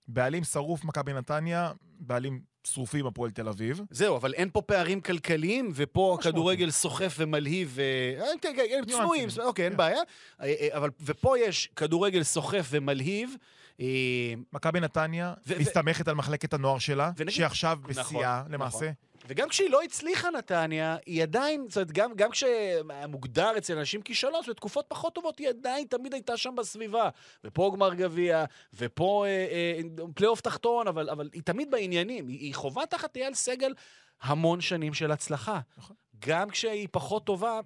בעלים 0.09 0.45
שרוף 0.45 0.85
מכבי 0.85 1.13
נתניה, 1.13 1.73
בעלים 1.83 2.41
שרופים 2.75 3.07
הפועל 3.07 3.31
תל 3.31 3.49
אביב. 3.49 3.81
זהו, 3.91 4.17
אבל 4.17 4.35
אין 4.35 4.51
פה 4.53 4.63
פערים 4.63 5.01
כלכליים, 5.01 5.71
ופה. 5.75 6.17
הכדורגל 6.21 6.71
סוחף 6.71 7.17
ומלהיב, 7.19 7.73
ו... 7.75 7.83
אה, 8.21 8.27
כן, 8.41 8.53
כן, 8.57 8.63
הם 8.79 8.85
צנועים. 8.85 9.29
אוקיי, 9.39 9.65
אין 9.65 9.73
כן. 9.73 9.77
בעיה. 9.77 10.01
אה, 10.43 10.47
אה, 10.61 10.69
אבל, 10.77 10.91
ופה 11.05 11.39
יש 11.39 11.71
כדורגל 11.77 12.23
סוחף 12.23 12.67
ומלהיב. 12.71 13.35
אה, 13.81 13.87
מכבי 14.53 14.81
נתניה 14.81 15.35
מסתמכת 15.61 16.09
על 16.09 16.15
מחלקת 16.15 16.55
הנוער 16.55 16.79
שלה, 16.79 17.11
שעכשיו 17.29 17.79
בשיאה 17.83 18.41
נכון. 18.41 18.53
למעשה. 18.53 18.91
וגם 19.29 19.49
כשהיא 19.49 19.71
לא 19.71 19.83
הצליחה, 19.83 20.31
נתניה, 20.31 20.97
היא 21.07 21.23
עדיין, 21.23 21.65
זאת 21.69 21.77
אומרת, 21.77 21.93
גם, 21.93 22.15
גם 22.15 22.31
כשהיה 22.31 22.83
מוגדר 23.09 23.59
אצל 23.59 23.79
אנשים 23.79 24.03
כישלון, 24.03 24.41
בתקופות 24.49 24.85
פחות 24.89 25.15
טובות, 25.15 25.39
היא 25.39 25.49
עדיין 25.49 25.87
תמיד 25.87 26.15
הייתה 26.15 26.37
שם 26.37 26.55
בסביבה. 26.57 27.09
ופה 27.45 27.71
גמר 27.75 27.95
גביע, 27.95 28.45
ופה 28.75 29.25
אה, 29.27 29.31
אה, 29.31 29.81
פלייאוף 30.15 30.41
תחתון, 30.41 30.89
אבל, 30.89 31.11
אבל 31.11 31.31
היא 31.33 31.43
תמיד 31.43 31.71
בעניינים. 31.71 32.29
היא, 32.29 32.39
היא 32.39 32.55
חובה 32.55 32.87
תחת 32.87 33.17
אייל 33.17 33.35
סגל 33.35 33.75
המון 34.23 34.61
שנים 34.61 34.95
של 34.95 35.11
הצלחה. 35.11 35.61
נכון. 35.79 35.97
גם 36.19 36.51
כשהיא 36.51 36.89
פחות 36.91 37.25
טובה, 37.25 37.61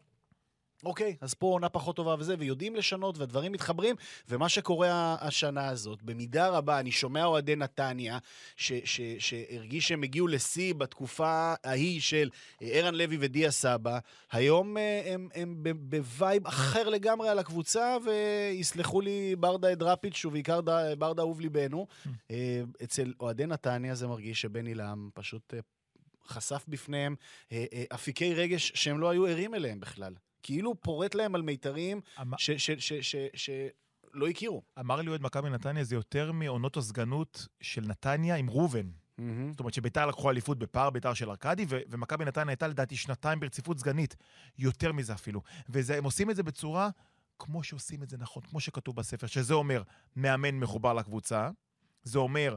אוקיי, 0.85 1.17
אז 1.21 1.35
פה 1.35 1.47
עונה 1.47 1.69
פחות 1.69 1.97
טובה 1.97 2.15
וזה, 2.19 2.35
ויודעים 2.39 2.77
לשנות, 2.77 3.19
והדברים 3.19 3.53
מתחברים, 3.53 3.97
ומה 4.29 4.49
שקורה 4.49 5.17
השנה 5.21 5.69
הזאת, 5.69 6.03
במידה 6.03 6.49
רבה, 6.49 6.81
אני 6.81 6.93
שומע 6.93 7.25
אוהדי 7.25 7.57
נתניה, 7.57 8.19
ש- 8.57 8.73
ש- 8.85 9.01
שהרגיש 9.19 9.89
שהם 9.89 10.03
הגיעו 10.03 10.27
לשיא 10.27 10.75
בתקופה 10.75 11.55
ההיא 11.65 12.01
של 12.01 12.31
אה, 12.63 12.69
ערן 12.73 12.95
לוי 12.95 13.17
ודיה 13.21 13.51
סבא, 13.51 13.99
היום 14.33 14.77
אה, 14.77 15.03
הם, 15.07 15.29
הם 15.35 15.63
ב 15.77 15.91
vibe 15.91 16.47
אחר 16.47 16.89
לגמרי 16.89 17.29
על 17.29 17.39
הקבוצה, 17.39 17.97
ויסלחו 18.05 19.01
לי 19.01 19.37
ברדה 19.37 19.73
ודראפיץ', 19.73 20.25
ובעיקר 20.25 20.61
ברדה 20.99 21.23
אהוב 21.23 21.41
ליבנו. 21.41 21.87
אה, 22.31 22.63
אצל 22.85 23.13
אוהדי 23.21 23.47
נתניה 23.47 23.95
זה 23.95 24.07
מרגיש 24.07 24.41
שבני 24.41 24.75
לם 24.75 25.11
פשוט 25.15 25.55
חשף 26.27 26.65
בפניהם 26.69 27.17
אפיקי 27.95 28.35
רגש 28.35 28.73
שהם 28.75 28.99
לא 28.99 29.11
היו 29.11 29.27
ערים 29.27 29.55
אליהם 29.55 29.81
בכלל. 29.81 30.15
כאילו 30.43 30.81
פורט 30.81 31.15
להם 31.15 31.35
על 31.35 31.43
מיתרים 31.43 32.01
אמ- 32.23 32.39
ש- 32.39 32.51
ש- 32.51 32.71
ש- 32.71 32.93
ש- 32.93 33.17
שלא 33.35 34.29
הכירו. 34.31 34.63
אמר 34.81 35.01
לי 35.01 35.09
אוהד 35.09 35.23
מכבי 35.23 35.51
נתניה, 35.51 35.85
זה 35.85 35.95
יותר 35.95 36.33
מעונות 36.33 36.77
הסגנות 36.77 37.47
של 37.61 37.83
נתניה 37.87 38.37
עם 38.37 38.51
ראובן. 38.51 38.91
זאת 39.51 39.61
אומרת 39.61 39.75
שביתר 39.75 40.07
לקחו 40.07 40.31
אליפות 40.31 40.59
בפער 40.59 40.91
ביתר 40.91 41.15
של 41.15 41.31
ארכדי, 41.31 41.67
ו- 41.69 41.81
ומכבי 41.91 42.25
נתניה 42.25 42.49
הייתה 42.53 42.69
לדעתי 42.69 42.97
שנתיים 42.97 43.41
ברציפות 43.41 43.79
סגנית. 43.79 44.17
יותר 44.59 44.93
מזה 44.93 45.13
אפילו. 45.13 45.43
והם 45.69 46.05
עושים 46.05 46.31
את 46.31 46.37
זה 46.37 46.43
בצורה 46.43 46.91
כמו 47.39 47.63
שעושים 47.63 48.03
את 48.03 48.11
זה 48.11 48.17
נכון, 48.19 48.43
כמו 48.43 48.61
שכתוב 48.61 48.97
בספר, 48.97 49.27
שזה 49.27 49.55
אומר 49.55 49.83
מאמן 50.17 50.55
מחובר 50.55 50.95
לקבוצה, 50.95 51.51
זה 52.03 52.19
אומר 52.19 52.57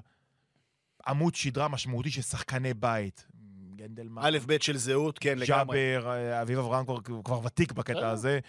עמוד 1.07 1.35
שדרה 1.35 1.67
משמעותי 1.67 2.11
של 2.11 2.21
שחקני 2.21 2.73
בית. 2.73 3.27
גנדלמן, 3.87 4.21
א', 4.25 4.37
ב' 4.45 4.61
של 4.61 4.77
זהות, 4.77 5.19
כן, 5.19 5.37
לגמרי. 5.37 5.77
ג'אבר, 5.77 6.11
אה, 6.11 6.41
אביב 6.41 6.59
אברהם 6.59 6.85
כבר, 6.85 6.97
כבר 7.23 7.39
ותיק 7.45 7.71
בקטע. 7.71 8.09
הזה. 8.09 8.39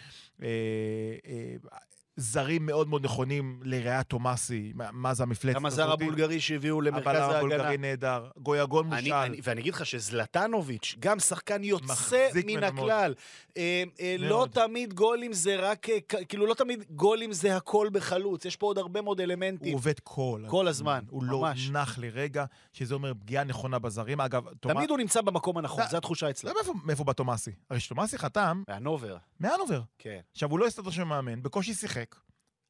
זרים 2.17 2.67
מאוד 2.67 2.89
מאוד 2.89 3.05
נכונים 3.05 3.61
לראיית 3.65 4.07
תומאסי, 4.07 4.73
מה- 4.75 4.89
מה 4.93 5.15
זה 5.15 5.23
המפלצת 5.23 5.57
גם 5.57 5.67
הזר 5.67 5.93
הבולגרי 5.93 6.41
שהביאו 6.41 6.81
למרכז 6.81 7.07
הבלם 7.07 7.23
ההגנה. 7.23 7.39
הבולגרי 7.39 7.77
נהדר, 7.79 8.29
גויגון 8.37 8.87
מושל. 8.87 9.13
אני, 9.13 9.41
ואני 9.43 9.61
אגיד 9.61 9.75
לך 9.75 9.87
שזלטנוביץ', 9.87 10.95
גם 10.99 11.19
שחקן 11.19 11.65
יוצא 11.65 12.29
מן. 12.47 12.65
הכלל. 12.65 13.15
אה, 13.57 13.83
אה, 14.01 14.17
לא. 14.19 14.47
תמיד 14.53 14.95
גולים 14.95 15.33
זה 15.33 15.57
רק, 15.57 15.91
אה, 15.91 15.99
כאילו 16.29 16.47
לא 16.47 16.55
תמיד 16.55 16.85
גולים 16.91 17.33
זה 17.33 17.57
הכל 17.57 17.89
בחלוץ, 17.93 18.45
יש 18.45 18.57
פה 18.57 18.67
עוד 18.67 18.79
הרבה 18.79 19.01
מאוד 19.03 19.21
אלמנטים. 19.21 19.73
הוא 19.73 19.79
עובד 19.79 19.99
כל 20.05 20.43
כל 20.49 20.69
הזמן, 20.69 21.05
הוא 21.11 21.25
לא 21.25 21.41
ממש. 21.41 21.71
נח 21.71 21.99
לרגע, 21.99 22.45
שזה 22.73 22.95
אומר 22.95 23.13
פגיעה 23.15 23.45
נכונה 23.45 23.79
בזרים. 23.79 24.21
אגב, 24.21 24.45
תומא- 24.61 24.75
תמיד 24.75 24.91
הוא 24.91 24.99
נמצא 24.99 25.21
במקום 25.21 25.59
הנכון, 25.59 25.85
זו 25.91 25.97
התחושה 25.97 26.31
אצלו. 26.31 26.51
יודע 26.51 26.61
מאיפה- 26.85 27.05
בא 27.05 27.13
תומאסי? 27.13 27.51
הרי 27.71 27.81
שתומאסי 27.81 28.19
חתם 28.19 28.63
והנובר, 28.69 29.17
מהנובר. 29.41 29.81
כן. 29.99 30.19
עכשיו, 30.33 30.51
הוא 30.51 30.59
לא 30.59 30.67
הסתדר 30.67 30.91
שם 30.91 31.09
מאמן, 31.09 31.43
בקושי 31.43 31.75
שיחק, 31.75 32.06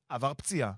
עבר 0.08 0.34
פציעה. 0.34 0.72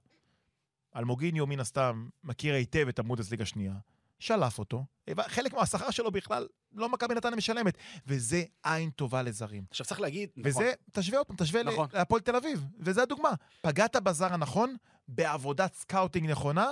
אלמוגיניו, 0.96 1.46
מן 1.46 1.60
הסתם, 1.60 2.08
מכיר 2.24 2.54
היטב 2.54 2.88
את 2.88 2.98
הבונדסליגה 2.98 3.42
השנייה, 3.42 3.74
שלף 4.18 4.58
אותו, 4.58 4.84
חלק 5.20 5.54
מהשכר 5.54 5.90
שלו 5.90 6.10
בכלל 6.10 6.46
לא 6.72 6.88
מכבי 6.88 7.14
נתניה 7.14 7.36
משלמת, 7.36 7.78
וזה 8.06 8.44
עין 8.62 8.90
טובה 8.90 9.22
לזרים. 9.22 9.64
עכשיו 9.70 9.86
צריך 9.86 10.00
להגיד, 10.00 10.30
נכון, 10.36 10.50
וזה, 10.50 10.72
תשווה 10.92 11.18
עוד 11.18 11.26
פעם, 11.26 11.36
תשווה 11.36 11.62
נכון. 11.62 11.88
להפועל 11.92 12.20
תל 12.20 12.36
אביב, 12.36 12.64
וזה 12.78 13.02
הדוגמה. 13.02 13.30
פגעת 13.62 13.96
בזר 13.96 14.32
הנכון, 14.32 14.76
בעבודת 15.08 15.74
scouting 15.74 16.30
נכונה, 16.30 16.66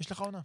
יש 0.00 0.10
לך 0.10 0.20
עונה. 0.20 0.40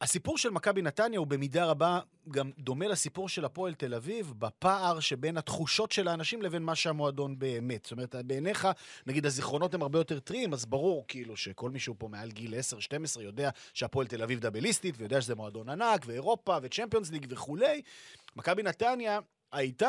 הסיפור 0.00 0.38
של 0.38 0.50
מכבי 0.50 0.82
נתניה 0.82 1.18
הוא 1.18 1.26
במידה 1.26 1.64
רבה 1.64 2.00
גם 2.30 2.50
דומה 2.58 2.88
לסיפור 2.88 3.28
של 3.28 3.44
הפועל 3.44 3.74
תל 3.74 3.94
אביב, 3.94 4.34
בפער 4.38 5.00
שבין 5.00 5.36
התחושות 5.36 5.92
של 5.92 6.08
האנשים 6.08 6.42
לבין 6.42 6.62
מה 6.62 6.74
שהמועדון 6.74 7.38
באמת. 7.38 7.84
זאת 7.84 7.92
אומרת, 7.92 8.14
בעיניך, 8.14 8.68
נגיד 9.06 9.26
הזיכרונות 9.26 9.74
הם 9.74 9.82
הרבה 9.82 9.98
יותר 9.98 10.18
טריים, 10.18 10.52
אז 10.52 10.66
ברור 10.66 11.04
כאילו 11.08 11.36
שכל 11.36 11.70
מישהו 11.70 11.94
פה 11.98 12.08
מעל 12.08 12.30
גיל 12.30 12.54
10-12 13.16 13.20
יודע 13.20 13.50
שהפועל 13.74 14.06
תל 14.06 14.22
אביב 14.22 14.40
דאבליסטית, 14.40 14.94
ויודע 14.98 15.20
שזה 15.20 15.34
מועדון 15.34 15.68
ענק, 15.68 16.02
ואירופה, 16.06 16.58
וצ'מפיונס 16.62 17.10
ליג 17.10 17.26
וכולי. 17.30 17.82
מכבי 18.36 18.62
נתניה... 18.62 19.18
הייתה 19.52 19.88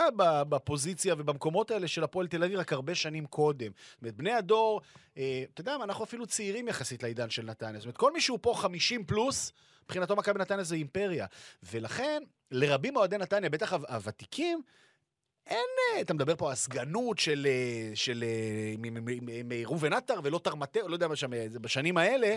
בפוזיציה 0.50 1.16
ובמקומות 1.18 1.72
האלה 1.72 1.88
של 1.88 2.04
הפועל 2.04 2.28
תל 2.28 2.44
אביב 2.44 2.60
רק 2.60 2.74
הרבה 2.74 2.96
שנים 2.96 3.26
קודם. 3.26 3.72
זאת 3.92 4.02
אומרת, 4.02 4.16
בני 4.16 4.32
הדור, 4.32 4.82
אה, 5.18 5.44
אתה 5.54 5.62
יודע 5.62 5.78
מה, 5.78 5.84
אנחנו 5.84 6.04
אפילו 6.04 6.28
צעירים 6.28 6.68
יחסית 6.68 7.04
לעידן 7.04 7.30
של 7.30 7.46
נתניה. 7.46 7.80
זאת 7.80 7.86
אומרת, 7.86 7.98
כל 7.98 8.14
מי 8.14 8.22
שהוא 8.22 8.40
פה 8.42 8.54
50 8.56 9.06
פלוס, 9.06 9.52
מבחינתו 9.90 10.16
מכבי 10.16 10.40
נתניה 10.40 10.64
זה 10.64 10.76
אימפריה. 10.76 11.26
ולכן, 11.72 12.24
לרבים 12.52 12.94
מאוהדי 12.94 13.18
נתניה, 13.18 13.50
בטח 13.50 13.74
הוו- 13.74 13.88
הוותיקים, 13.90 14.62
אין, 15.48 15.58
אה, 15.96 16.02
אתה 16.02 16.14
מדבר 16.14 16.36
פה 16.36 16.48
על 16.48 16.54
הסגנות 16.54 17.20
של, 17.20 17.48
אה, 17.50 17.92
של 17.96 18.24
אה, 18.28 18.74
מ- 18.78 19.06
מ- 19.50 19.66
ראובן 19.66 19.94
עטר 19.94 20.20
ולא 20.24 20.40
תרמטר, 20.44 20.88
לא 20.88 20.94
יודע 20.94 21.08
מה 21.08 21.16
שם, 21.16 21.34
אה, 21.34 21.46
בשנים 21.62 21.98
האלה. 21.98 22.36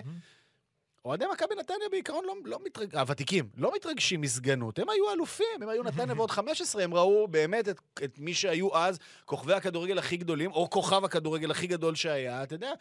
אוהדי 1.04 1.24
מכבי 1.32 1.54
נתניה 1.54 1.88
בעיקרון 1.90 2.24
לא, 2.24 2.34
לא 2.44 2.58
מתרג... 2.64 2.96
הוותיקים, 2.96 3.48
לא 3.56 3.72
מתרגשים 3.76 4.20
מסגנות. 4.20 4.78
הם 4.78 4.88
היו 4.88 5.12
אלופים, 5.12 5.46
הם 5.62 5.68
היו 5.68 5.82
נתניה 5.82 6.14
ועוד 6.16 6.30
15, 6.30 6.82
הם 6.84 6.94
ראו 6.94 7.28
באמת 7.28 7.68
את, 7.68 7.80
את 8.04 8.18
מי 8.18 8.34
שהיו 8.34 8.76
אז 8.76 8.98
כוכבי 9.24 9.54
הכדורגל 9.54 9.98
הכי 9.98 10.16
גדולים, 10.16 10.52
או 10.52 10.70
כוכב 10.70 11.04
הכדורגל 11.04 11.50
הכי 11.50 11.66
גדול 11.66 11.94
שהיה, 11.94 12.42
אתה 12.42 12.54
יודע. 12.54 12.72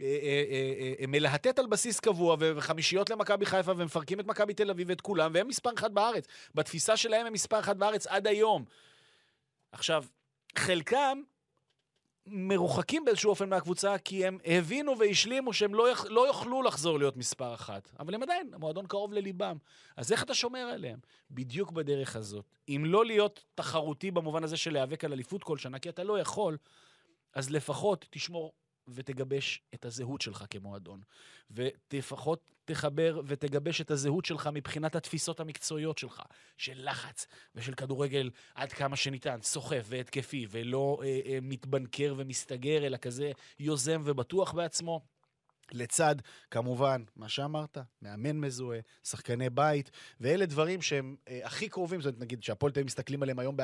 אה, 0.00 0.06
אה, 0.06 0.92
אה, 1.00 1.06
מלהטט 1.06 1.58
על 1.58 1.66
בסיס 1.66 2.00
קבוע 2.00 2.36
וחמישיות 2.40 3.10
למכבי 3.10 3.46
חיפה 3.46 3.72
ומפרקים 3.76 4.20
את 4.20 4.26
מכבי 4.26 4.54
תל 4.54 4.70
אביב 4.70 4.88
ואת 4.88 5.00
כולם, 5.00 5.30
והם 5.34 5.48
מספר 5.48 5.70
אחת 5.78 5.90
בארץ. 5.90 6.26
בתפיסה 6.54 6.96
שלהם 6.96 7.26
הם 7.26 7.32
מספר 7.32 7.60
אחת 7.60 7.76
בארץ 7.76 8.06
עד 8.06 8.26
היום. 8.26 8.64
עכשיו, 9.72 10.04
חלקם 10.56 11.22
מרוחקים 12.26 13.04
באיזשהו 13.04 13.30
אופן 13.30 13.48
מהקבוצה, 13.48 13.98
כי 13.98 14.26
הם 14.26 14.38
הבינו 14.44 14.98
והשלימו 14.98 15.52
שהם 15.52 15.74
לא, 15.74 15.90
יכ... 15.90 16.06
לא 16.08 16.26
יוכלו 16.26 16.62
לחזור 16.62 16.98
להיות 16.98 17.16
מספר 17.16 17.54
אחת. 17.54 17.90
אבל 17.98 18.14
הם 18.14 18.22
עדיין, 18.22 18.50
המועדון 18.54 18.86
קרוב 18.86 19.12
לליבם. 19.12 19.56
אז 19.96 20.12
איך 20.12 20.22
אתה 20.22 20.34
שומר 20.34 20.58
עליהם? 20.58 20.98
בדיוק 21.30 21.72
בדרך 21.72 22.16
הזאת. 22.16 22.44
אם 22.68 22.82
לא 22.86 23.06
להיות 23.06 23.44
תחרותי 23.54 24.10
במובן 24.10 24.44
הזה 24.44 24.56
של 24.56 24.72
להיאבק 24.72 25.04
על 25.04 25.12
אליפות 25.12 25.44
כל 25.44 25.58
שנה, 25.58 25.78
כי 25.78 25.88
אתה 25.88 26.04
לא 26.04 26.18
יכול, 26.18 26.56
אז 27.34 27.50
לפחות 27.50 28.06
תשמור 28.10 28.52
ותגבש 28.88 29.62
את 29.74 29.84
הזהות 29.84 30.20
שלך 30.20 30.44
כמועדון. 30.50 31.00
ולפחות 31.50 32.54
תחבר 32.64 33.20
ותגבש 33.26 33.80
את 33.80 33.90
הזהות 33.90 34.24
שלך 34.24 34.50
מבחינת 34.52 34.96
התפיסות 34.96 35.40
המקצועיות 35.40 35.98
שלך, 35.98 36.22
של 36.56 36.90
לחץ 36.90 37.26
ושל 37.54 37.74
כדורגל 37.74 38.30
עד 38.54 38.72
כמה 38.72 38.96
שניתן, 38.96 39.38
סוחף 39.42 39.86
והתקפי, 39.88 40.46
ולא 40.50 41.00
אה, 41.02 41.20
אה, 41.26 41.38
מתבנקר 41.42 42.14
ומסתגר, 42.16 42.86
אלא 42.86 42.96
כזה 42.96 43.32
יוזם 43.58 44.02
ובטוח 44.04 44.52
בעצמו. 44.52 45.13
לצד, 45.72 46.16
כמובן, 46.50 47.02
מה 47.16 47.28
שאמרת, 47.28 47.78
מאמן 48.02 48.36
מזוהה, 48.36 48.80
שחקני 49.04 49.50
בית, 49.50 49.90
ואלה 50.20 50.46
דברים 50.46 50.82
שהם 50.82 51.16
אה, 51.28 51.40
הכי 51.44 51.68
קרובים, 51.68 52.00
זאת 52.00 52.06
אומרת, 52.06 52.22
נגיד, 52.22 52.42
שהפועל 52.42 52.72
תל 52.72 52.80
אביב 52.80 52.86
מסתכלים 52.86 53.22
עליהם 53.22 53.38
היום 53.38 53.56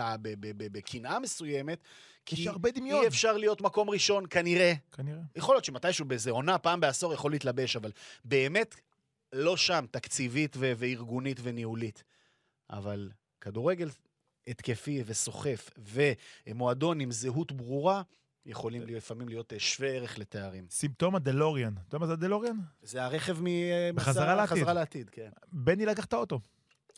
בקנאה 0.56 1.18
מסוימת, 1.18 1.78
כי 2.26 2.40
יש 2.40 2.46
הרבה 2.46 2.70
דמיון. 2.70 3.02
אי 3.02 3.06
אפשר 3.06 3.36
להיות 3.36 3.60
מקום 3.60 3.90
ראשון, 3.90 4.24
כנראה. 4.30 4.72
כנראה. 4.92 5.20
יכול 5.36 5.54
להיות 5.54 5.64
שמתישהו 5.64 6.04
באיזה 6.04 6.30
עונה, 6.30 6.58
פעם 6.58 6.80
בעשור, 6.80 7.14
יכול 7.14 7.30
להתלבש, 7.30 7.76
אבל 7.76 7.92
באמת 8.24 8.80
לא 9.32 9.56
שם, 9.56 9.84
תקציבית 9.90 10.56
ו- 10.56 10.72
וארגונית 10.76 11.40
וניהולית. 11.42 12.04
אבל 12.70 13.10
כדורגל 13.40 13.88
התקפי 14.46 15.02
וסוחף, 15.06 15.70
ומועדון 16.46 17.00
עם 17.00 17.10
זהות 17.12 17.52
ברורה, 17.52 18.02
יכולים 18.46 18.82
לפעמים 18.86 19.28
להיות 19.28 19.52
אה, 19.52 19.58
שווה 19.58 19.88
ערך 19.88 20.18
לתארים. 20.18 20.64
סימפטום 20.70 21.14
הדלוריאן. 21.16 21.72
אתה 21.72 21.96
יודע 21.96 21.98
מה 21.98 22.06
זה 22.06 22.12
הדלוריאן? 22.12 22.56
זה 22.82 23.04
הרכב 23.04 23.36
בחזרה 23.94 24.24
ממסע 24.24 24.34
לעתיד. 24.34 24.56
חזרה 24.62 24.72
לעתיד, 24.72 25.10
כן. 25.10 25.28
בני 25.52 25.86
לקח 25.86 26.04
את 26.04 26.12
האוטו. 26.12 26.40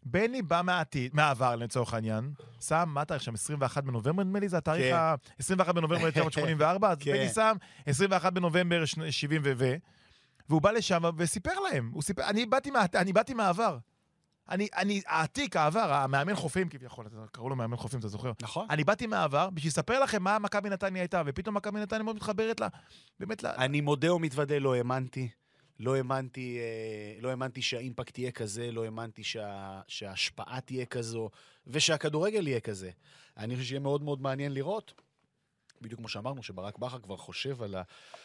בני 0.05 0.43
בא 0.43 0.61
מהעתיד, 0.64 1.14
מהעבר 1.14 1.57
לצורך 1.57 1.95
העניין, 1.95 2.32
שם, 2.61 2.84
מה 2.88 3.01
התאריך 3.03 3.22
שם? 3.22 3.34
21 3.34 3.84
בנובמבר 3.84 4.22
נדמה 4.24 4.38
לי? 4.40 4.49
זה 4.49 4.57
התאריך 4.59 4.84
כן. 4.95 4.95
ה... 4.95 5.14
21 5.38 5.74
בנובמבר 5.74 6.07
1984, 6.07 6.90
אז 6.90 6.97
כן. 7.01 7.12
בני 7.12 7.28
שם 7.28 7.57
21 7.86 8.32
בנובמבר 8.32 8.84
שני- 8.84 9.12
70 9.12 9.43
ו... 9.45 9.53
ו- 9.57 9.74
והוא 10.49 10.62
בא 10.62 10.70
לשם 10.70 11.03
וסיפר 11.16 11.61
להם, 11.61 11.90
הוא 11.95 12.03
סיפר, 12.03 12.22
אני 12.28 12.47
באתי, 12.47 12.70
מה, 12.70 12.84
אני 12.95 13.12
באתי 13.12 13.34
מהעבר. 13.34 13.78
אני, 14.53 14.68
אני, 14.76 15.03
העתיק, 15.07 15.57
העבר, 15.57 15.92
המאמן 15.92 16.34
חופים 16.34 16.68
כביכול, 16.68 17.07
קראו 17.32 17.48
לו 17.48 17.57
מאמן 17.57 17.76
חופים, 17.76 18.00
אתה 18.00 18.09
זוכר? 18.09 18.32
נכון. 18.42 18.66
אני 18.70 18.84
באתי 18.84 19.07
מהעבר 19.07 19.50
בשביל 19.50 19.68
לספר 19.68 20.00
לכם 20.00 20.22
מה 20.22 20.38
מכבי 20.38 20.70
נתניה 20.70 21.03
הייתה, 21.03 21.22
ופתאום 21.26 21.57
מכבי 21.57 21.80
נתניה 21.80 22.03
מאוד 22.03 22.16
מתחברת 22.16 22.61
לה, 22.61 22.68
באמת, 23.20 23.42
לה, 23.42 23.55
אני 23.55 23.80
מודה 23.80 24.14
ומתוודה, 24.14 24.59
לא 24.59 24.74
האמנתי. 24.74 25.28
לא 25.80 25.96
האמנתי, 25.96 26.59
אה, 26.59 27.20
לא 27.20 27.28
האמנתי 27.30 27.62
שהאימפקט 27.62 28.18
יהיה 28.18 28.30
כזה, 28.30 28.72
לא 28.72 28.84
האמנתי 28.84 29.24
שה, 29.24 29.80
שההשפעה 29.88 30.61
תהיה 30.61 30.86
כזו, 30.86 31.30
ושהכדורגל 31.66 32.48
יהיה 32.48 32.61
כזה. 32.61 32.90
אני 33.36 33.55
חושב 33.57 33.68
שיהיה 33.68 33.80
מאוד 33.80 34.03
מאוד 34.03 34.22
מעניין 34.22 34.55
לראות. 34.55 34.94
בדיוק 35.80 36.00
כמו 36.00 36.09
שאמרנו, 36.09 36.42
שברק 36.42 36.78
בכר 36.78 36.98
כבר 36.98 37.16
חושב 37.16 37.62
על, 37.62 37.74
ה, 37.74 37.82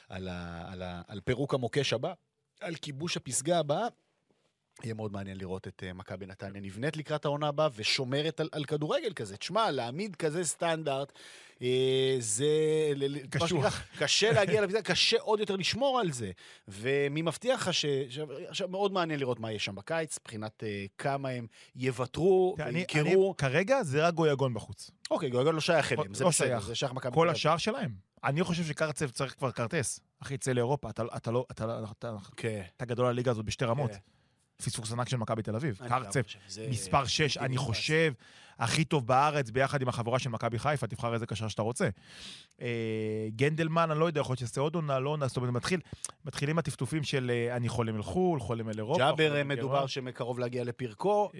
על, 0.09 0.28
ה, 0.28 0.63
על, 0.71 0.82
ה, 0.82 1.01
על 1.07 1.19
פירוק 1.19 1.53
המוקש 1.53 1.93
הבא, 1.93 2.13
על 2.61 2.75
כיבוש 2.75 3.17
הפסגה 3.17 3.59
הבאה. 3.59 3.88
יהיה 4.84 4.93
מאוד 4.93 5.13
מעניין 5.13 5.38
לראות 5.38 5.67
את 5.67 5.84
uh, 5.86 5.93
מכבי 5.93 6.25
נתניה 6.25 6.61
נבנית 6.61 6.97
לקראת 6.97 7.25
העונה 7.25 7.47
הבאה 7.47 7.69
ושומרת 7.75 8.39
על, 8.39 8.49
על 8.51 8.65
כדורגל 8.65 9.13
כזה. 9.13 9.38
תשמע, 9.38 9.71
להעמיד 9.71 10.15
כזה 10.15 10.43
סטנדרט, 10.43 11.11
אה, 11.61 12.15
זה... 12.19 12.45
קשוח. 13.30 13.84
קשה 13.97 14.32
להגיע 14.32 14.61
לפסגה, 14.61 14.82
קשה 14.82 15.17
עוד 15.19 15.39
יותר 15.39 15.55
לשמור 15.55 15.99
על 15.99 16.11
זה. 16.11 16.32
ומי 16.67 17.21
מבטיח 17.21 17.67
לך 17.67 17.73
ש... 17.73 17.86
עכשיו, 18.47 18.67
מאוד 18.67 18.91
מעניין 18.91 19.19
לראות 19.19 19.39
מה 19.39 19.51
יהיה 19.51 19.59
שם 19.59 19.75
בקיץ, 19.75 20.19
מבחינת 20.21 20.63
אה, 20.63 20.86
כמה 20.97 21.30
הם 21.30 21.47
יוותרו 21.75 22.55
וימכרו. 22.57 23.01
אני, 23.01 23.34
כרגע 23.38 23.84
זה 23.84 24.07
רק 24.07 24.13
גויגון 24.13 24.53
בחוץ. 24.53 24.91
אוקיי, 25.11 25.30
גויגון 25.30 25.55
לא 25.55 25.61
שייך 25.61 25.91
אליהם, 25.91 26.13
זה 26.13 26.23
לא 26.23 26.30
בסדר, 26.30 26.47
שייך. 26.47 26.65
זה 26.65 26.75
שייך 26.75 26.93
מכבי 26.93 27.15
כל. 27.15 27.30
השאר 27.30 27.57
שלהם. 27.57 27.91
אני 28.23 28.43
חושב 28.43 28.63
שקרצב 28.63 29.09
צריך 29.09 29.36
כבר 29.38 29.51
כרטס. 29.51 29.99
אחי, 30.21 30.38
צא 30.38 30.51
לאירופה, 30.51 30.89
אתה, 30.89 31.03
אתה 31.15 31.32
לא, 31.32 31.45
אתה, 31.51 31.63
אתה, 31.63 31.91
אתה, 31.99 32.15
כן. 32.38 32.61
אתה 32.78 32.86
גדול 32.86 33.05
על 33.05 33.11
הליגה 33.11 33.32
הזאת 33.32 33.45
בשתי 33.45 33.65
רמות. 33.65 33.91
כן. 33.91 33.97
פספוס 34.58 34.91
ענק 34.91 35.10
של 35.10 35.18
מכבי 35.18 35.43
תל 35.43 35.55
אביב. 35.55 35.80
קרצב, 35.88 36.20
מספר 36.70 37.05
6, 37.05 37.38
בלתי 37.38 37.45
אני. 37.45 37.58
חושב, 37.58 38.14
הכי 38.60 38.86
טוב 38.86 39.08
בארץ, 39.08 39.49
ביחד 39.49 39.82
עם 39.82 39.88
החבורה 39.88 40.20
של 40.20 40.30
מכבי 40.30 40.60
חיפה, 40.60 40.88
תבחר 40.88 41.14
איזה 41.14 41.26
קשר 41.26 41.47
שאתה 41.47 41.62
רוצה. 41.62 41.89
אה, 42.62 43.28
גנדלמן, 43.36 43.91
אני 43.91 43.99
לא 43.99 44.05
יודע, 44.05 44.22
יכול 44.22 44.32
להיות 44.32 44.39
שיעשה 44.39 44.62
עוד 44.62 44.76
עונה, 44.76 44.99
לא 44.99 45.10
עונה, 45.10 45.28
זאת 45.28 45.38
אומרת, 45.38 45.53
מתחיל, 45.53 45.80
מתחילים 46.26 46.60
הטפטופים 46.60 47.03
של 47.03 47.32
אה, 47.34 47.55
אני 47.55 47.70
חולם 47.70 47.95
אל 47.95 48.01
חו"ל, 48.01 48.39
חולם 48.39 48.70
אל 48.70 48.78
אירופה. 48.78 48.99
ג'אבר 48.99 49.36
אה, 49.36 49.43
מדובר. 49.43 49.88
שמקרוב 49.88 50.39
להגיע 50.39 50.64
לפרקו, 50.64 51.32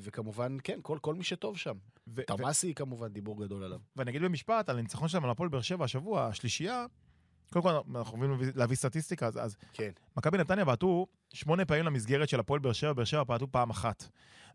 וכמובן, 0.00 0.56
כן, 0.64 0.78
כל 0.82 0.98
כל 1.00 1.14
מי 1.14 1.24
שטוב 1.24 1.58
שם. 1.58 1.74
תמאסי 2.26 2.74
כמובן, 2.74 3.08
דיבור 3.08 3.44
גדול 3.44 3.64
עליו. 3.64 3.78
ואני 3.96 4.10
אגיד 4.10 4.22
במשפט 4.22 4.68
על 4.68 4.78
הניצחון 4.78 5.08
שלהם 5.08 5.24
על 5.24 5.30
הפועל 5.30 5.48
באר 5.48 5.60
שבע 5.60 5.84
השבוע, 5.84 6.26
השלישייה, 6.26 6.86
קודם 7.52 7.62
כל 7.62 7.98
אנחנו 7.98 8.18
להביא- 8.28 8.52
להביא 8.54 8.76
סטטיסטיקה, 8.76 9.26
אז, 9.26 9.38
אז 9.44 9.56
כן. 9.72 9.90
מכבי 10.16 10.38
נתניה 10.38 10.64
בעטו 10.64 11.06
שמונה 11.32 11.64
פעמים 11.64 11.84
למסגרת 11.84 12.28
של 12.28 12.40
הפועל 12.40 12.60
באר 12.60 12.72
שבע, 12.72 12.92
באר 12.92 13.04
שבע 13.04 13.24
בעטו 13.24 13.52
פעם 13.52 13.70
אחת. 13.70 14.08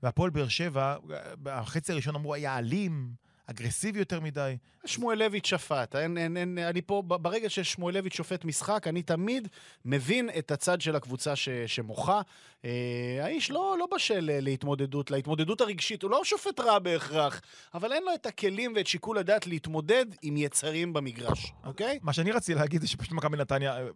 והפועל 0.04 0.30
באר 0.30 0.48
שבע, 0.48 0.96
בחצי 1.44 1.92
הראשון 1.92 2.16
אמרו, 2.16 2.34
היה 2.34 2.58
אלים, 2.58 3.14
אגרסיבי 3.48 4.00
יותר 4.00 4.20
מדי. 4.20 4.58
שמואלביץ' 4.86 5.48
שפט, 5.48 5.96
אין, 5.96 6.18
אין, 6.18 6.38
אין, 6.38 6.58
אני 6.58 6.82
פה, 6.82 7.02
ברגע 7.02 7.50
ששמואלביץ' 7.50 8.14
שופט 8.14 8.46
משחק, 8.46 8.88
אני 8.88 9.04
תמיד 9.04 9.48
מבין 9.86 10.30
את 10.38 10.52
הצד 10.52 10.82
של 10.82 10.96
הקבוצה 10.96 11.36
ש, 11.36 11.50
שמוחה. 11.50 12.22
אה, 12.66 13.20
האיש 13.22 13.52
לא, 13.52 13.76
לא 13.80 13.88
בשל 13.96 14.30
אה, 14.30 14.40
להתמודדות, 14.42 15.12
להתמודדות 15.12 15.62
הרגשית, 15.62 16.04
הוא 16.04 16.12
לא 16.12 16.22
שופט 16.24 16.60
רע 16.60 16.80
בהכרח, 16.80 17.42
אבל 17.74 17.94
אין 17.94 18.04
לו 18.04 18.14
את 18.14 18.26
הכלים 18.26 18.74
ואת 18.76 18.88
שיקול 18.88 19.18
הדעת 19.18 19.48
להתמודד 19.48 20.06
עם 20.22 20.38
יצרים 20.38 20.94
במגרש, 20.94 21.54
אוקיי? 21.64 22.00
מה 22.02 22.14
שאני 22.14 22.32
רציתי 22.32 22.60
להגיד 22.60 22.82
זה 22.82 22.88
שפשוט 22.88 23.12
מכבי 23.12 23.38
נתניה, 23.38 23.78
אה, 23.78 23.88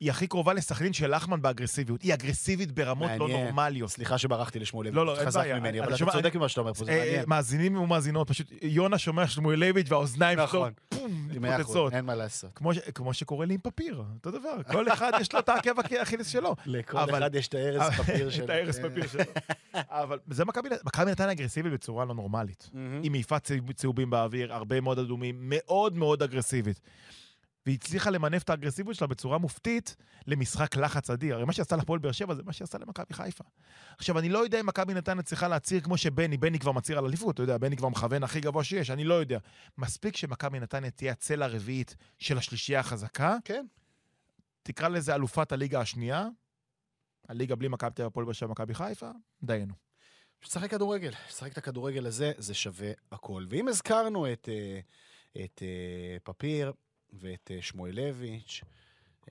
היא 0.00 0.10
הכי 0.10 0.26
קרובה 0.26 0.52
לסכנין 0.52 0.92
של 0.92 1.14
לחמן 1.16 1.42
באגרסיביות. 1.42 2.02
היא 2.02 2.14
אגרסיבית 2.14 2.72
ברמות 2.72 3.10
לא 3.10 3.18
מעניין. 3.28 3.44
נורמליות. 3.44 3.90
סליחה 3.90 4.18
שברחתי 4.18 4.58
לשמואלביץ', 4.58 4.94
לא, 4.96 5.06
לא, 5.06 5.18
אין 5.18 5.26
חזק 5.26 5.40
בעיה. 5.40 5.60
ממני, 5.60 5.80
אבל 5.80 5.88
אתה 5.88 5.96
שומע- 5.96 6.12
צודק 6.12 6.36
במה 6.36 6.48
שאתה 6.48 6.60
אומר 6.60 6.74
פה, 6.74 6.84
זה 6.84 6.90
אה, 6.92 6.98
מעניין. 6.98 7.24
מאזינים 7.26 7.76
ומאזינות, 7.76 8.28
פשוט 8.28 8.46
יונה 8.62 8.98
שומע 8.98 9.26
שמואלביץ' 9.26 9.86
והאוזניים 9.90 10.38
שלו, 10.38 10.44
נכון. 10.46 10.72
פום, 10.88 11.28
מתפוצצות. 11.30 11.92
אין 11.92 12.04
מה 12.04 12.14
לעשות. 12.14 12.50
כמו, 12.54 12.74
ש- 12.74 12.78
כמו 12.78 13.14
שקורה 13.14 13.46
לי 13.46 13.54
עם 13.54 13.60
פפיר, 13.62 14.02
אותו 14.14 14.30
דבר. 14.30 14.62
כל 14.72 14.92
אחד 14.92 15.12
יש 15.20 15.32
לו 15.32 15.38
את 15.38 15.48
העקב 15.48 15.70
האכילס 15.98 16.26
שלו. 16.28 16.54
לכל 16.66 16.98
אבל- 16.98 17.18
אחד 17.18 17.34
יש 17.34 17.48
את 17.48 17.54
הארז 17.54 17.82
פפיר 18.00 18.30
שלו. 18.30 18.44
את 18.44 18.50
הארס 18.50 18.78
כן. 18.78 18.88
פפיר 18.88 19.06
שלו. 19.06 19.22
אבל 19.74 20.18
זה 20.30 20.44
מכבי 20.44 20.68
נתניה 21.10 21.32
אגרסיבית 21.32 21.72
בצורה 21.72 22.04
לא 22.04 22.14
נורמלית. 22.14 22.70
היא 23.02 23.10
מעיפה 23.10 23.38
צהוב- 23.38 23.72
צהובים 23.72 24.10
באוויר, 24.10 24.52
הרבה 24.54 24.80
מאוד 24.80 24.98
אדומים, 24.98 25.36
מאוד 25.40 25.96
מאוד 25.96 26.22
אגרסיבית. 26.22 26.80
והיא 27.66 27.76
הצליחה 27.76 28.10
למנף 28.10 28.42
את 28.42 28.50
האגרסיביות 28.50 28.96
שלה 28.96 29.06
בצורה 29.06 29.38
מופתית 29.38 29.96
למשחק 30.26 30.76
לחץ 30.76 31.10
אדיר. 31.10 31.34
הרי 31.34 31.44
מה 31.44 31.52
שעשתה 31.52 31.76
לפועל 31.76 31.98
באר 31.98 32.12
שבע 32.12 32.34
זה 32.34 32.42
מה 32.42 32.52
שעשתה 32.52 32.78
למכבי 32.78 33.14
חיפה. 33.14 33.44
עכשיו, 33.98 34.18
אני 34.18 34.28
לא 34.28 34.38
יודע 34.38 34.60
אם 34.60 34.66
מכבי 34.66 34.94
נתניה 34.94 35.22
צריכה 35.22 35.48
להצהיר 35.48 35.80
כמו 35.80 35.96
שבני, 35.96 36.36
בני 36.36 36.58
כבר 36.58 36.72
מצהיר 36.72 36.98
על 36.98 37.04
אליפות, 37.04 37.34
אתה 37.34 37.42
יודע, 37.42 37.58
בני 37.58 37.76
כבר 37.76 37.88
מכוון 37.88 38.22
הכי 38.22 38.40
גבוה 38.40 38.64
שיש, 38.64 38.90
אני 38.90 39.04
לא 39.04 39.14
יודע. 39.14 39.38
מספיק 39.78 40.16
שמכבי 40.16 40.60
נתניה 40.60 40.90
תהיה 40.90 41.12
הצלע 41.12 41.44
הרביעית 41.44 41.96
של 42.18 42.38
השלישייה 42.38 42.80
החזקה, 42.80 43.36
כן. 43.44 43.66
תקרא 44.62 44.88
לזה 44.88 45.14
אלופת 45.14 45.52
הליגה 45.52 45.80
השנייה, 45.80 46.28
הליגה 47.28 47.56
בלי 47.56 47.68
מכבי 47.68 47.90
תל 47.90 48.02
אביב, 48.02 48.10
הפועל 48.10 48.24
באר 48.26 48.32
שבע, 48.32 48.50
מכבי 48.50 48.74
חיפה, 48.74 49.10
דיינו. 49.42 49.74
שתשחק 50.40 50.70
כדורגל, 50.70 51.12
שתשחק 51.28 51.52
את 51.52 51.58
הכדורגל 51.58 52.06
הזה, 52.06 52.32
זה 52.38 52.54
שווה 52.54 52.90
הכל. 53.12 53.46
ואם 53.48 53.68
הזכרנו 53.68 54.32
את, 54.32 54.48
אה, 54.48 54.80
את 55.44 55.62
אה, 55.62 56.16
פפיר 56.22 56.72
ואת 57.20 57.50
אה, 57.54 57.62
שמואלביץ' 57.62 58.60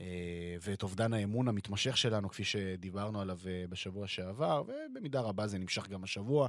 אה, 0.02 0.56
ואת 0.62 0.84
אובדן 0.84 1.14
האמון 1.14 1.48
המתמשך 1.48 1.98
שלנו, 1.98 2.30
כפי 2.30 2.44
שדיברנו 2.44 3.22
עליו 3.22 3.40
אה, 3.48 3.66
בשבוע 3.70 4.08
שעבר, 4.08 4.64
ובמידה 4.68 5.22
רבה 5.22 5.48
זה 5.48 5.58
נמשך 5.58 5.88
גם 5.88 6.04
השבוע. 6.04 6.48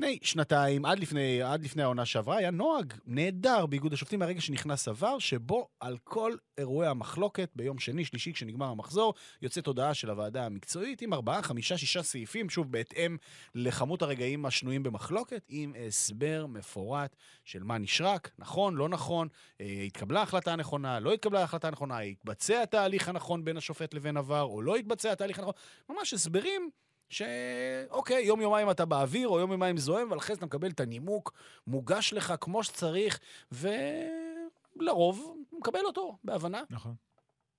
לפני 0.00 0.18
שנתיים, 0.22 0.84
עד 0.84 0.98
לפני, 0.98 1.42
עד 1.42 1.64
לפני 1.64 1.82
העונה 1.82 2.04
שעברה, 2.04 2.36
היה 2.36 2.50
נוהג 2.50 2.94
נהדר 3.06 3.66
באיגוד 3.66 3.92
השופטים 3.92 4.18
מהרגע 4.18 4.40
שנכנס 4.40 4.88
עבר, 4.88 5.18
שבו 5.18 5.68
על 5.80 5.96
כל 6.04 6.32
אירועי 6.58 6.88
המחלוקת, 6.88 7.50
ביום 7.56 7.78
שני, 7.78 8.04
שלישי, 8.04 8.32
כשנגמר 8.32 8.66
המחזור, 8.66 9.14
יוצאת 9.42 9.66
הודעה 9.66 9.94
של 9.94 10.10
הוועדה 10.10 10.46
המקצועית 10.46 11.02
עם 11.02 11.12
ארבעה, 11.12 11.42
חמישה, 11.42 11.78
שישה 11.78 12.02
סעיפים, 12.02 12.50
שוב, 12.50 12.72
בהתאם 12.72 13.16
לכמות 13.54 14.02
הרגעים 14.02 14.46
השנויים 14.46 14.82
במחלוקת, 14.82 15.42
עם 15.48 15.72
הסבר 15.86 16.46
מפורט 16.48 17.16
של 17.44 17.62
מה 17.62 17.78
נשרק, 17.78 18.30
נכון, 18.38 18.74
לא 18.74 18.88
נכון, 18.88 19.28
אה, 19.60 19.82
התקבלה 19.86 20.22
החלטה 20.22 20.56
נכונה, 20.56 21.00
לא 21.00 21.12
התקבלה 21.12 21.42
החלטה 21.42 21.70
נכונה, 21.70 21.98
התבצע 21.98 22.62
התהליך 22.62 23.08
הנכון 23.08 23.44
בין 23.44 23.56
השופט 23.56 23.94
לבין 23.94 24.16
עבר, 24.16 24.42
או 24.42 24.62
לא 24.62 24.76
התבצע 24.76 25.12
התהליך 25.12 25.38
הנכון, 25.38 25.54
ממש 25.90 26.14
הסברים. 26.14 26.70
שאוקיי, 27.10 28.24
יום-יומיים 28.24 28.70
אתה 28.70 28.84
באוויר, 28.84 29.28
או 29.28 29.40
יום-יומיים 29.40 29.76
זוהם, 29.76 30.08
אבל 30.08 30.18
אחרי 30.18 30.34
זה 30.34 30.38
אתה 30.38 30.46
מקבל 30.46 30.70
את 30.70 30.80
הנימוק, 30.80 31.32
מוגש 31.66 32.12
לך 32.12 32.34
כמו 32.40 32.64
שצריך, 32.64 33.20
ולרוב 33.52 35.36
מקבל 35.52 35.84
אותו 35.84 36.18
בהבנה. 36.24 36.62
נכון. 36.70 36.94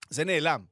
זה 0.10 0.24
נעלם. 0.24 0.66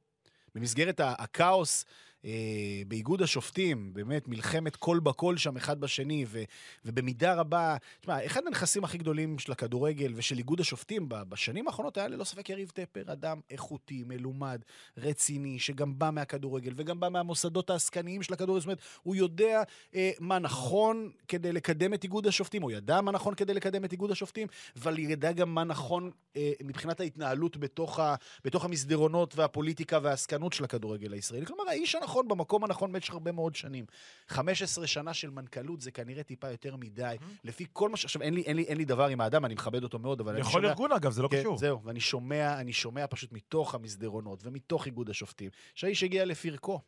במסגרת 0.54 1.00
הכאוס 1.04 1.84
אה, 2.24 2.82
באיגוד 2.88 3.22
השופטים, 3.22 3.94
באמת 3.94 4.28
מלחמת 4.28 4.76
קול 4.76 5.00
בקול 5.00 5.36
שם 5.36 5.56
אחד 5.56 5.80
בשני, 5.80 6.24
ו, 6.28 6.42
ובמידה 6.84 7.34
רבה, 7.34 7.76
תשמע, 8.00 8.26
אחד 8.26 8.40
הנכסים 8.46 8.84
הכי 8.84 8.98
גדולים 8.98 9.38
של 9.38 9.52
הכדורגל 9.52 10.12
ושל 10.16 10.38
איגוד 10.38 10.60
השופטים 10.60 11.06
בשנים 11.08 11.66
האחרונות 11.66 11.96
היה 11.96 12.08
ללא 12.08 12.24
ספק 12.24 12.48
יריב 12.48 12.70
טפר, 12.74 13.12
אדם 13.12 13.40
איכותי, 13.50 14.04
מלומד, 14.06 14.60
רציני, 14.96 15.58
שגם 15.58 15.98
בא 15.98 16.10
מהכדורגל 16.10 16.72
וגם 16.76 17.00
בא 17.00 17.08
מהמוסדות 17.08 17.70
העסקניים 17.70 18.22
של 18.22 18.32
הכדורגל, 18.32 18.60
זאת 18.60 18.66
אומרת, 18.66 18.80
הוא 19.02 19.16
יודע 19.16 19.62
אה, 19.94 20.10
מה 20.20 20.38
נכון 20.38 21.10
כדי 21.28 21.52
לקדם 21.52 21.94
את 21.94 22.04
איגוד 22.04 22.26
השופטים, 22.26 22.62
הוא 22.62 22.70
ידע 22.70 23.00
מה 23.00 23.12
נכון 23.12 23.34
כדי 23.34 23.54
לקדם 23.54 23.84
את 23.84 23.92
איגוד 23.92 24.10
השופטים, 24.10 24.48
אבל 24.76 24.98
ידע 24.98 25.32
גם 25.32 25.54
מה 25.54 25.64
נכון 25.64 26.10
אה, 26.36 26.52
מבחינת 26.62 27.00
ההתנהלות 27.00 27.56
בתוך, 27.56 27.98
ה, 27.98 28.14
בתוך 28.44 28.64
המסדרונות 28.64 29.36
והפוליטיקה 29.36 29.98
והעסקנות 30.02 30.52
של 30.52 30.64
הכדורגל 30.64 31.12
הישראלי. 31.12 31.46
כלומר, 31.46 31.64
האיש 31.68 31.94
במקום 32.18 32.64
הנכון 32.64 32.92
במשך 32.92 33.14
הרבה 33.14 33.32
מאוד 33.32 33.54
שנים. 33.54 33.84
15 34.28 34.86
שנה 34.86 35.14
של 35.14 35.30
מנכ"לות 35.30 35.80
זה 35.80 35.90
כנראה 35.90 36.22
טיפה 36.22 36.50
יותר 36.50 36.76
מדי, 36.76 37.16
לפי 37.44 37.66
כל 37.72 37.88
מה 37.88 37.96
ש... 37.96 38.04
עכשיו, 38.04 38.22
אין 38.22 38.34
לי, 38.34 38.42
אין 38.42 38.56
לי, 38.56 38.62
אין 38.62 38.78
לי 38.78 38.84
דבר 38.84 39.06
עם 39.06 39.20
האדם, 39.20 39.44
אני 39.44 39.54
מכבד 39.54 39.82
אותו 39.82 39.98
מאוד, 39.98 40.20
אבל 40.20 40.32
אני 40.32 40.40
לכל 40.40 40.50
שומע... 40.50 40.68
ארגון, 40.68 40.92
אגב, 40.92 41.12
זה 41.12 41.22
לא 41.22 41.28
כן, 41.28 41.40
קשור. 41.40 41.58
זהו, 41.58 41.82
ואני 41.82 42.00
שומע, 42.00 42.60
אני 42.60 42.72
שומע 42.72 43.06
פשוט 43.06 43.32
מתוך 43.32 43.74
המסדרונות 43.74 44.40
ומתוך 44.42 44.86
איגוד 44.86 45.10
השופטים, 45.10 45.50
שהאיש 45.74 46.02
הגיע 46.02 46.24
לפרקו. 46.24 46.80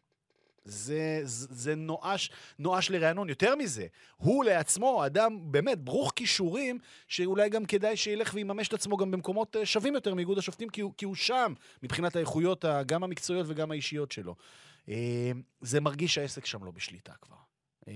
זה, 0.65 1.21
זה, 1.23 1.47
זה 1.51 1.75
נואש, 1.75 2.31
נואש 2.59 2.91
לרענון. 2.91 3.29
יותר 3.29 3.57
מזה, 3.57 3.87
הוא 4.17 4.45
לעצמו 4.45 5.07
אדם 5.07 5.39
באמת 5.43 5.79
ברוך 5.79 6.13
כישורים, 6.17 6.79
שאולי 7.09 7.49
גם 7.49 7.65
כדאי 7.65 7.97
שילך 7.97 8.35
ויממש 8.35 8.69
את 8.69 8.73
עצמו 8.73 8.97
גם 8.97 9.11
במקומות 9.11 9.57
אה, 9.57 9.67
שווים 9.67 9.95
יותר 9.95 10.15
מאיגוד 10.15 10.39
השופטים, 10.39 10.69
כי 10.69 10.81
הוא, 10.81 10.93
כי 10.97 11.05
הוא 11.05 11.15
שם, 11.15 11.53
מבחינת 11.83 12.17
האיכויות, 12.17 12.65
גם 12.87 13.05
המקצועיות 13.05 13.47
וגם 13.49 13.71
האישיות 13.71 14.13
שלו. 14.13 14.35
אה, 14.89 15.31
זה 15.61 15.81
מרגיש 15.81 16.15
שהעסק 16.15 16.47
שם 16.47 16.65
לא 16.65 16.71
בשליטה 16.71 17.13
כבר. 17.21 17.37
אה, 17.89 17.95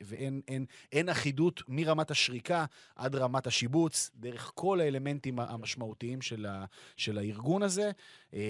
ואין 0.00 0.40
אין, 0.48 0.66
אין 0.92 1.08
אחידות 1.08 1.62
מרמת 1.68 2.10
השריקה 2.10 2.64
עד 2.96 3.16
רמת 3.16 3.46
השיבוץ, 3.46 4.10
דרך 4.14 4.52
כל 4.54 4.80
האלמנטים 4.80 5.38
המשמעותיים 5.38 6.22
של, 6.22 6.46
ה- 6.46 6.64
של 6.96 7.18
הארגון 7.18 7.62
הזה, 7.62 7.90
אה, 8.34 8.40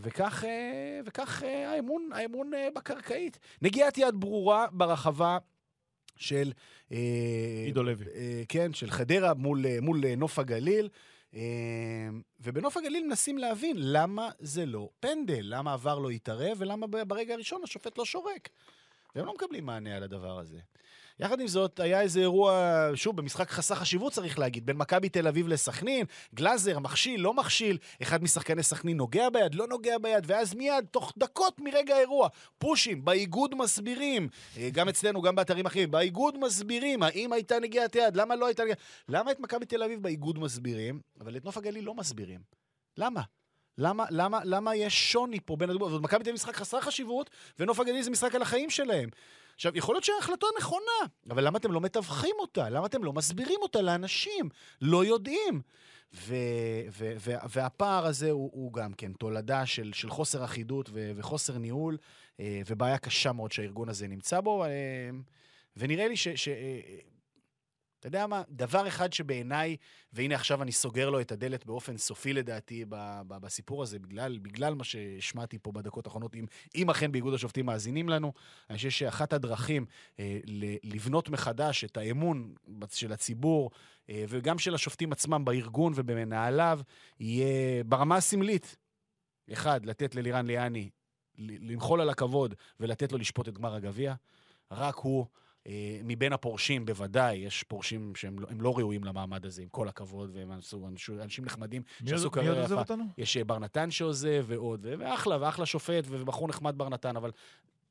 וכך, 0.00 0.44
וכך 1.06 1.42
האמון, 1.42 2.10
האמון 2.14 2.50
בקרקעית. 2.74 3.38
נגיעת 3.62 3.98
יד 3.98 4.14
ברורה 4.18 4.66
ברחבה 4.72 5.38
של... 6.16 6.52
עידו 7.64 7.82
לוי. 7.82 8.04
כן, 8.48 8.72
של 8.72 8.90
חדרה 8.90 9.34
מול, 9.34 9.64
מול 9.82 10.14
נוף 10.16 10.38
הגליל. 10.38 10.88
אה, 11.34 11.40
ובנוף 12.40 12.76
הגליל 12.76 13.06
מנסים 13.06 13.38
להבין 13.38 13.76
למה 13.78 14.30
זה 14.38 14.66
לא 14.66 14.88
פנדל, 15.00 15.40
למה 15.42 15.72
עבר 15.72 15.98
לא 15.98 16.10
התערב 16.10 16.56
ולמה 16.58 16.86
ברגע 16.86 17.34
הראשון 17.34 17.60
השופט 17.64 17.98
לא 17.98 18.04
שורק. 18.04 18.48
והם 19.14 19.26
לא 19.26 19.34
מקבלים 19.34 19.66
מענה 19.66 19.96
על 19.96 20.02
הדבר 20.02 20.38
הזה. 20.38 20.58
יחד 21.20 21.40
עם 21.40 21.48
זאת, 21.48 21.80
היה 21.80 22.00
איזה 22.00 22.20
אירוע, 22.20 22.90
שוב, 22.94 23.16
במשחק 23.16 23.50
חסר 23.50 23.74
חשיבות 23.74 24.12
צריך 24.12 24.38
להגיד, 24.38 24.66
בין 24.66 24.76
מכבי 24.76 25.08
תל 25.08 25.28
אביב 25.28 25.48
לסכנין, 25.48 26.06
גלאזר, 26.34 26.78
מכשיל, 26.78 27.20
לא 27.20 27.34
מכשיל, 27.34 27.78
אחד 28.02 28.22
משחקני 28.22 28.62
סכנין 28.62 28.96
נוגע 28.96 29.30
ביד, 29.30 29.54
לא 29.54 29.66
נוגע 29.66 29.98
ביד, 29.98 30.24
ואז 30.26 30.54
מיד, 30.54 30.84
תוך 30.90 31.12
דקות 31.18 31.60
מרגע 31.60 31.96
האירוע, 31.96 32.28
פושים, 32.58 33.04
באיגוד 33.04 33.54
מסבירים, 33.54 34.28
אה, 34.56 34.68
גם 34.72 34.88
אצלנו, 34.88 35.22
גם 35.22 35.34
באתרים 35.34 35.66
אחרים, 35.66 35.90
באיגוד 35.90 36.38
מסבירים, 36.38 37.02
האם 37.02 37.32
הייתה 37.32 37.58
נגיעת 37.58 37.94
יד, 37.94 38.16
למה 38.16 38.36
לא 38.36 38.46
הייתה 38.46 38.62
נגיעת... 38.62 38.78
למה 39.08 39.30
את 39.30 39.40
מכבי 39.40 39.66
תל 39.66 39.82
אביב 39.82 40.02
באיגוד 40.02 40.38
מסבירים, 40.38 41.00
אבל 41.20 41.36
את 41.36 41.44
נוף 41.44 41.56
הגליל 41.56 41.84
לא 41.84 41.94
מסבירים? 41.94 42.40
למה? 42.98 43.22
למה, 43.78 44.04
למה, 44.10 44.40
למה 44.44 44.76
יש 44.76 45.12
שוני 45.12 45.40
פה 45.40 45.56
בין 45.56 45.70
הדוגמאות? 45.70 46.02
מכבי 46.02 46.24
תל 46.24 46.30
אביב 46.30 46.34
משחק 46.34 46.56
חסר 46.56 46.80
חשיבות, 46.80 47.30
ונוף 47.58 47.80
הגליל 47.80 48.02
זה 48.02 48.10
משחק 48.10 48.34
על 48.34 48.42
החיים 48.42 48.70
שלהם. 48.70 49.08
עכשיו, 49.54 49.76
יכול 49.76 49.94
להיות 49.94 50.04
שההחלטה 50.04 50.46
נכונה, 50.58 51.08
אבל 51.30 51.46
למה 51.46 51.58
אתם 51.58 51.72
לא 51.72 51.80
מתווכים 51.80 52.34
אותה? 52.38 52.68
למה 52.68 52.86
אתם 52.86 53.04
לא 53.04 53.12
מסבירים 53.12 53.58
אותה 53.62 53.80
לאנשים? 53.82 54.48
לא 54.80 55.04
יודעים. 55.04 55.62
ו- 56.14 56.34
ו- 56.90 57.12
ו- 57.20 57.48
והפער 57.48 58.06
הזה 58.06 58.30
הוא, 58.30 58.50
הוא 58.52 58.72
גם 58.72 58.92
כן 58.92 59.12
תולדה 59.12 59.66
של, 59.66 59.92
של 59.92 60.10
חוסר 60.10 60.44
אחידות 60.44 60.90
ו- 60.92 61.12
וחוסר 61.16 61.58
ניהול, 61.58 61.96
אה, 62.40 62.60
ובעיה 62.66 62.98
קשה 62.98 63.32
מאוד 63.32 63.52
שהארגון 63.52 63.88
הזה 63.88 64.08
נמצא 64.08 64.40
בו. 64.40 64.64
אה, 64.64 64.70
ונראה 65.76 66.08
לי 66.08 66.16
ש... 66.16 66.28
ש- 66.28 66.48
אה, 66.48 66.80
אתה 68.04 68.08
יודע 68.08 68.26
מה? 68.26 68.42
דבר 68.50 68.88
אחד 68.88 69.12
שבעיניי, 69.12 69.76
והנה 70.12 70.34
עכשיו 70.34 70.62
אני 70.62 70.72
סוגר 70.72 71.10
לו 71.10 71.20
את 71.20 71.32
הדלת 71.32 71.66
באופן 71.66 71.96
סופי 71.96 72.32
לדעתי 72.32 72.84
ב- 72.88 73.20
ב- 73.26 73.38
בסיפור 73.38 73.82
הזה, 73.82 73.98
בגלל, 73.98 74.38
בגלל 74.38 74.74
מה 74.74 74.84
שהשמעתי 74.84 75.58
פה 75.58 75.72
בדקות 75.72 76.06
האחרונות, 76.06 76.34
אם, 76.34 76.46
אם 76.74 76.90
אכן 76.90 77.12
באיגוד 77.12 77.34
השופטים 77.34 77.66
מאזינים 77.66 78.08
לנו, 78.08 78.32
אני 78.70 78.76
חושב 78.76 78.90
שאחת 78.90 79.32
הדרכים 79.32 79.86
אה, 80.20 80.38
לבנות 80.82 81.28
מחדש 81.28 81.84
את 81.84 81.96
האמון 81.96 82.54
של 82.90 83.12
הציבור, 83.12 83.70
אה, 84.10 84.24
וגם 84.28 84.58
של 84.58 84.74
השופטים 84.74 85.12
עצמם 85.12 85.44
בארגון 85.44 85.92
ובמנהליו, 85.96 86.80
יהיה 87.20 87.84
ברמה 87.84 88.16
הסמלית. 88.16 88.76
אחד, 89.52 89.86
לתת 89.86 90.14
ללירן 90.14 90.46
ליאני 90.46 90.90
למחול 91.38 92.00
על 92.00 92.10
הכבוד 92.10 92.54
ולתת 92.80 93.12
לו 93.12 93.18
לשפוט 93.18 93.48
את 93.48 93.54
גמר 93.54 93.74
הגביע. 93.74 94.14
רק 94.70 94.96
הוא, 94.96 95.26
מבין 96.04 96.32
הפורשים, 96.32 96.84
בוודאי, 96.86 97.36
יש 97.36 97.62
פורשים 97.62 98.12
שהם 98.14 98.38
לא, 98.38 98.48
לא 98.58 98.78
ראויים 98.78 99.04
למעמד 99.04 99.46
הזה, 99.46 99.62
עם 99.62 99.68
כל 99.68 99.88
הכבוד, 99.88 100.30
והם 100.34 100.50
עשו- 100.50 100.86
אנשים, 100.88 101.20
אנשים 101.20 101.44
נחמדים 101.44 101.82
שעשו 101.98 102.12
עוד- 102.12 102.18
מי 102.18 102.24
עוד 102.24 102.32
קריירה 102.34 102.60
עוזב 102.62 102.72
יפה. 102.72 102.80
אותנו? 102.80 103.04
יש 103.18 103.36
אה, 103.36 103.44
בר 103.44 103.58
נתן 103.58 103.90
שעוזב 103.90 104.44
ועוד, 104.48 104.86
ואחלה, 104.98 105.36
ואחלה 105.40 105.66
שופט, 105.66 106.04
ובחור 106.08 106.48
נחמד 106.48 106.78
בר 106.78 106.88
נתן, 106.88 107.16
אבל 107.16 107.30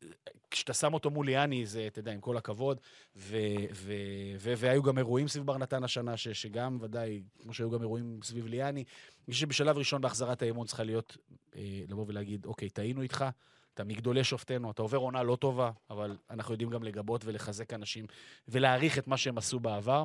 אה, 0.03 0.07
כשאתה 0.51 0.73
שם 0.73 0.93
אותו 0.93 1.09
מול 1.09 1.25
ליאני, 1.25 1.65
זה, 1.65 1.87
אתה 1.87 1.99
יודע, 1.99 2.13
עם 2.13 2.19
כל 2.19 2.37
הכבוד, 2.37 2.79
ו- 3.15 3.37
ו- 3.73 3.93
ו- 4.39 4.53
והיו 4.57 4.83
גם 4.83 4.97
אירועים 4.97 5.27
סביב 5.27 5.45
בר 5.45 5.57
נתן 5.57 5.83
השנה, 5.83 6.17
ש- 6.17 6.27
שגם 6.27 6.77
ודאי, 6.81 7.21
כמו 7.39 7.53
שהיו 7.53 7.71
גם 7.71 7.81
אירועים 7.81 8.19
סביב 8.23 8.47
ליאני, 8.47 8.83
אני 9.27 9.33
חושב 9.33 9.45
שבשלב 9.47 9.77
ראשון 9.77 10.01
בהחזרת 10.01 10.41
האמון 10.41 10.67
צריכה 10.67 10.83
להיות, 10.83 11.17
אה, 11.55 11.61
לבוא 11.89 12.05
ולהגיד, 12.07 12.45
אוקיי, 12.45 12.69
טעינו 12.69 13.01
איתך, 13.01 13.25
אתה 13.73 13.83
מגדולי 13.83 14.23
שופטינו, 14.23 14.71
אתה 14.71 14.81
עובר 14.81 14.97
עונה 14.97 15.23
לא 15.23 15.35
טובה, 15.35 15.71
אבל 15.89 16.17
אנחנו 16.29 16.53
יודעים 16.53 16.69
גם 16.69 16.83
לגבות 16.83 17.25
ולחזק 17.25 17.73
אנשים 17.73 18.05
ולהעריך 18.47 18.97
את 18.97 19.07
מה 19.07 19.17
שהם 19.17 19.37
עשו 19.37 19.59
בעבר. 19.59 20.03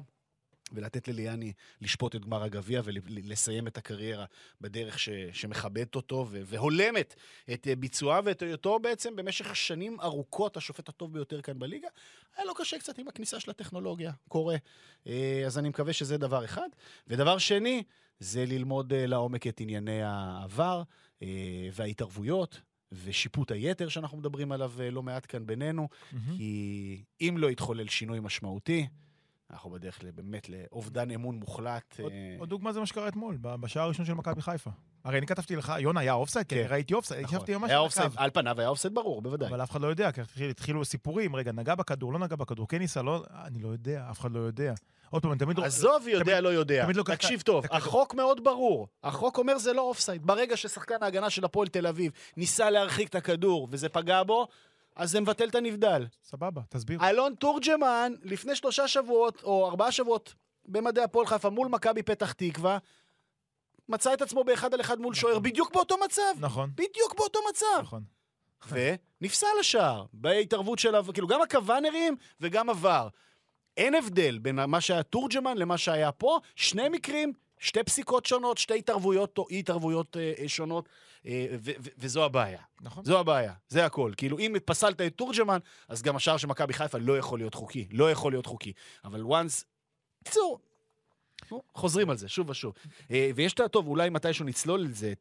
ולתת 0.72 1.08
לליאני 1.08 1.52
לשפוט 1.80 2.14
את 2.14 2.24
גמר 2.24 2.42
הגביע 2.42 2.82
ולסיים 2.84 3.66
את 3.66 3.78
הקריירה 3.78 4.24
בדרך 4.60 4.98
ש, 4.98 5.08
שמכבדת 5.32 5.94
אותו 5.94 6.26
ו, 6.30 6.40
והולמת 6.44 7.14
את 7.52 7.68
אה, 7.68 7.76
ביצועה 7.76 8.20
ואת 8.24 8.42
היותו 8.42 8.78
בעצם 8.78 9.16
במשך 9.16 9.56
שנים 9.56 10.00
ארוכות 10.00 10.56
השופט 10.56 10.88
הטוב 10.88 11.12
ביותר 11.12 11.42
כאן 11.42 11.58
בליגה. 11.58 11.88
היה 12.36 12.44
לו 12.44 12.54
קשה 12.54 12.78
קצת 12.78 12.98
עם 12.98 13.08
הכניסה 13.08 13.40
של 13.40 13.50
הטכנולוגיה, 13.50 14.12
קורה. 14.28 14.56
אה, 15.06 15.42
אז 15.46 15.58
אני 15.58 15.68
מקווה 15.68 15.92
שזה 15.92 16.18
דבר 16.18 16.44
אחד. 16.44 16.68
ודבר 17.06 17.38
שני, 17.38 17.82
זה 18.20 18.44
ללמוד 18.46 18.92
אה, 18.92 19.06
לעומק 19.06 19.46
את 19.46 19.60
ענייני 19.60 20.02
העבר 20.02 20.82
וההתערבויות. 21.72 22.60
ושיפוט 22.93 23.51
היתר 23.53 23.89
שאנחנו 23.89 24.18
מדברים 24.18 24.53
עליו 24.53 24.72
אה, 24.80 24.91
לא 24.91 25.03
מעט 25.03 25.26
כאן 25.28 25.47
בינינו, 25.47 25.89
מהמם. 26.12 26.36
כי 26.36 27.03
אם 27.20 27.34
לא 27.39 27.51
יתחולל 27.51 27.89
שינוי 27.89 28.18
משמעותי, 28.22 28.86
אנחנו 29.51 29.70
בדרך 29.70 30.01
באמת 30.14 30.49
לאובדן 30.49 31.11
אמון 31.11 31.36
מוחלט. 31.36 31.95
עוד- 32.03 32.12
אה, 32.12 32.36
עוד 32.39 32.49
דוגמה 32.49 32.72
זה 32.72 32.80
מה 32.80 32.86
שקרה 32.86 33.09
אתמול, 33.09 33.36
ב- 33.41 33.55
בשער 33.55 33.82
הראשון 33.82 34.05
של 34.07 34.14
מכבי 34.14 34.43
חיפה. 34.43 34.70
הרי 35.05 35.18
אני 35.18 35.26
כתבתי 35.26 35.57
לך, 35.57 35.72
יונה, 35.78 36.01
היה 36.01 36.12
אופסייד? 36.12 36.47
כן. 36.47 36.57
אני 36.59 36.66
ראיתי 36.66 36.95
אופסייד, 36.95 37.24
נכון. 37.24 37.36
ישבתי 37.36 37.57
ממש 37.57 37.70
על 37.70 37.76
הקו. 38.07 38.20
על 38.20 38.30
פניו 38.30 38.61
היה 38.61 38.68
אופסייד 38.68 38.95
ברור, 38.95 39.22
בוודאי. 39.22 39.49
אבל 39.49 39.62
אף 39.62 39.70
אחד 39.70 39.80
לא 39.80 39.86
יודע, 39.86 40.12
כי 40.12 40.20
התחיל- 40.20 40.51
התחילו 40.51 40.84
סיפורים, 40.84 41.36
רגע, 41.36 41.53
נגע 41.53 41.74
בכדור, 41.74 42.12
לא 42.12 42.18
נגע 42.18 42.36
בכדור, 42.36 42.68
כן 42.68 42.78
ניסה, 42.78 43.03
לא... 43.03 43.24
אני 43.45 43.59
לא 43.59 43.68
יודע, 43.68 44.07
אף 44.11 44.20
אחד 44.20 44.32
לא 44.32 44.39
יודע. 44.39 44.74
עוד 45.11 45.22
פעם, 45.22 45.30
אני 45.32 45.38
תמיד... 45.38 45.61
עזוב, 45.61 46.09
יודע, 46.09 46.24
תמיד- 46.24 46.44
לא 46.44 46.48
יודע. 46.48 46.84
תמיד 46.84 46.96
לוקח 46.96 47.12
את 47.14 47.18
תקשיב 47.18 47.40
טוב. 47.40 47.64
החוק 47.70 48.14
מאוד 48.14 48.44
ברור. 48.44 48.88
החוק 49.02 49.38
אומר 49.38 49.59
זה 49.59 49.72
לא 49.72 49.82
אופסייד. 49.82 50.26
ברגע 50.26 50.56
ששחקן 50.56 51.02
ההגנה 51.02 51.30
של 51.30 51.44
הפועל 51.44 51.68
תל 51.68 51.86
אביב 51.86 52.12
ניסה 52.36 52.70
להרחיק 52.70 53.09
את 53.09 53.14
הכדור 53.14 53.68
וזה 53.70 53.88
פגע 53.88 54.22
בו, 54.22 54.48
אז 54.96 55.11
זה 55.11 55.20
מבטל 55.20 55.48
את 55.48 55.54
הנבדל. 55.54 56.06
סבבה, 56.24 56.61
תסביר. 56.68 57.09
אלון 57.09 57.34
תורג'מן, 57.34 58.12
לפני 58.22 58.56
שלושה 58.56 58.88
שבועות, 58.88 59.42
או 59.42 59.66
ארבעה 59.68 59.92
שבועות, 59.92 60.34
במדעי 60.66 61.04
הפועל 61.04 61.26
חיפה 61.26 61.50
מול 61.50 61.68
מכבי 61.68 62.02
פתח 62.02 62.32
תקווה, 62.32 62.78
מצא 63.88 64.14
את 64.14 64.22
עצמו 64.22 64.44
באחד 64.44 64.74
על 64.74 64.80
אחד 64.80 65.00
מול 65.00 65.14
שוער, 65.14 65.38
בדיוק 65.38 65.72
באותו 65.74 65.96
מצב. 66.04 66.22
נכון, 66.40 66.70
בדיוק 66.74 67.14
באותו 67.16 67.38
מצב. 67.50 67.66
נכון. 67.82 68.02
ונפסל 68.68 69.46
השער, 69.61 70.04
בהתערבות 70.12 70.78
של, 70.78 70.94
כאילו 71.12 71.26
גם 71.28 71.42
הקוונרים 71.42 72.16
וגם 72.40 72.70
עבר. 72.70 73.09
אין 73.79 73.95
הבדל 73.95 74.39
בין 74.39 74.64
מה 74.64 74.81
שהיה 74.81 75.03
תורג'מן 75.03 75.59
למה 75.59 75.79
שהיה 75.79 76.12
פה, 76.12 76.39
שני 76.57 76.89
מקרים, 76.89 77.33
שתי 77.59 77.83
פסיקות 77.83 78.26
שונות, 78.26 78.59
שתי 78.59 78.79
התערבויות, 78.79 79.39
אי 79.51 79.59
התערבויות 79.59 80.16
אה, 80.16 80.33
אה, 80.39 80.49
שונות, 80.49 80.89
אה, 81.26 81.47
ו- 81.53 81.70
ו- 81.81 81.89
וזו 81.99 82.24
הבעיה. 82.24 82.61
נכון. 82.81 83.05
זו 83.05 83.18
הבעיה, 83.20 83.53
זה 83.68 83.87
הכל. 83.87 84.12
כאילו, 84.16 84.39
אם 84.39 84.57
פסלת 84.64 85.01
את 85.01 85.14
תורג'מן, 85.16 85.59
אז 85.89 86.03
גם 86.03 86.16
השער 86.16 86.37
של 86.37 86.47
מכבי 86.47 86.72
חיפה 86.72 86.99
לא 86.99 87.18
יכול 87.18 87.39
להיות 87.39 87.55
חוקי. 87.55 87.89
לא 87.93 88.11
יכול 88.11 88.33
להיות 88.33 88.47
חוקי. 88.47 88.72
אבל 89.05 89.22
once... 89.22 89.64
בקיצור, 90.22 90.61
נו, 91.51 91.62
חוזרים 91.74 92.11
על 92.11 92.16
זה, 92.16 92.28
שוב 92.28 92.51
ושוב. 92.51 92.74
אה, 93.11 93.30
ויש 93.34 93.53
את 93.53 93.61
ה... 93.61 93.68
טוב, 93.68 93.88
אולי 93.88 94.11
מתישהו 94.11 94.44
נצלול 94.44 94.84
את 94.84 94.94
זה, 94.94 95.12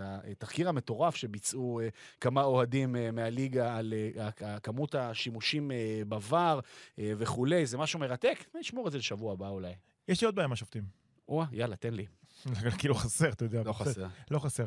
התחקיר 0.30 0.68
המטורף 0.68 1.16
שביצעו 1.16 1.80
אה, 1.80 1.88
כמה 2.20 2.42
אוהדים 2.42 2.96
אה, 2.96 3.10
מהליגה 3.10 3.76
על 3.76 3.94
כמות 4.62 4.94
השימושים 4.94 5.70
בVAR 6.08 6.60
וכולי, 6.98 7.66
זה 7.66 7.78
משהו 7.78 7.98
מרתק. 7.98 8.38
נשמור 8.54 8.86
את 8.86 8.92
זה 8.92 8.98
לשבוע 8.98 9.32
הבא 9.32 9.48
אולי. 9.48 9.72
יש 10.08 10.20
לי 10.20 10.24
עוד 10.26 10.34
בעיה 10.34 10.44
עם 10.44 10.52
השופטים. 10.52 10.84
או, 11.28 11.44
יאללה, 11.52 11.76
תן 11.76 11.94
לי. 11.94 12.06
כאילו 12.78 12.94
חסר, 12.94 13.28
אתה 13.28 13.44
יודע. 13.44 13.62
לא 13.62 13.72
חסר. 13.72 14.06
לא 14.30 14.38
חסר. 14.38 14.66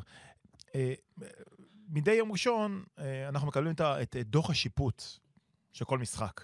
מדי 1.89 2.13
יום 2.13 2.32
ראשון 2.32 2.84
אנחנו 3.28 3.47
מקבלים 3.47 3.73
את 3.82 4.15
דוח 4.15 4.49
השיפוט 4.49 5.03
של 5.73 5.86
כל 5.86 5.99
משחק. 5.99 6.41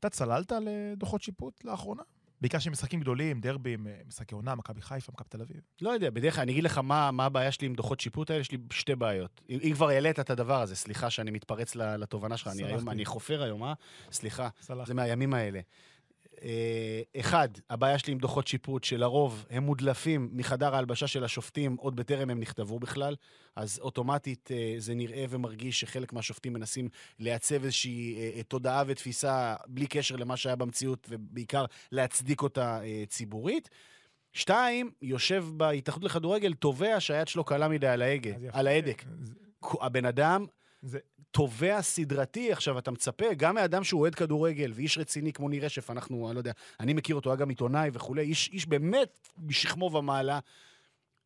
אתה 0.00 0.10
צללת 0.10 0.52
לדוחות 0.52 1.22
שיפוט 1.22 1.64
לאחרונה? 1.64 2.02
בעיקר 2.40 2.58
של 2.58 2.70
משחקים 2.70 3.00
גדולים, 3.00 3.40
דרבים, 3.40 3.86
אה, 3.86 3.92
משחקי 4.08 4.34
עונה, 4.34 4.54
מכבי 4.54 4.82
חיפה, 4.82 5.12
מכבי 5.12 5.28
תל 5.28 5.40
אביב. 5.40 5.60
לא 5.80 5.90
יודע, 5.90 6.10
בדרך 6.10 6.34
כלל, 6.34 6.42
אני 6.42 6.52
אגיד 6.52 6.64
לך 6.64 6.78
מה, 6.78 7.10
מה 7.10 7.24
הבעיה 7.24 7.52
שלי 7.52 7.66
עם 7.66 7.74
דוחות 7.74 8.00
שיפוט 8.00 8.30
האלה, 8.30 8.40
יש 8.40 8.52
לי 8.52 8.58
שתי 8.72 8.94
בעיות. 8.94 9.40
אם, 9.50 9.58
אם 9.62 9.72
כבר 9.74 9.88
העלית 9.88 10.20
את 10.20 10.30
הדבר 10.30 10.62
הזה, 10.62 10.76
סליחה 10.76 11.10
שאני 11.10 11.30
מתפרץ 11.30 11.76
לתובנה 11.76 12.36
שלך, 12.36 12.48
אני 12.48 12.56
סלחתי. 12.56 12.72
היום, 12.72 12.88
אני 12.88 13.04
חופר 13.04 13.42
היום, 13.42 13.64
אה? 13.64 13.72
סליחה. 14.12 14.48
סלח. 14.60 14.88
זה 14.88 14.94
מהימים 14.94 15.34
האלה. 15.34 15.60
אה, 16.42 17.20
אחד, 17.20 17.48
הבעיה 17.70 17.98
שלי 17.98 18.12
עם 18.12 18.18
דוחות 18.18 18.46
שיפוט, 18.46 18.84
שלרוב 18.84 19.46
הם 19.50 19.62
מודלפים 19.62 20.28
מחדר 20.32 20.74
ההלבשה 20.74 21.06
של 21.06 21.24
השופטים 21.24 21.76
עוד 21.78 21.96
בטרם 21.96 22.30
הם 22.30 22.40
נכתבו 22.40 22.78
בכלל, 22.78 23.16
אז 23.56 23.78
אוטומטית 23.78 24.48
אה, 24.52 24.74
זה 24.78 24.94
נראה 24.94 25.24
ומרגיש 25.30 25.80
שחלק 25.80 26.12
מהשופטים 26.12 26.52
מנסים 26.52 26.88
לייצב 27.18 27.64
איזושהי 27.64 28.16
אה, 28.16 28.42
תודעה 28.42 28.82
ותפיסה 28.86 29.54
בלי 29.66 29.86
קשר 29.86 30.16
למה 30.16 30.36
שהיה 30.36 30.56
במציאות, 30.56 31.06
ובעיקר 31.10 31.64
להצדיק 31.92 32.42
אותה 32.42 32.80
ציבורית. 33.08 33.70
שתיים, 34.32 34.90
יושב 35.02 35.44
בהתאחדות 35.56 36.04
לכדורגל 36.04 36.54
תובע 36.54 37.00
שהיד 37.00 37.28
שלו 37.28 37.44
קלה 37.44 37.68
מדי 37.68 37.86
על 37.86 38.02
ההגה. 38.02 38.30
על 38.52 38.66
ההדק. 38.66 39.04
הבן 39.80 40.04
אדם 40.04 40.46
זה- 40.86 40.98
תובע 41.30 41.82
סדרתי, 41.82 42.52
עכשיו, 42.52 42.78
אתה 42.78 42.90
מצפה, 42.90 43.34
גם 43.36 43.54
מאדם 43.54 43.84
שהוא 43.84 44.00
אוהד 44.00 44.14
כדורגל 44.14 44.72
ואיש 44.74 44.98
רציני 44.98 45.32
כמו 45.32 45.48
ניר 45.48 45.64
רשף, 45.64 45.90
אנחנו, 45.90 46.26
אני 46.28 46.34
לא 46.34 46.40
יודע, 46.40 46.52
אני 46.80 46.94
מכיר 46.94 47.16
אותו, 47.16 47.30
היה 47.30 47.36
גם 47.36 47.48
עיתונאי 47.48 47.90
וכולי, 47.92 48.22
איש, 48.22 48.48
איש 48.52 48.66
באמת 48.66 49.28
משכמו 49.38 49.90
ומעלה. 49.92 50.38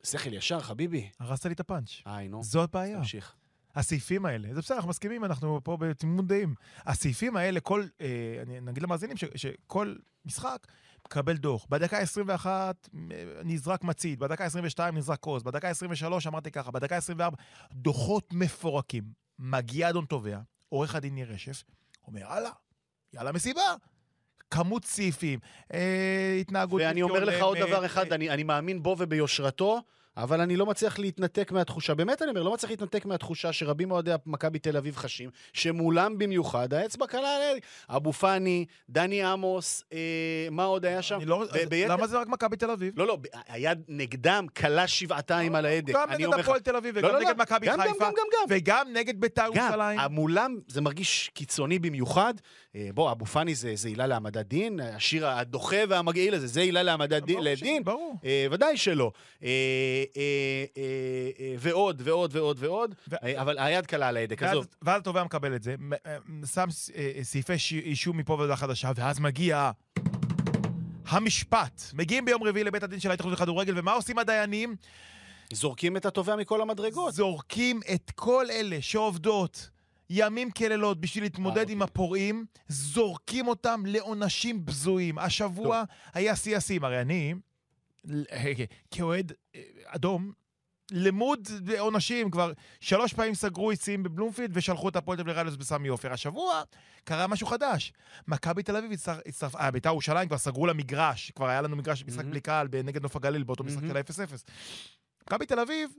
שכל 0.04 0.32
ישר, 0.32 0.60
חביבי. 0.60 1.10
הרסת 1.20 1.46
לי 1.46 1.52
את 1.52 1.60
הפאנץ'. 1.60 1.90
היי, 2.04 2.28
נו, 2.28 2.42
זו 2.42 2.62
הבעיה. 2.62 2.98
תמשיך. 2.98 3.34
הסעיפים 3.74 4.26
האלה, 4.26 4.48
זה 4.54 4.60
בסדר, 4.60 4.76
אנחנו 4.76 4.90
מסכימים, 4.90 5.24
אנחנו 5.24 5.60
פה 5.64 5.76
בתמימות 5.76 6.26
דעים. 6.26 6.54
הסעיפים 6.78 7.36
האלה, 7.36 7.60
כל, 7.60 7.84
אה, 8.00 8.06
אני 8.42 8.60
נגיד 8.60 8.82
למאזינים, 8.82 9.16
ש, 9.16 9.24
שכל 9.36 9.94
משחק 10.24 10.66
מקבל 11.06 11.36
דוח. 11.36 11.66
בדקה 11.70 11.98
21 11.98 12.88
אה, 12.94 13.00
נזרק 13.44 13.84
מצית, 13.84 14.18
בדקה 14.18 14.44
22 14.44 14.96
נזרק 14.96 15.20
כוס, 15.20 15.42
בדקה 15.42 15.68
23 15.68 16.26
אמרתי 16.26 16.50
ככה, 16.50 16.70
בדקה 16.70 16.96
24, 16.96 17.36
דוחות 17.72 18.32
מפורקים. 18.32 19.19
מגיע 19.40 19.90
אדון 19.90 20.04
תובע, 20.04 20.38
עורך 20.68 20.94
הדין 20.94 21.14
ניר 21.14 21.32
רשף, 21.32 21.64
אומר, 22.06 22.26
הלאה, 22.26 22.50
יאללה 23.12 23.32
מסיבה. 23.32 23.62
כמות 24.50 24.84
סעיפים, 24.84 25.38
אה, 25.74 26.36
התנהגות... 26.40 26.82
ואני 26.84 27.02
אומר 27.02 27.24
לך 27.24 27.42
עוד 27.42 27.58
דבר 27.58 27.86
אחד, 27.86 28.12
אני, 28.12 28.30
אני 28.30 28.42
מאמין 28.42 28.82
בו 28.82 28.96
וביושרתו, 28.98 29.82
אבל 30.22 30.40
אני 30.40 30.56
לא 30.56 30.66
מצליח 30.66 30.98
להתנתק 30.98 31.52
מהתחושה, 31.52 31.94
באמת 31.94 32.22
אני 32.22 32.30
אומר, 32.30 32.42
לא 32.42 32.52
מצליח 32.52 32.70
להתנתק 32.70 33.04
מהתחושה 33.04 33.52
שרבים 33.52 33.88
מאוהדי 33.88 34.10
מכבי 34.26 34.58
תל 34.58 34.76
אביב 34.76 34.96
חשים, 34.96 35.30
שמולם 35.52 36.18
במיוחד 36.18 36.74
האצבע 36.74 37.06
קלה 37.06 37.36
על. 37.50 37.58
אבו 37.96 38.12
פאני, 38.12 38.64
דני 38.90 39.22
עמוס, 39.22 39.84
אה, 39.92 39.98
מה 40.50 40.64
עוד 40.64 40.84
היה 40.84 41.02
שם? 41.02 41.18
לא, 41.26 41.44
ב- 41.54 41.68
ביתר- 41.68 41.92
למה 41.92 42.06
זה 42.06 42.18
רק 42.18 42.28
מכבי 42.28 42.56
תל 42.56 42.70
אביב? 42.70 42.92
לא, 42.96 43.06
לא, 43.06 43.18
היד 43.48 43.82
נגדם 43.88 44.46
קלה 44.54 44.86
שבעתיים 44.86 45.54
על 45.54 45.66
ההדק. 45.66 45.94
גם 45.94 46.10
נגד 46.12 46.34
הפועל 46.40 46.60
תל 46.60 46.76
אביב, 46.76 46.98
לא, 46.98 47.06
וגם 47.08 47.14
לא, 47.14 47.20
נגד 47.20 47.36
לא, 47.38 47.42
מכבי 47.42 47.66
גם, 47.66 47.76
גם, 47.78 47.82
חיפה, 47.82 48.04
גם, 48.04 48.10
גם, 48.10 48.26
גם. 48.32 48.46
וגם 48.48 48.86
נגד 48.92 49.20
ביתר 49.20 49.46
גם, 49.54 49.64
ירושלים. 49.66 50.00
מולם 50.10 50.58
זה 50.68 50.80
מרגיש 50.80 51.30
קיצוני 51.34 51.78
במיוחד. 51.78 52.34
אה, 52.76 52.88
בוא, 52.94 53.12
אבו 53.12 53.26
פאני 53.26 53.54
זה, 53.54 53.74
עילה 53.88 54.06
להעמדת 54.06 54.46
דין, 54.46 54.80
השיר 54.80 55.26
הדוחה 55.28 55.76
והמגעיל 55.88 56.34
הזה, 56.34 56.46
זה 56.46 56.60
עילה 56.60 56.82
להעמדת 56.82 57.22
דין, 57.22 57.38
ברור. 57.84 58.14
אה, 58.24 58.46
ודאי 58.50 58.76
שלא. 58.76 59.12
אה, 60.16 60.64
אה, 60.76 60.82
אה, 61.40 61.54
ועוד, 61.58 62.02
ועוד, 62.04 62.36
ועוד, 62.36 62.56
ועוד. 62.60 62.94
אבל 63.12 63.58
היד 63.58 63.86
קלה 63.86 64.08
על 64.08 64.16
ההדק, 64.16 64.42
עזוב. 64.42 64.66
ואז 64.82 65.00
התובע 65.00 65.24
מקבל 65.24 65.56
את 65.56 65.62
זה, 65.62 65.74
שם 66.54 66.68
סעיפי 67.22 67.52
אישום 67.72 68.16
מפה 68.16 68.32
ועד 68.32 68.54
חדשה, 68.54 68.92
ואז 68.96 69.20
מגיע 69.20 69.70
המשפט. 71.06 71.82
מגיעים 71.94 72.24
ביום 72.24 72.42
רביעי 72.42 72.64
לבית 72.64 72.82
הדין 72.82 73.00
של 73.00 73.10
ההתאחדות 73.10 73.32
לכדורגל, 73.32 73.78
ומה 73.78 73.92
עושים 73.92 74.18
הדיינים? 74.18 74.76
זורקים 75.52 75.96
את 75.96 76.06
התובע 76.06 76.36
מכל 76.36 76.62
המדרגות. 76.62 77.14
זורקים 77.14 77.80
את 77.94 78.10
כל 78.14 78.46
אלה 78.50 78.76
שעובדות 78.80 79.70
ימים 80.10 80.50
כלילות 80.50 81.00
בשביל 81.00 81.24
להתמודד 81.24 81.70
עם 81.70 81.82
הפורעים, 81.82 82.44
זורקים 82.68 83.48
אותם 83.48 83.82
לעונשים 83.86 84.64
בזויים. 84.64 85.18
השבוע 85.18 85.82
היה 86.14 86.36
שיא 86.36 86.56
השיאים. 86.56 86.84
הרי 86.84 87.00
אני, 87.00 87.34
כאוהד 88.90 89.32
אה, 89.54 89.60
אדום, 89.86 90.32
למוד 90.90 91.48
עונשים, 91.78 92.30
כבר 92.30 92.52
שלוש 92.80 93.12
פעמים 93.12 93.34
סגרו 93.34 93.72
יציאים 93.72 94.02
בבלומפילד 94.02 94.50
ושלחו 94.54 94.88
את 94.88 94.96
הפועל 94.96 95.22
תל 95.22 95.30
אביב 95.30 95.54
בסמי 95.54 95.88
עופר. 95.88 96.12
השבוע 96.12 96.62
קרה 97.04 97.26
משהו 97.26 97.46
חדש. 97.46 97.92
מכבי 98.28 98.62
תל 98.62 98.76
אביב 98.76 98.92
הצטרפה, 99.26 99.58
אה, 99.58 99.70
בית"ר 99.70 99.88
ירושלים 99.88 100.28
כבר 100.28 100.38
סגרו 100.38 100.66
לה 100.66 100.72
מגרש, 100.72 101.30
כבר 101.30 101.48
היה 101.48 101.62
לנו 101.62 101.76
מגרש 101.76 102.04
משחק. 102.04 102.24
בלי 102.24 102.40
קהל 102.40 102.68
נגד 102.84 103.02
נוף 103.02 103.16
הגליל 103.16 103.42
באותו 103.42 103.64
משחק. 103.64 103.82
של 103.88 103.96
ה-0-0. 103.96 104.34
מכבי 105.26 105.46
תל 105.46 105.60
אביב 105.60 105.90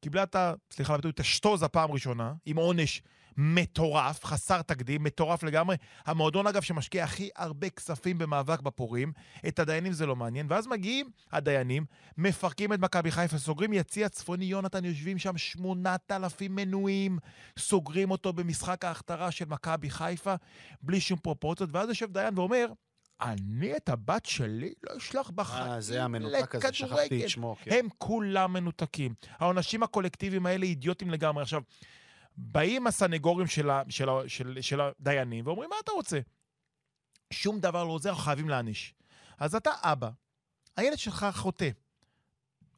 קיבלה 0.00 0.22
את 0.22 0.34
ה... 0.34 0.54
סליחה 0.70 0.92
על 0.92 0.94
הביטוי, 0.94 1.10
את 1.10 1.20
השטוזה 1.20 1.68
פעם 1.68 1.90
ראשונה, 1.90 2.32
עם 2.46 2.56
עונש 2.56 3.02
מטורף, 3.36 4.24
חסר 4.24 4.62
תקדים, 4.62 5.02
מטורף 5.02 5.42
לגמרי. 5.42 5.76
המועדון, 6.06 6.46
אגב, 6.46 6.62
שמשקיע 6.62 7.04
הכי 7.04 7.28
הרבה 7.36 7.70
כספים 7.70 8.18
במאבק 8.18 8.60
בפורעים, 8.60 9.12
את 9.48 9.58
הדיינים 9.58 9.92
זה 9.92 10.06
לא 10.06 10.16
מעניין. 10.16 10.46
ואז 10.48 10.66
מגיעים 10.66 11.10
הדיינים, 11.32 11.84
מפרקים 12.18 12.72
את 12.72 12.78
מכבי 12.78 13.10
חיפה, 13.10 13.38
סוגרים 13.38 13.72
יציע 13.72 14.08
צפוני 14.08 14.44
יונתן, 14.44 14.84
יושבים 14.84 15.18
שם 15.18 15.38
8,000 15.38 16.56
מנויים, 16.56 17.18
סוגרים 17.58 18.10
אותו 18.10 18.32
במשחק 18.32 18.84
ההכתרה 18.84 19.30
של 19.30 19.44
מכבי 19.48 19.90
חיפה, 19.90 20.34
בלי 20.82 21.00
שום 21.00 21.18
פרופורציות, 21.18 21.70
ואז 21.72 21.88
יושב 21.88 22.12
דיין 22.12 22.38
ואומר, 22.38 22.66
אני 23.22 23.76
את 23.76 23.88
הבת 23.88 24.26
שלי 24.26 24.72
לא 24.82 24.96
אשלח 24.96 25.30
בחיים 25.30 25.72
אה, 25.72 25.80
זה 25.80 26.04
המנותק 26.04 26.54
הזה, 26.54 26.72
שכחתי 26.72 26.94
לכדורגל." 26.94 27.24
את 27.24 27.28
שמו. 27.28 27.56
כן. 27.62 27.70
הם 27.70 27.88
כולם 27.98 28.52
מנותקים. 28.52 29.14
העונשים 29.38 29.82
הקולקטיביים 29.82 30.46
האלה 30.46 30.64
אידיוטים 30.64 31.10
לגמרי. 31.10 31.42
עכשיו, 31.42 31.62
באים 32.42 32.86
הסנגורים 32.86 33.46
של, 33.46 33.70
ה, 33.70 33.82
של, 33.88 34.08
ה, 34.08 34.12
של, 34.26 34.58
של 34.60 34.80
הדיינים 34.80 35.46
ואומרים, 35.46 35.70
מה 35.70 35.76
אתה 35.84 35.92
רוצה? 35.92 36.20
שום 37.32 37.60
דבר 37.60 37.84
לא 37.84 37.90
עוזר, 37.90 38.14
חייבים 38.14 38.48
להעניש. 38.48 38.94
אז 39.38 39.54
אתה 39.54 39.70
אבא, 39.82 40.10
הילד 40.76 40.98
שלך 40.98 41.26
חוטא, 41.32 41.68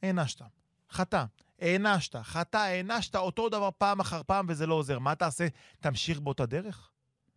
הענשת, 0.03 0.43
חטא, 0.91 1.25
הענשת, 1.61 2.17
חטא, 2.17 2.57
הענשת, 2.57 3.17
אותו 3.17 3.49
דבר 3.49 3.71
פעם 3.79 4.01
אחר 4.01 4.23
פעם 4.27 4.47
וזה 4.49 4.67
לא 4.67 4.75
עוזר. 4.75 4.99
מה 4.99 5.15
תעשה? 5.15 5.47
תמשיך 5.81 6.21
באותה 6.21 6.47
דרך? 6.47 6.91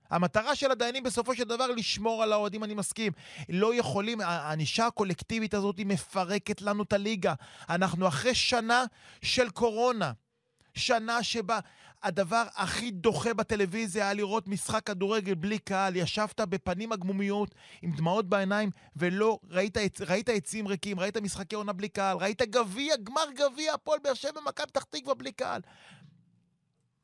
המטרה 0.09 0.55
של 0.55 0.71
הדיינים 0.71 1.03
בסופו 1.03 1.36
של 1.36 1.43
דבר 1.43 1.67
לשמור 1.67 2.23
על 2.23 2.34
האוהדים, 2.34 2.63
אני 2.63 2.73
מסכים. 2.73 3.11
לא 3.49 3.76
יכולים, 3.76 4.21
הענישה 4.21 4.88
הקולקטיבית 4.88 5.53
הזאת 5.53 5.78
היא 5.78 5.86
מפרקת 5.86 6.61
לנו 6.61 6.84
את 6.84 6.93
הליגה. 6.93 7.34
אנחנו 7.69 8.07
אחרי 8.07 8.36
שנה 8.36 8.84
של 9.21 9.49
קורונה. 9.49 10.11
שנה 10.76 11.23
שבה 11.23 11.59
הדבר 12.03 12.43
הכי 12.55 12.91
דוחה 12.91 13.33
בטלוויזיה 13.33 14.03
היה 14.03 14.13
לראות 14.13 14.47
משחק 14.47 14.83
כדורגל 14.83 15.33
בלי 15.33 15.59
קהל. 15.59 15.95
ישבת 15.95 16.41
בפנים 16.41 16.91
הגמומיות 16.91 17.55
עם 17.81 17.91
דמעות 17.91 18.29
בעיניים 18.29 18.69
ולא 18.95 19.39
ראית, 19.49 19.77
ראית 20.01 20.29
עצים 20.29 20.67
ריקים, 20.67 20.99
ראית 20.99 21.17
משחקי 21.17 21.55
עונה 21.55 21.73
בלי 21.73 21.89
קהל, 21.89 22.17
ראית 22.17 22.41
גביע, 22.41 22.95
גמר 23.03 23.25
גביע, 23.35 23.73
הפועל 23.73 23.99
באר 24.03 24.13
שבע, 24.13 24.41
מכבי 24.45 24.67
פתח 24.67 24.83
תקווה 24.83 25.13
בלי 25.13 25.31
קהל. 25.31 25.61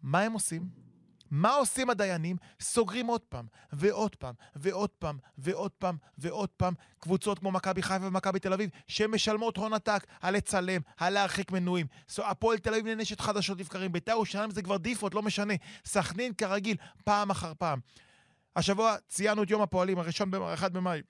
מה 0.02 0.20
הם 0.20 0.34
עושים? 0.34 0.91
מה 1.32 1.54
עושים 1.54 1.90
הדיינים? 1.90 2.38
סוגרים 2.62 3.08
עוד 3.08 3.22
פעם, 3.22 3.46
ועוד 3.74 4.16
פעם, 4.16 4.34
ועוד 4.56 4.90
פעם, 4.90 5.18
ועוד 5.38 5.72
פעם, 5.72 5.96
ועוד 6.18 6.50
פעם, 6.50 6.74
קבוצות 7.00 7.40
כמו 7.40 7.52
מכבי 7.52 7.82
חיפה 7.82 8.08
ומכבי 8.08 8.40
תל 8.40 8.54
אביב, 8.54 8.70
שמשלמות 8.88 9.58
הון 9.58 9.74
עתק 9.74 10.06
על 10.22 10.34
לצלם, 10.36 10.82
על 10.98 11.14
להרחיק 11.14 11.52
מנויים. 11.52 11.88
הפועל 12.18 12.58
תל 12.58 12.70
אביב 12.74 12.86
נענשת 12.86 13.20
חדשות 13.20 13.60
לבקרים, 13.60 13.92
בית"ר 13.92 14.12
ירושלים 14.12 14.52
זה 14.52 14.62
כבר 14.62 14.78
דיפות, 14.78 15.16
לא 15.16 15.22
משנה. 15.22 15.54
סכנין 15.86 16.34
כרגיל, 16.34 16.78
פעם 17.04 17.30
אחר 17.30 17.54
פעם. 17.58 17.80
השבוע 18.56 18.96
ציינו 19.08 19.44
את 19.44 19.50
יום 19.50 19.62
הפועלים, 19.62 20.00
הראשון, 20.00 20.32
ב- 20.32 20.36
אחד 20.36 20.74
במאי. 20.74 21.02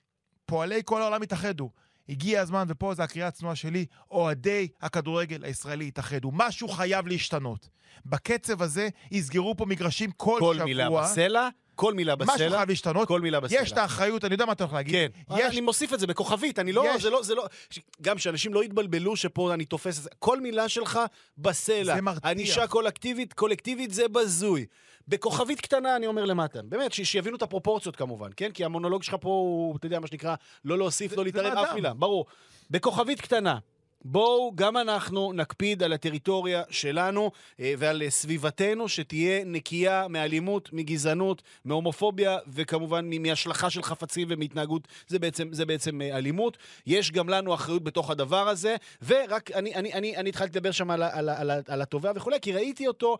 פועלי 0.46 0.80
כל 0.84 1.02
העולם 1.02 1.22
התאחדו. 1.22 1.70
הגיע 2.12 2.40
הזמן, 2.40 2.64
ופה 2.68 2.94
זו 2.94 3.02
הקריאה 3.02 3.28
הצנועה 3.28 3.54
שלי, 3.54 3.86
אוהדי 4.10 4.68
הכדורגל 4.80 5.44
הישראלי 5.44 5.88
התאחדו. 5.88 6.30
משהו 6.32 6.68
חייב 6.68 7.06
להשתנות. 7.06 7.68
בקצב 8.06 8.62
הזה 8.62 8.88
יסגרו 9.10 9.56
פה 9.56 9.66
מגרשים 9.66 10.10
כל, 10.10 10.36
כל 10.40 10.54
שבוע. 10.54 10.64
מילה 10.64 10.90
בסלע, 10.90 11.48
כל 11.82 11.94
מילה 11.94 12.14
משהו 12.16 12.34
בסלע. 12.34 12.50
חייב 12.56 12.68
להשתנות. 12.68 13.08
כל 13.08 13.20
מילה 13.20 13.40
בסלע. 13.40 13.62
יש 13.62 13.72
את 13.72 13.78
האחריות, 13.78 14.24
אני 14.24 14.34
יודע 14.34 14.46
מה 14.46 14.52
אתה 14.52 14.64
הולך 14.64 14.74
להגיד. 14.74 14.94
כן, 15.28 15.36
יש 15.38 15.52
אני 15.52 15.60
מוסיף 15.60 15.92
את 15.94 16.00
זה 16.00 16.06
בכוכבית, 16.06 16.58
אני 16.58 16.72
לא, 16.72 16.84
יש. 16.94 17.02
זה 17.02 17.10
לא, 17.10 17.22
זה 17.22 17.34
לא, 17.34 17.46
ש- 17.70 17.78
גם 18.02 18.18
שאנשים 18.18 18.54
לא 18.54 18.64
יתבלבלו 18.64 19.16
שפה 19.16 19.54
אני 19.54 19.64
תופס 19.64 19.98
את 19.98 20.02
זה, 20.02 20.10
כל 20.18 20.40
מילה 20.40 20.68
שלך 20.68 21.00
בסלע. 21.38 21.94
זה 21.94 22.00
מרתיח. 22.00 22.30
ענישה 22.30 22.66
קולקטיבית, 22.66 23.32
קולקטיבית 23.32 23.90
זה 23.90 24.08
בזוי. 24.08 24.66
בכוכבית 25.08 25.60
קטנה 25.60 25.96
אני 25.96 26.06
אומר 26.06 26.24
למטה, 26.24 26.62
באמת, 26.62 26.92
ש- 26.92 27.00
שיבינו 27.00 27.36
את 27.36 27.42
הפרופורציות 27.42 27.96
כמובן, 27.96 28.30
כן? 28.36 28.50
כי 28.50 28.64
המונולוג 28.64 29.02
שלך 29.02 29.16
פה 29.20 29.28
הוא, 29.28 29.76
אתה 29.76 29.86
יודע, 29.86 30.00
מה 30.00 30.06
שנקרא, 30.06 30.34
לא 30.64 30.78
להוסיף, 30.78 31.10
זה- 31.10 31.16
לא 31.16 31.22
זה 31.22 31.24
להתערב 31.24 31.54
מאדם. 31.54 31.64
אף 31.68 31.74
מילה, 31.74 31.94
ברור. 31.94 32.26
בכוכבית 32.70 33.20
קטנה. 33.20 33.58
בואו, 34.04 34.52
גם 34.54 34.76
אנחנו 34.76 35.32
נקפיד 35.32 35.82
על 35.82 35.92
הטריטוריה 35.92 36.62
שלנו 36.70 37.30
אה, 37.60 37.74
ועל 37.78 38.02
סביבתנו, 38.08 38.88
שתהיה 38.88 39.44
נקייה 39.44 40.06
מאלימות, 40.08 40.68
מגזענות, 40.72 41.42
מהומופוביה, 41.64 42.38
וכמובן 42.48 43.10
מהשלכה 43.22 43.70
של 43.70 43.82
חפצים 43.82 44.28
ומהתנהגות, 44.30 44.88
זה 45.06 45.18
בעצם, 45.18 45.48
זה 45.52 45.66
בעצם 45.66 46.02
אה, 46.02 46.16
אלימות. 46.16 46.58
יש 46.86 47.10
גם 47.12 47.28
לנו 47.28 47.54
אחריות 47.54 47.84
בתוך 47.84 48.10
הדבר 48.10 48.48
הזה, 48.48 48.76
ורק 49.06 49.50
אני, 49.50 49.74
אני, 49.74 49.92
אני, 49.92 50.16
אני 50.16 50.28
התחלתי 50.28 50.58
לדבר 50.58 50.70
שם 50.70 50.90
על, 50.90 51.02
על, 51.02 51.28
על, 51.28 51.50
ה- 51.50 51.58
על 51.68 51.82
התובע 51.82 52.12
וכולי, 52.14 52.36
כי 52.42 52.52
ראיתי 52.52 52.86
אותו 52.86 53.18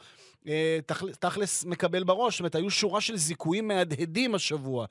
אה, 0.48 0.78
תכלס, 0.86 1.16
תכלס 1.18 1.64
מקבל 1.64 2.04
בראש, 2.04 2.34
זאת 2.34 2.40
אומרת, 2.40 2.54
היו 2.54 2.70
שורה 2.70 3.00
של 3.00 3.16
זיכויים 3.16 3.68
מהדהדים 3.68 4.34
השבוע. 4.34 4.86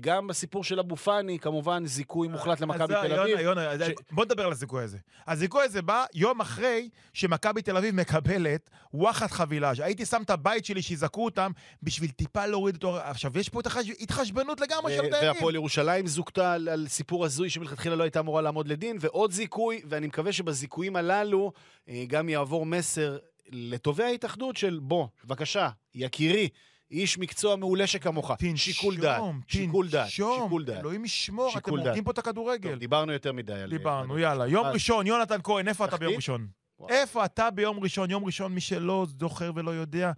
גם 0.00 0.26
בסיפור 0.26 0.64
של 0.64 0.78
אבו 0.78 0.96
פאני, 0.96 1.38
כמובן, 1.38 1.86
זיכוי 1.86 2.28
מוחלט 2.28 2.60
למכבי 2.60 2.94
תל 2.94 3.10
יונה, 3.10 3.22
אביב. 3.22 3.38
יונה, 3.38 3.70
אז 3.70 3.80
ש- 3.82 4.12
בוא 4.12 4.24
נדבר 4.24 4.46
על 4.46 4.52
הזיכוי 4.52 4.82
הזה. 4.82 4.98
הזיכוי 5.30 5.64
הזה 5.64 5.82
בא 5.82 6.04
יום 6.14 6.40
אחרי 6.40 6.88
שמכבי 7.12 7.62
תל 7.62 7.76
אביב 7.76 7.94
מקבלת 7.94 8.70
וואחד 8.94 9.26
חבילאז'. 9.26 9.80
הייתי 9.80 10.06
שם 10.06 10.22
את 10.22 10.30
הבית 10.30 10.64
שלי 10.64 10.82
שיזכו 10.82 11.24
אותם 11.24 11.50
בשביל 11.82 12.10
טיפה 12.10 12.46
להוריד 12.46 12.74
אותו. 12.74 12.96
עכשיו, 12.96 13.38
יש 13.38 13.48
פה 13.48 13.60
התחש- 13.60 14.00
התחשבנות 14.00 14.60
לגמרי 14.60 14.96
של 14.96 15.04
ו- 15.04 15.10
דיינים. 15.10 15.32
והפועל 15.32 15.54
ירושלים 15.54 16.06
זוכתה 16.06 16.52
על, 16.52 16.68
על 16.68 16.86
סיפור 16.88 17.24
הזוי 17.24 17.50
שמלכתחילה 17.50 17.96
לא 17.96 18.02
הייתה 18.02 18.20
אמורה 18.20 18.42
לעמוד 18.42 18.68
לדין, 18.68 18.96
ועוד 19.00 19.32
זיכוי, 19.32 19.82
ואני 19.88 20.06
מקווה 20.06 20.32
שבזיכויים 20.32 20.96
הללו 20.96 21.52
אה, 21.88 22.04
גם 22.08 22.28
יעבור 22.28 22.66
מסר 22.66 23.18
לתובעי 23.52 24.06
ההתאחדות 24.06 24.56
של 24.56 24.78
בוא, 24.82 25.06
בבקשה, 25.24 25.68
יקירי, 25.94 26.48
איש 26.90 27.18
מקצוע 27.18 27.56
מעולה 27.56 27.86
שכמוך. 27.86 28.30
שיקול 28.56 28.96
דעת, 28.96 29.22
שיקול 29.48 29.88
דעת, 29.88 30.04
תנשום, 30.04 30.42
שיקול 30.44 30.64
דעת. 30.64 30.80
אלוהים 30.80 31.04
ישמור, 31.04 31.58
אתם 31.58 31.70
הורגים. 31.70 32.04
פה 32.04 32.10
את 32.10 32.18
הכדורגל. 32.18 32.70
טוב, 32.70 32.78
דיברנו 32.78 33.12
יותר 33.12 33.32
מדי 33.32 33.52
על... 33.52 33.70
דיברנו, 33.70 34.14
על- 34.14 34.20
יאללה. 34.20 34.46
יום 34.46 34.66
אז- 34.66 34.74
ראשון, 34.74 35.06
יונתן 35.06 35.38
כהן, 35.42 35.68
איפה 35.68 35.84
אתה? 35.84 35.96
ביום 35.96 36.14
ראשון? 36.14 36.46
איפה 36.88 37.24
אתה 37.24 37.50
ביום 37.50 37.78
ראשון? 37.80 38.10
יום 38.10 38.24
ראשון, 38.24 38.54
מי 38.54 38.60
שלא 38.60 39.06
זוכר 39.18 39.50
ולא 39.54 39.70
יודע, 39.70 40.06
לא 40.06 40.12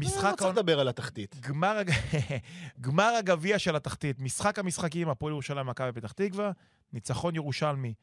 משחק 0.00 0.20
צריך 0.30 0.42
העונה... 0.42 0.60
לדבר 0.60 0.80
על 0.80 0.88
התחתית. 0.88 1.36
גמר 2.80 3.02
הגביע 3.18 3.58
של 3.58 3.76
התחתית, 3.76 4.20
משחק 4.20 4.58
המשחקים, 4.58 5.08
הפועל 5.08 5.32
ירושלים, 5.32 5.66
מכבי 5.66 5.92
פתח 5.92 6.12
תקווה, 6.12 6.50
ניצחון 6.92 7.34
ירושלמי, 7.34 7.94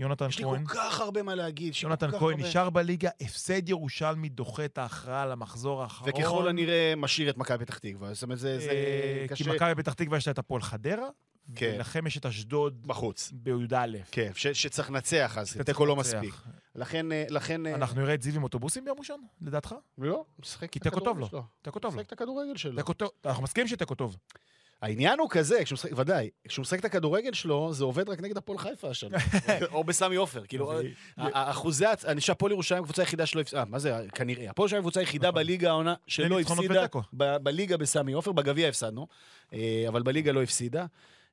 יונתן 0.00 0.28
יש 0.28 0.38
לי 0.38 0.44
כהן. 0.44 0.64
כל 0.66 0.74
כך 0.74 1.00
הרבה 1.00 1.22
מה 1.22 1.34
להגיד. 1.34 1.74
יונתן 1.82 2.10
כהן 2.10 2.20
הרבה- 2.32 2.48
נשאר 2.48 2.70
בליגה, 2.70 3.10
הפסד 3.20 3.68
ירושלמי 3.68 4.28
דוחה 4.28 4.64
את 4.64 4.78
ההכרעה 4.78 5.26
למחזור 5.26 5.82
האחרון. 5.82 6.10
וככל 6.16 6.48
הנראה 6.48 6.94
משאיר 6.96 7.30
את 7.30 7.36
מכבי 7.36 7.64
פתח 7.64 7.78
תקווה. 7.78 8.14
זאת 8.14 8.22
אומרת, 8.22 8.38
זה 8.38 8.58
זה 8.58 8.70
אה, 8.70 9.26
קשה. 9.28 9.44
כי 9.44 9.50
מכבי 9.50 9.74
פתח 9.74 9.92
תקווה 9.92 10.18
יש 10.18 10.26
לה 10.26 10.32
את 10.32 10.38
הפועל 10.38 10.62
חדרה, 10.62 11.08
כן. 11.54 11.72
ולכם 11.76 12.06
יש 12.06 12.16
את 12.16 12.26
אשדוד 12.26 12.86
בחוץ. 12.86 13.30
בי"א. 13.32 13.86
כן, 14.10 14.30
ש- 14.34 14.46
שצריך 14.46 14.90
לנצח 14.90 15.38
אז, 15.38 15.56
תיקו 15.66 15.86
לא 15.86 15.96
מספיק. 15.96 16.34
לכן, 16.74 17.12
אה, 17.12 17.24
לכן... 17.28 17.66
אה, 17.66 17.74
אנחנו 17.74 18.00
נראה 18.00 18.14
את 18.14 18.22
זיו 18.22 18.34
עם 18.36 18.42
אוטובוסים 18.42 18.84
ביום 18.84 18.98
ראשון, 18.98 19.20
לדעתך? 19.42 19.74
לא, 19.98 20.24
משחק 20.38 20.70
כי 20.70 20.78
את 20.78 20.82
תיקו 20.82 21.00
טוב 21.00 21.08
הכדורגל 21.08 21.20
לו. 21.20 21.28
שלו. 21.28 21.42
תיקו 21.62 21.78
טוב 21.78 21.94
לו. 21.94 22.00
משחק 22.00 22.06
את 22.06 22.12
הכדורגל 22.12 22.56
שלו. 22.56 22.80
אנחנו 23.24 23.42
מסכימים 23.42 23.68
שתיקו 23.68 23.94
טוב. 23.94 24.16
העניין 24.82 25.18
הוא 25.18 25.30
כזה, 25.30 25.64
כשהוא 25.64 25.74
משחק, 25.76 25.90
ודאי, 25.96 26.30
כשהוא 26.48 26.62
משחק 26.62 26.80
את 26.80 26.84
הכדורגל 26.84 27.32
שלו, 27.32 27.72
זה 27.72 27.84
עובד 27.84 28.08
רק 28.08 28.20
נגד 28.20 28.36
הפועל 28.36 28.58
חיפה 28.58 28.90
השנה. 28.90 29.18
או 29.72 29.84
בסמי 29.84 30.16
עופר. 30.16 30.42
כאילו, 30.48 30.72
האחוזי, 31.16 31.86
הצ- 31.86 32.06
אני 32.06 32.20
חושב 32.20 32.32
הפועל 32.32 32.52
ירושלים 32.52 32.82
הקבוצה 32.82 33.02
היחידה 33.02 33.26
שלא 33.26 33.40
הפסידה, 33.40 33.64
מה 33.64 33.78
זה, 33.78 34.06
כנראה. 34.14 34.50
הפועל 34.50 34.64
ירושלים 34.64 34.80
הקבוצה 34.80 35.00
היחידה 35.00 35.28
נכון. 35.28 35.34
בליגה 35.34 35.68
העונה 35.70 35.94
שלא 36.06 36.40
הפסידה, 36.40 36.86
בליגה 37.38 37.76
בסמי 37.76 38.12
עופר, 38.12 38.32
בגביע 38.32 38.68
הפסדנו, 38.68 39.06
אה, 39.52 39.84
אבל 39.88 40.02
בליגה 40.02 40.32
לא 40.32 40.42
הפסידה. 40.42 40.86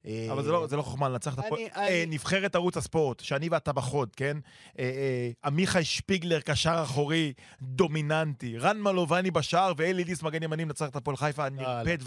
אה, 0.08 0.28
אבל 0.32 0.44
זה 0.44 0.52
לא, 0.52 0.68
זה 0.68 0.76
לא 0.76 0.82
חוכמה 0.82 1.10
לנצח 1.10 1.34
את 1.34 1.40
הפועל. 1.40 1.62
אני- 1.76 1.88
אה, 1.88 2.04
נבחרת 2.08 2.56
ערוץ 2.56 2.78
הספורט, 2.78 3.20
שאני 3.20 3.50
ואתה 3.50 3.72
בחוד, 3.74 4.10
כן? 4.16 4.38
אה, 4.80 4.84
אה, 4.84 5.30
עמיחי 5.46 5.84
שפיגלר, 5.84 6.40
קשר 6.40 6.80
אחורי, 6.84 7.34
דומיננטי. 7.62 8.58
רן 8.58 8.82
מלובני 8.82 9.32
בשער 9.32 9.74
ואלי 9.78 10.04
ליס 10.04 10.24
מגן 10.24 10.44
ימני 10.44 10.64
מנצח 10.64 10.90
את 10.90 10.96
הפועל 10.96 11.18
חיפה, 11.18 11.46
הנרפד 11.46 11.98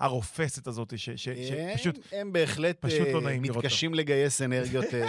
והרופסת 0.00 0.66
הזאת, 0.66 0.98
ש- 0.98 1.10
ש- 1.10 1.28
הם- 1.28 1.34
שפשוט... 1.76 1.98
הם 2.12 2.32
בהחלט 2.32 2.76
פשוט 2.80 3.08
לא 3.12 3.18
אה, 3.18 3.24
נעים 3.24 3.44
לראות 3.44 3.64
מתקשים 3.64 3.94
לגייס 3.94 4.42
אנרגיות. 4.42 4.84
אה, 4.94 5.00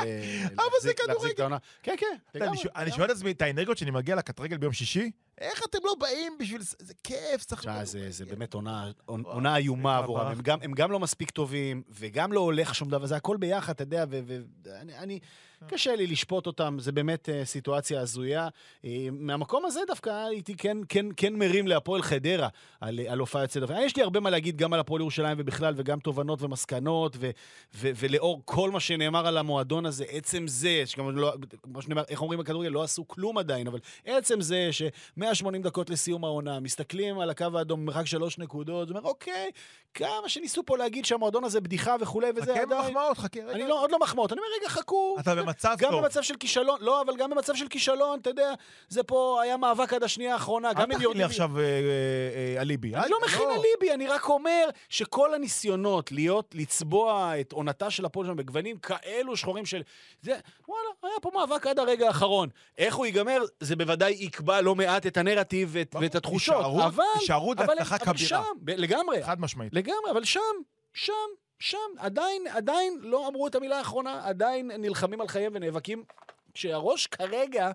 זה 0.81 0.91
להחזיק- 1.07 1.37
כדורגל. 1.37 1.55
כן, 1.83 1.95
כן. 1.97 2.39
אני. 2.75 2.91
שואל 2.91 3.11
את 3.11 3.15
עצמי, 3.15 3.31
את 3.31 3.41
האנרגיות 3.41 3.77
שאני 3.77 3.91
מגיע 3.91 4.15
לקטרגל 4.15 4.57
ביום 4.57 4.73
שישי, 4.73 5.11
איך 5.37 5.61
אתם 5.69 5.77
לא 5.83 5.95
באים 5.99 6.37
בשביל... 6.39 6.61
זה 6.61 6.93
כיף, 7.03 7.43
צריך... 7.43 7.61
תשמע, 7.61 7.85
זה, 7.85 8.11
זה 8.11 8.25
באמת 8.25 8.53
עונה, 8.53 8.91
עונה 9.05 9.57
איומה 9.57 9.97
עבורם. 9.97 10.27
הם 10.27 10.41
גם, 10.41 10.57
הם 10.61 10.73
גם 10.73 10.91
לא 10.91 10.99
מספיק 10.99 11.29
טובים, 11.29 11.83
וגם 11.89 12.33
לא 12.33 12.39
הולך 12.39 12.75
שום 12.75 12.89
דבר, 12.89 13.05
זה 13.05 13.15
הכל 13.15 13.37
ביחד, 13.37 13.73
אתה 13.73 13.83
יודע, 13.83 14.05
ואני... 14.09 15.19
אני, 15.63 15.71
קשה 15.71 15.95
לי 15.95 16.07
לשפוט 16.07 16.47
אותם, 16.47 16.77
זה 16.79 16.91
באמת 16.91 17.29
uh, 17.29 17.45
סיטואציה 17.45 18.01
הזויה. 18.01 18.47
Uh, 18.47 18.85
מהמקום 19.11 19.65
הזה 19.65 19.79
דווקא 19.87 20.09
הייתי 20.09 20.55
כן, 20.55 20.77
כן, 20.89 21.05
כן 21.17 21.35
מרים 21.35 21.67
להפועל 21.67 22.01
חדרה 22.01 22.47
על, 22.81 22.99
על 23.07 23.19
הופעה 23.19 23.41
יוצאת 23.41 23.61
דופן. 23.61 23.73
יש 23.81 23.95
לי 23.95 24.03
הרבה 24.03 24.19
מה 24.19 24.29
להגיד 24.29 24.57
גם 24.57 24.73
על 24.73 24.79
הפועל 24.79 25.01
ירושלים 25.01 25.37
ובכלל, 25.39 25.73
וגם 25.77 25.99
תובנות 25.99 26.41
ומסקנות, 26.41 27.15
ו, 27.19 27.29
ו, 27.75 27.89
ולאור 27.95 28.41
כל 28.45 28.71
מה 28.71 28.79
שנאמר 28.79 29.27
על 29.27 29.37
המועדון 29.37 29.85
הזה, 29.85 30.05
עצם 30.09 30.47
זה, 30.47 30.83
שגם 30.85 31.17
לא, 31.17 31.33
כמו 31.63 31.81
שנאמר, 31.81 32.03
איך 32.09 32.21
אומרים 32.21 32.39
בכדורגל, 32.39 32.69
לא 32.69 32.83
עשו 32.83 33.07
כלום 33.07 33.37
עדיין, 33.37 33.67
אבל 33.67 33.79
עצם 34.05 34.41
זה 34.41 34.69
ש-180 34.71 35.63
דקות 35.63 35.89
לסיום 35.89 36.23
העונה, 36.25 36.59
מסתכלים 36.59 37.19
על 37.19 37.29
הקו 37.29 37.47
האדום 37.53 37.85
במרחק 37.85 38.05
שלוש 38.05 38.37
נקודות, 38.37 38.87
זאת 38.87 38.97
אומרת, 38.97 39.05
אוקיי, 39.05 39.51
כמה 39.93 40.29
שניסו 40.29 40.63
פה 40.65 40.77
להגיד 40.77 41.05
שהמועדון 41.05 41.43
הזה 41.43 41.61
בדיחה 41.61 41.95
וכולי, 41.99 42.29
וזה 42.35 42.41
חכה 42.41 42.61
עדיין... 42.61 42.69
במחמאות, 42.69 43.17
חכה 43.17 43.39
רגע. 43.39 43.51
אני 43.51 43.67
לא, 43.67 43.81
עוד 43.81 43.91
לא 43.91 43.99
מחמאות, 43.99 44.31
אני 44.31 44.39
אומר, 44.39 44.49
רגע, 44.59 44.69
חכו. 44.69 45.15
אתה 45.19 45.33
במצב 45.53 45.75
גם 45.77 45.91
טוב. 45.91 46.01
במצב 46.01 46.21
של 46.21 46.35
כישלון, 46.35 46.77
לא, 46.81 47.01
אבל 47.01 47.15
גם 47.17 47.29
במצב 47.29 47.55
של 47.55 47.67
כישלון, 47.67 48.19
אתה 48.19 48.29
יודע, 48.29 48.53
זה 48.89 49.03
פה 49.03 49.39
היה 49.43 49.57
מאבק 49.57 49.93
עד 49.93 50.03
השנייה 50.03 50.33
האחרונה, 50.33 50.73
גם 50.73 50.79
אל 50.79 50.85
אם 50.85 50.91
תכין 50.91 51.01
יורדים... 51.01 51.19
לי 51.19 51.25
עכשיו 51.25 51.59
אה, 51.59 51.63
אה, 51.63 52.61
אליבי. 52.61 52.95
אני 52.95 53.03
אל- 53.03 53.09
לא 53.09 53.17
מכין 53.25 53.47
אליבי, 53.49 53.93
אני 53.93 54.07
רק 54.07 54.29
אומר 54.29 54.69
שכל 54.89 55.33
הניסיונות 55.33 56.11
להיות, 56.11 56.55
לצבוע 56.55 57.33
את 57.41 57.51
עונתה 57.51 57.89
של 57.89 58.05
הפועל 58.05 58.27
שם 58.27 58.35
בגוונים 58.35 58.77
כאלו 58.77 59.37
שחורים 59.37 59.65
של... 59.65 59.81
זה, 60.21 60.37
וואלה, 60.67 60.83
היה 61.03 61.19
פה 61.21 61.31
מאבק 61.33 61.67
עד 61.67 61.79
הרגע 61.79 62.07
האחרון. 62.07 62.49
איך 62.77 62.95
הוא 62.95 63.05
ייגמר, 63.05 63.41
זה 63.59 63.75
בוודאי 63.75 64.11
יקבע 64.19 64.61
לא 64.61 64.75
מעט 64.75 65.07
את 65.07 65.17
הנרטיב 65.17 65.69
ואת, 65.71 65.95
ואת 66.01 66.15
התחושות. 66.15 66.55
הישארות- 66.55 66.83
אבל... 66.85 67.03
הישארות 67.19 67.57
והצלחה 67.59 67.95
אבל 67.95 68.05
כבירה. 68.17 68.43
לגמרי. 68.67 69.23
חד 69.23 69.41
משמעית. 69.41 69.73
לגמרי, 69.73 70.11
אבל 70.11 70.23
שם, 70.23 70.39
שם, 70.93 71.13
שם, 71.63 71.77
עדיין, 71.97 72.47
עדיין 72.47 72.99
לא 73.01 73.27
אמרו 73.27 73.47
את 73.47 73.55
המילה 73.55 73.77
האחרונה, 73.77 74.21
עדיין 74.27 74.71
נלחמים 74.71 75.21
על 75.21 75.27
חייהם 75.27 75.51
ונאבקים, 75.55 76.03
כשהראש 76.53 77.07
כרגע, 77.07 77.71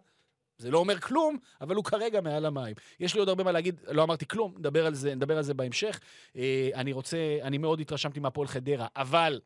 זה 0.59 0.70
לא 0.70 0.78
אומר 0.78 1.01
כלום, 1.01 1.39
אבל 1.61 1.74
הוא 1.74 1.84
כרגע 1.84 2.20
מעל 2.20 2.47
המים. 2.47 2.74
יש 3.01 3.14
לי 3.14 3.20
עוד 3.20 3.28
הרבה 3.28 3.45
מה 3.45 3.53
להגיד, 3.53 3.80
לא 3.89 4.03
אמרתי 4.03 4.26
כלום, 4.26 4.55
נדבר 4.59 4.86
על 4.86 4.95
זה, 4.95 5.14
נדבר 5.14 5.36
על 5.36 5.43
זה 5.43 5.55
בהמשך. 5.55 6.01
אה, 6.36 6.70
אני 6.74 6.93
רוצה, 6.93 7.16
אני 7.43 7.59
מאוד 7.59 7.80
התרשמתי 7.80 8.20
מהפועל 8.20 8.49
חדרה, 8.49 8.86
אבל, 8.97 9.41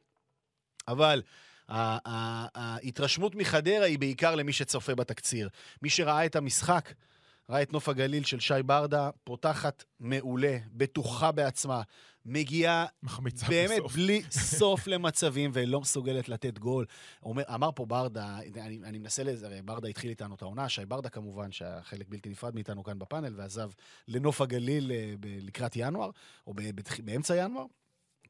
אבל, 0.88 1.22
ההתרשמות 1.68 3.34
מחדרה 3.34 3.84
היא 3.84 3.99
בעיקר 3.99 4.34
למי 4.34 4.53
שצופה 4.53 4.95
בתקציר. 4.95 5.49
מי 5.82 5.90
שראה 5.90 6.26
את 6.26 6.36
המשחק, 6.36 6.93
ראה 7.51 7.62
את 7.62 7.72
נוף 7.72 7.88
הגליל 7.88 8.24
של 8.24 8.40
שי 8.40 8.62
ברדה, 8.66 9.11
פותחת 9.24 9.84
מעולה, 10.01 10.59
בטוחה 10.72 11.32
בעצמה, 11.32 11.82
מגיעה 12.24 12.86
מחמיצה 13.03 13.47
באמת 13.49 13.78
בסוף. 13.78 13.95
בלי 13.95 14.22
סוף 14.59 14.86
למצבים 14.86 15.51
ולא 15.55 15.80
מסוגלת 15.80 16.28
לתת 16.28 16.59
גול. 16.59 16.86
אומר, 17.22 17.43
אמר 17.55 17.70
פה 17.74 17.86
ברדה, 17.86 18.38
אני, 18.57 18.80
אני 18.84 18.99
מנסה 18.99 19.22
לזה, 19.24 19.47
הרי 19.47 19.62
ברדה 19.62 19.88
התחיל 19.88 20.11
איתנו 20.11 20.34
את 20.34 20.43
העונה, 20.43 20.68
שי 20.68 20.86
ברדה 20.86 21.09
כמובן, 21.09 21.53
שהיה 21.53 21.82
חלק 21.82 22.09
בלתי 22.09 22.28
נפרד 22.28 22.55
מאיתנו 22.55 22.84
כאן 22.84 22.99
בפאנל, 22.99 23.34
ועזב 23.36 23.70
לנוף 24.09 24.40
הגליל 24.40 24.93
אה, 24.93 25.14
לקראת 25.24 25.72
ינואר, 25.76 26.11
או 26.47 26.55
באמצע 27.05 27.36
ינואר. 27.36 27.66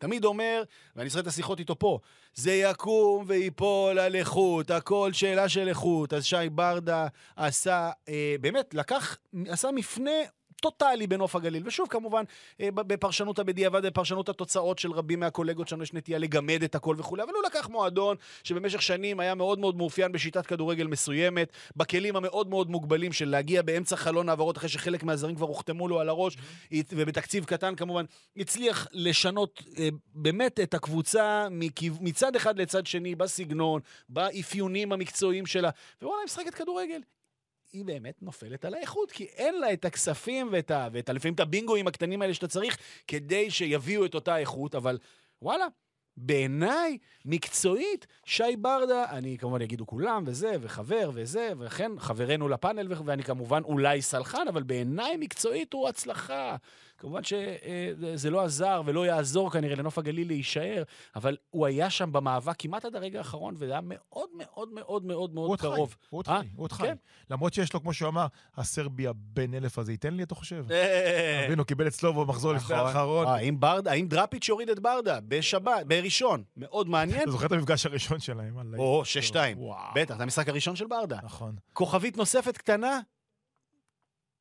תמיד 0.03 0.25
אומר, 0.25 0.63
ואני 0.97 1.09
זוכר 1.09 1.21
את 1.21 1.27
השיחות 1.27 1.59
איתו 1.59 1.79
פה, 1.79 1.99
זה 2.35 2.53
יקום 2.53 3.25
ויפול 3.27 3.99
על 3.99 4.15
איכות, 4.15 4.71
הכל 4.71 5.13
שאלה 5.13 5.49
של 5.49 5.69
איכות. 5.69 6.13
אז 6.13 6.25
שי 6.25 6.49
ברדה 6.53 7.07
עשה, 7.37 7.91
אה, 8.09 8.35
באמת, 8.41 8.75
לקח, 8.75 9.19
עשה 9.49 9.71
מפנה 9.71 10.11
טוטאלי 10.63 11.07
בנוף 11.07 11.37
הגליל. 11.37 11.63
ושוב, 11.67 11.89
כמובן, 11.89 12.25
אה, 12.61 12.69
בפרשנות 12.71 13.39
הבדיעבד, 13.39 13.87
בפרשנות 13.87 14.29
התוצאות 14.29 14.79
של 14.79 14.93
רבים 14.93 15.21
מהקולגות 15.21 15.69
שלנו, 15.69 15.83
יש 15.83 15.93
נטייה 15.93 16.19
לגמד 16.19 16.63
את 16.65 16.75
הכל 16.75 16.97
וכולי, 16.99 17.23
אבל 17.23 17.33
הוא 17.35 17.43
לקח 17.47 17.69
מועדון 17.69 18.17
שבמשך 18.45 18.83
שנים 18.83 19.21
היה 19.21 19.35
מאוד 19.35 19.59
מאוד 19.59 19.77
מאופיין 19.77 20.13
בשיטת 20.13 20.47
כדורגל 20.47 20.87
מסוימת, 20.87 21.53
בכלים 21.77 22.17
המאוד 22.17 22.49
מאוד 22.49 22.71
מוגבלים 22.71 23.13
של 23.13 23.29
להגיע 23.29 23.63
באמצע 23.63 23.97
חלון 23.97 24.29
העברות, 24.29 24.59
אחרי 24.59 24.69
שחלק 24.69 25.03
מהזרים 25.03 25.37
כבר 25.37 25.47
הוחתמו 25.47 25.89
לו 25.89 26.01
על 26.01 26.09
הראש, 26.09 26.37
ובתקציב 26.73 27.45
קטן 27.45 27.75
כמובן, 27.75 28.05
הצליח 28.37 28.87
לשנות 28.93 29.63
אה, 29.79 29.89
באמת 30.15 30.61
את 30.61 30.75
הקבוצה 30.75 31.49
מצד 32.01 32.37
אחד 32.37 32.59
לצד 32.59 32.87
שני, 32.87 33.15
בסגנון, 33.15 33.81
באפיונים 34.09 34.93
המקצועיים 34.93 35.47
שלה, 35.47 35.71
ווואלה, 36.03 36.21
היא 36.21 36.25
משחקת 36.25 36.55
כדורגל. 36.55 37.01
היא 37.73 37.85
באמת 37.85 38.23
נופלת 38.23 38.65
על 38.65 38.75
האיכות, 38.75 39.13
כי 39.13 39.25
אין 39.25 39.61
לה 39.61 39.73
את 39.73 39.85
הכספים 39.85 40.49
ואת, 40.53 40.71
ה, 40.71 40.89
ואת 40.93 41.09
ה, 41.09 41.13
לפעמים 41.13 41.35
את 41.35 41.41
הבינגואים 41.41 41.87
הקטנים 41.87 42.23
האלה 42.23 42.35
שאתה 42.35 42.49
צריך 42.49 42.77
כדי 43.07 43.51
שיביאו 43.51 44.05
את 44.05 44.15
אותה 44.15 44.39
איכות, 44.39 44.75
אבל 44.75 44.99
וואלה, 45.43 45.67
בעיניי, 46.17 46.99
מקצועית, 47.25 48.07
שי 48.25 48.57
ברדה, 48.59 49.05
אני 49.11 49.39
כמובן 49.39 49.63
יגידו 49.63 49.87
כולם, 49.87 50.25
וזה, 50.27 50.53
וחבר, 50.61 51.11
וזה, 51.15 51.53
וכן, 51.59 51.93
חברנו 51.99 52.49
לפאנל, 52.49 52.87
ואני 53.05 53.23
כמובן 53.23 53.63
אולי 53.65 54.03
סלחן, 54.03 54.49
אבל 54.49 54.63
בעיניי 54.63 55.17
מקצועית 55.17 55.73
הוא 55.73 55.89
הצלחה. 55.89 56.57
כמובן 57.03 57.21
שזה 57.25 58.31
לא 58.31 58.45
עזר 58.45 58.83
ולא 58.87 59.07
יעזור 59.07 59.51
כנראה 59.51 59.77
לנוף 59.77 59.99
הגליל 59.99 60.27
להישאר, 60.27 60.83
אבל 61.17 61.37
הוא 61.51 61.67
היה 61.67 61.91
שם 61.91 62.13
במאבק 62.13 62.55
כמעט 62.59 62.85
עד 62.85 62.97
הרגע 62.97 63.19
האחרון, 63.19 63.55
וזה 63.59 63.73
היה 63.73 63.81
מאוד 63.85 64.29
מאוד 64.33 64.73
מאוד 64.73 65.05
מאוד 65.05 65.35
מאוד 65.35 65.61
קרוב. 65.61 65.97
הוא 66.11 66.19
עוד 66.19 66.27
אה? 66.29 66.41
חי, 66.41 66.47
הוא 66.57 66.65
עוד 66.65 66.73
חי. 66.73 66.83
כן. 66.83 66.95
למרות 67.31 67.55
שיש 67.55 67.73
לו, 67.73 67.81
כמו 67.81 67.93
שהוא 67.93 68.09
אמר, 68.09 68.27
הסרביה 68.57 69.13
בן 69.15 69.55
אלף 69.55 69.79
הזה 69.79 69.93
ייתן 69.93 70.15
לי, 70.15 70.23
אתה 70.23 70.35
חושב? 70.35 70.65
אה, 70.71 71.43
תבין, 71.47 71.59
הוא 71.59 71.67
קיבל 71.67 71.89
אצלו 71.89 72.15
במחזור 72.15 72.53
לפני 72.53 72.77
נכון. 72.77 72.87
האחרון. 72.87 73.27
אה, 73.27 73.93
האם 73.93 74.09
דראפיץ' 74.09 74.51
הוריד 74.51 74.71
את 74.71 74.81
ברדה 74.81 75.19
בשבת, 75.29 75.87
בראשון? 75.87 76.43
מאוד 76.57 76.89
מעניין. 76.89 77.23
אתה 77.23 77.31
זוכר 77.31 77.47
את 77.47 77.53
המפגש 77.53 77.87
הראשון 77.87 78.21
שלהם? 78.21 78.57
או, 78.79 79.05
שש 79.05 79.29
שתיים. 79.29 79.59
וואו. 79.59 79.95
בטח, 79.95 80.17
זה 80.17 80.23
המשחק 80.23 80.49
הראשון 80.49 80.77
של 80.77 80.87
ברדה. 80.87 81.19
נכון. 81.23 81.57
כוכבית 81.73 82.17
נוספת 82.17 82.57
קטנה, 82.57 83.01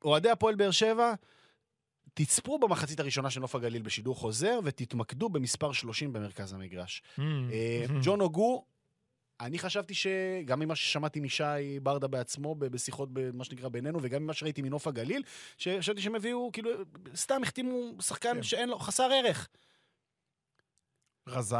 אוהדי 0.05 0.29
הפועל 0.29 0.55
באר 0.55 0.71
שבע, 0.71 1.13
תצפו 2.13 2.59
במחצית 2.59 2.99
הראשונה 2.99 3.29
של 3.29 3.39
נוף 3.39 3.55
הגליל 3.55 3.81
בשידור 3.81 4.15
חוזר, 4.15 4.59
ותתמקדו 4.63 5.29
במספר 5.29 5.71
30 5.71 6.13
במרכז 6.13 6.53
המגרש. 6.53 7.01
Mm. 7.17 7.21
אה, 7.51 7.85
ג'ון 8.03 8.21
אוגו, 8.21 8.65
אני 9.41 9.59
חשבתי 9.59 9.93
שגם 9.93 10.59
ממה 10.59 10.75
ששמעתי 10.75 11.19
משי 11.19 11.79
ברדה 11.83 12.07
בעצמו 12.07 12.55
בשיחות, 12.55 13.09
מה 13.33 13.43
שנקרא, 13.43 13.69
בינינו, 13.69 13.99
וגם 14.01 14.23
ממה 14.23 14.33
שראיתי 14.33 14.61
מנוף 14.61 14.87
הגליל, 14.87 15.23
שחשבתי 15.57 16.01
שהם 16.01 16.15
הביאו, 16.15 16.49
כאילו, 16.53 16.69
סתם 17.15 17.43
החתימו 17.43 18.01
שחקן 18.01 18.33
כן. 18.35 18.43
שאין 18.43 18.69
לו, 18.69 18.79
חסר 18.79 19.09
ערך. 19.13 19.49
רזה, 21.27 21.57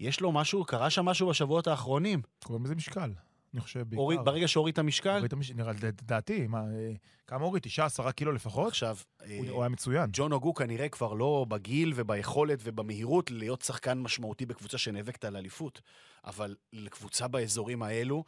יש 0.00 0.20
לו 0.20 0.32
משהו, 0.32 0.64
קרה 0.64 0.90
שם 0.90 1.04
משהו 1.04 1.28
בשבועות 1.28 1.66
האחרונים. 1.66 2.22
קוראים 2.44 2.64
לזה 2.64 2.74
משקל. 2.74 3.10
אני 3.54 3.60
חושב 3.60 3.80
בעיקר. 3.80 4.00
הוריד, 4.02 4.20
ברגע 4.24 4.48
שהוריד 4.48 4.72
את 4.72 4.78
המשקל, 4.78 5.10
הוריד 5.10 5.24
את 5.24 5.32
המש- 5.32 5.50
נראה, 5.54 5.72
לדעתי, 5.82 6.46
מה, 6.46 6.58
אה, 6.58 6.92
כמה 7.26 7.44
הוריד? 7.44 7.62
תשעה, 7.62 7.86
עשרה 7.86 8.12
קילו 8.12 8.32
לפחות? 8.32 8.68
עכשיו, 8.68 8.96
אה, 9.22 9.36
הוא 9.38 9.46
הוא 9.48 9.62
היה 9.62 9.68
מצוין. 9.68 10.10
ג'ון 10.12 10.32
אוגו 10.32 10.54
כנראה 10.54 10.88
כבר 10.88 11.12
לא 11.12 11.46
בגיל 11.48 11.92
וביכולת 11.96 12.58
ובמהירות 12.62 13.30
להיות 13.30 13.62
שחקן 13.62 13.98
משמעותי 13.98 14.46
בקבוצה 14.46 14.78
שנאבקת 14.78 15.24
על 15.24 15.36
אליפות, 15.36 15.80
אבל 16.24 16.56
לקבוצה 16.72 17.28
באזורים 17.28 17.82
האלו, 17.82 18.24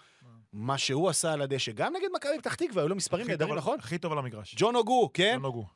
מה 0.53 0.79
שהוא 0.79 1.09
עשה 1.09 1.33
על 1.33 1.43
הדשא, 1.43 1.73
גם 1.73 1.93
נגד 1.97 2.09
מכבי 2.17 2.39
פתח 2.39 2.55
תקווה, 2.55 2.83
היו 2.83 2.89
לו 2.89 2.97
מספרים 2.97 3.27
נהדרים, 3.27 3.55
נכון? 3.55 3.79
הכי 3.79 3.99
טוב 3.99 4.13
על 4.13 4.19
המגרש. 4.19 4.55
ג'ון 4.59 4.77
אוגו, 4.77 5.11
כן? 5.15 5.33
ג'ון 5.37 5.45
אוגו. 5.45 5.67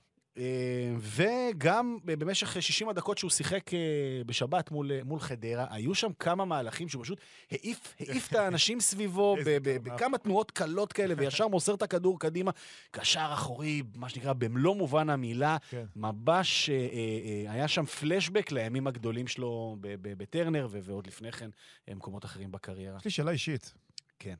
וגם 0.98 1.98
במשך 2.04 2.62
60 2.62 2.88
הדקות 2.88 3.18
שהוא 3.18 3.30
שיחק 3.30 3.74
אה, 3.74 3.78
בשבת 4.26 4.70
מול, 4.70 4.92
אה, 4.92 5.00
מול 5.04 5.20
חדרה, 5.20 5.66
היו 5.70 5.94
שם 5.94 6.10
כמה 6.18 6.44
מהלכים 6.44 6.88
שהוא 6.88 7.02
פשוט 7.04 7.20
העיף, 7.50 7.94
העיף 8.00 8.28
את 8.28 8.34
האנשים 8.40 8.80
סביבו. 8.80 9.36
בכמה 9.62 10.18
תנועות 10.18 10.50
קלות 10.50 10.92
כאלה, 10.92 11.14
וישר 11.18 11.48
מוסר 11.48 11.74
את 11.74 11.82
הכדור 11.82 12.20
קדימה. 12.20 12.50
קשר 12.90 13.30
אחורי, 13.32 13.82
מה 13.94 14.08
שנקרא, 14.08 14.32
במלוא 14.32 14.76
מובן 14.76 15.10
המילה. 15.10 15.56
כן. 15.70 15.84
ממש 15.96 16.70
אה, 16.70 17.52
היה 17.52 17.68
שם 17.68 17.84
פלשבק 17.86 18.52
לימים 18.52 18.86
הגדולים 18.86 19.26
שלו 19.26 19.76
בטרנר, 20.00 20.68
ועוד 20.70 21.06
לפני 21.06 21.32
כן 21.32 21.50
אה, 21.88 21.94
מקומות 21.94 22.24
אחרים 22.24 22.52
בקריירה. 22.52 22.96
יש 22.98 23.04
לי 23.04 23.10
שאלה 23.10 23.30
אישית. 23.30 23.74
כן. 24.18 24.34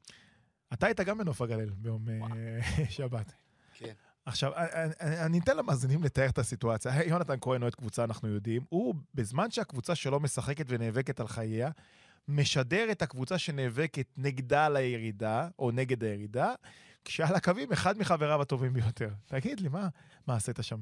אתה 0.73 0.87
היית 0.87 1.01
גם 1.01 1.19
בנוף 1.19 1.43
הגליל 1.43 1.71
ביום 1.77 2.05
שבת. 2.91 3.33
כן. 3.75 3.93
עכשיו, 4.27 4.53
אני- 5.01 5.21
אני 5.21 5.39
אתן 5.39 5.57
למאזינים 5.57 6.03
לתאר 6.05 6.29
את 6.29 6.39
הסיטואציה. 6.39 6.93
יונתן 7.05 7.35
כהן 7.41 7.63
אוהד 7.63 7.75
קבוצה, 7.75 8.05
אנחנו 8.05 8.29
יודעים. 8.29 8.63
הוא, 8.69 8.95
בזמן 9.15 9.51
שהקבוצה 9.51 9.95
שלו 9.95 10.21
משחקת 10.21 10.65
ונאבקת 10.69 11.21
על 11.21 11.29
חייה, 11.29 11.71
משדר 12.29 12.87
את 12.91 13.03
הקבוצה 13.03 13.39
שנאבקת 13.39 14.07
נגדה 14.17 14.67
על 14.67 14.77
הירידה, 14.77 15.49
או 15.59 15.71
נגד 15.71 16.05
הירידה, 16.05 16.53
כשעל 17.05 17.35
הקווים 17.35 17.73
אחד 17.73 17.99
מחבריו 17.99 18.43
הטובים 18.43 18.73
ביותר. 18.73 19.09
תגיד 19.27 19.61
לי, 19.61 19.69
מה, 19.69 19.89
מה 20.27 20.37
עשית 20.37 20.57
שם? 20.63 20.79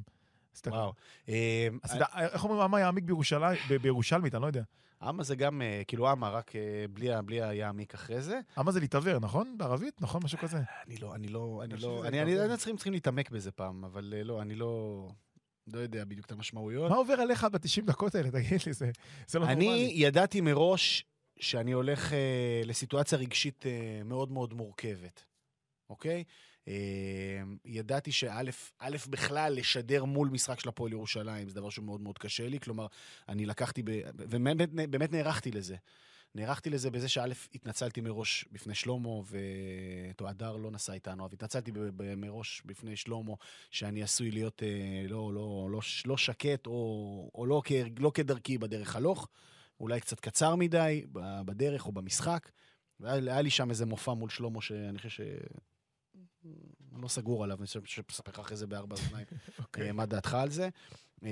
וואו. 0.66 0.92
אה, 1.28 1.68
עשית- 1.82 2.00
איך 2.18 2.44
אומרים, 2.44 2.60
אמה 2.60 2.80
יעמיק 2.80 3.04
בירושלמית, 3.82 4.34
אני 4.34 4.42
לא 4.42 4.46
יודע. 4.46 4.62
אמה 5.08 5.22
זה 5.22 5.36
גם, 5.36 5.62
אה, 5.62 5.82
כאילו 5.86 6.12
אמה, 6.12 6.30
רק 6.30 6.56
אה, 6.56 6.84
בלי 6.90 7.22
בלי 7.24 7.42
היעמיק 7.42 7.94
אחרי 7.94 8.20
זה. 8.22 8.40
אמה 8.60 8.72
זה 8.72 8.80
להתעוור, 8.80 9.18
נכון? 9.18 9.58
בערבית? 9.58 10.02
נכון? 10.02 10.20
משהו 10.24 10.38
כזה. 10.38 10.58
אני 10.86 10.96
לא, 10.96 11.14
אני 11.14 11.28
לא, 11.28 11.60
אני 11.64 11.74
אני 11.74 11.82
לא, 11.82 12.06
אני, 12.06 12.22
אני, 12.22 12.36
זה. 12.36 12.44
אני 12.44 12.56
צריכים, 12.56 12.76
צריכים 12.76 12.92
להתעמק 12.92 13.30
בזה 13.30 13.52
פעם, 13.52 13.84
אבל 13.84 14.14
אה, 14.16 14.24
לא, 14.24 14.42
אני 14.42 14.54
לא, 14.54 15.08
לא 15.66 15.78
יודע 15.78 16.04
בדיוק 16.04 16.26
את 16.26 16.32
המשמעויות. 16.32 16.90
מה 16.90 16.96
עובר 16.96 17.14
עליך 17.14 17.44
ב-90 17.44 17.84
דקות 17.84 18.14
האלה? 18.14 18.30
תגיד 18.30 18.60
לי, 18.66 18.72
זה 18.72 18.90
זה 19.26 19.38
לא 19.38 19.46
אני 19.46 19.64
נורמלי. 19.64 19.92
ידעתי 19.94 20.40
מראש 20.40 21.04
שאני 21.40 21.72
הולך 21.72 22.12
אה, 22.12 22.62
לסיטואציה 22.64 23.18
רגשית 23.18 23.66
אה, 23.66 24.02
מאוד 24.04 24.32
מאוד 24.32 24.54
מורכבת, 24.54 25.24
אוקיי? 25.90 26.24
אה, 26.68 27.42
ידעתי 27.64 28.12
שא', 28.12 28.42
בכלל 29.08 29.52
לשדר 29.52 30.04
מול 30.04 30.28
משחק 30.28 30.60
של 30.60 30.68
הפועל 30.68 30.92
ירושלים 30.92 31.48
זה 31.48 31.54
דבר 31.54 31.70
שהוא 31.70 31.84
מאוד 31.84 32.00
מאוד 32.00 32.18
קשה 32.18 32.48
לי, 32.48 32.60
כלומר, 32.60 32.86
אני 33.28 33.46
לקחתי, 33.46 33.82
ב, 33.82 33.90
ובאמת 34.14 34.70
באמת 34.72 35.12
נערכתי 35.12 35.50
לזה. 35.50 35.76
נערכתי 36.34 36.70
לזה 36.70 36.90
בזה 36.90 37.08
שא', 37.08 37.24
התנצלתי 37.54 38.00
מראש 38.00 38.44
בפני 38.52 38.74
שלמה, 38.74 39.08
ואותו 39.08 40.28
הדר 40.28 40.56
לא 40.56 40.70
נסע 40.70 40.92
איתנו, 40.92 41.24
אבל 41.24 41.34
התנצלתי 41.34 41.72
מראש 42.16 42.62
בפני 42.64 42.96
שלמה, 42.96 43.34
שאני 43.70 44.02
עשוי 44.02 44.30
להיות 44.30 44.62
אה, 44.62 45.06
לא, 45.08 45.32
לא, 45.34 45.68
לא, 45.70 45.80
לא 46.06 46.16
שקט, 46.16 46.66
או, 46.66 47.30
או 47.34 47.46
לא, 47.46 47.62
כ, 47.64 47.72
לא 47.98 48.10
כדרכי 48.14 48.58
בדרך 48.58 48.96
הלוך, 48.96 49.28
אולי 49.80 50.00
קצת 50.00 50.20
קצר 50.20 50.56
מדי 50.56 51.04
בדרך 51.44 51.86
או 51.86 51.92
במשחק. 51.92 52.50
והיה 53.00 53.32
היה 53.32 53.42
לי 53.42 53.50
שם 53.50 53.70
איזה 53.70 53.86
מופע 53.86 54.12
מול 54.12 54.30
שלמה, 54.30 54.62
שאני 54.62 54.98
חושב 54.98 55.24
לא 57.02 57.08
סגור 57.08 57.44
עליו, 57.44 57.58
אני 57.58 57.66
חושב 57.66 57.84
שאספר 57.84 58.30
לך 58.30 58.38
אחרי 58.38 58.56
זה 58.56 58.66
בארבע 58.66 58.96
אוזניים. 58.96 59.26
אוקיי. 59.58 59.86
אה, 59.86 59.92
מה 59.92 60.06
דעתך 60.06 60.34
על 60.34 60.50
זה? 60.50 60.68
אה, 61.24 61.30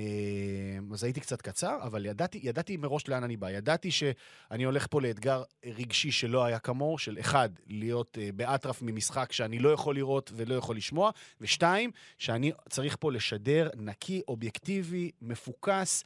אז 0.93 1.03
הייתי 1.03 1.19
קצת 1.19 1.41
קצר, 1.41 1.77
אבל 1.81 2.05
ידעתי, 2.05 2.39
ידעתי 2.43 2.77
מראש 2.77 3.07
לאן 3.07 3.23
אני 3.23 3.37
בא. 3.37 3.49
ידעתי 3.49 3.91
שאני 3.91 4.63
הולך 4.63 4.87
פה 4.89 5.01
לאתגר 5.01 5.43
רגשי 5.65 6.11
שלא 6.11 6.43
היה 6.43 6.59
כמוהו, 6.59 6.97
של 6.97 7.19
אחד, 7.19 7.49
להיות 7.67 8.17
אה, 8.21 8.29
באטרף 8.35 8.81
ממשחק 8.81 9.31
שאני 9.31 9.59
לא 9.59 9.69
יכול 9.69 9.95
לראות 9.95 10.31
ולא 10.35 10.55
יכול 10.55 10.77
לשמוע, 10.77 11.11
ושתיים, 11.41 11.91
שאני 12.17 12.51
צריך 12.69 12.97
פה 12.99 13.11
לשדר 13.11 13.69
נקי, 13.75 14.21
אובייקטיבי, 14.27 15.11
מפוקס, 15.21 16.03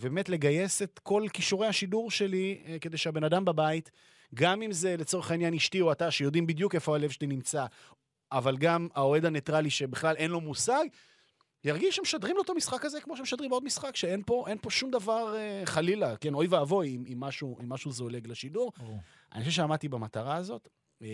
ובאמת 0.00 0.28
לגייס 0.28 0.82
את 0.82 1.00
כל 1.02 1.26
כישורי 1.32 1.66
השידור 1.66 2.10
שלי, 2.10 2.62
כדי 2.80 2.96
שהבן 2.96 3.24
אדם 3.24 3.44
בבית, 3.44 3.90
גם 4.34 4.62
אם 4.62 4.72
זה 4.72 4.96
לצורך 4.96 5.30
העניין 5.30 5.54
אשתי 5.54 5.80
או 5.80 5.92
אתה, 5.92 6.10
שיודעים 6.10 6.46
בדיוק 6.46 6.74
איפה 6.74 6.94
הלב 6.94 7.10
שלי 7.10 7.26
נמצא, 7.26 7.66
אבל 8.32 8.56
גם 8.56 8.88
האוהד 8.94 9.24
הניטרלי 9.24 9.70
שבכלל 9.70 10.16
אין 10.16 10.30
לו 10.30 10.40
מושג, 10.40 10.84
ירגיש 11.64 11.96
שמשדרים 11.96 12.36
לו 12.36 12.42
את 12.42 12.50
המשחק 12.50 12.84
הזה 12.84 13.00
כמו 13.00 13.16
שמשדרים 13.16 13.50
עוד 13.50 13.64
משחק, 13.64 13.96
שאין 13.96 14.22
פה, 14.26 14.44
אין 14.48 14.58
פה 14.62 14.70
שום 14.70 14.90
דבר 14.90 15.36
אה, 15.36 15.62
חלילה, 15.64 16.16
כן, 16.16 16.34
אוי 16.34 16.46
ואבוי 16.46 16.88
אם, 16.96 17.04
אם, 17.12 17.20
משהו, 17.20 17.56
אם 17.60 17.68
משהו 17.68 17.92
זולג 17.92 18.26
לשידור. 18.26 18.72
ברור. 18.78 19.00
אני 19.34 19.44
חושב 19.44 19.56
שעמדתי 19.56 19.88
במטרה 19.88 20.36
הזאת. 20.36 20.68
אה, 21.02 21.08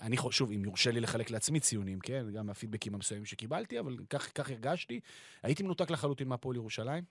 אני 0.00 0.16
חושב, 0.16 0.38
שוב, 0.38 0.50
אם 0.50 0.64
יורשה 0.64 0.90
לי 0.90 1.00
לחלק 1.00 1.30
לעצמי 1.30 1.60
ציונים, 1.60 2.00
כן, 2.00 2.26
גם 2.32 2.46
מהפידבקים 2.46 2.94
המסוימים 2.94 3.24
שקיבלתי, 3.24 3.80
אבל 3.80 3.96
כך, 4.10 4.30
כך 4.34 4.50
הרגשתי. 4.50 5.00
הייתי 5.42 5.62
מנותק 5.62 5.90
לחלוטין 5.90 6.28
מהפועל 6.28 6.56
ירושלים. 6.56 7.04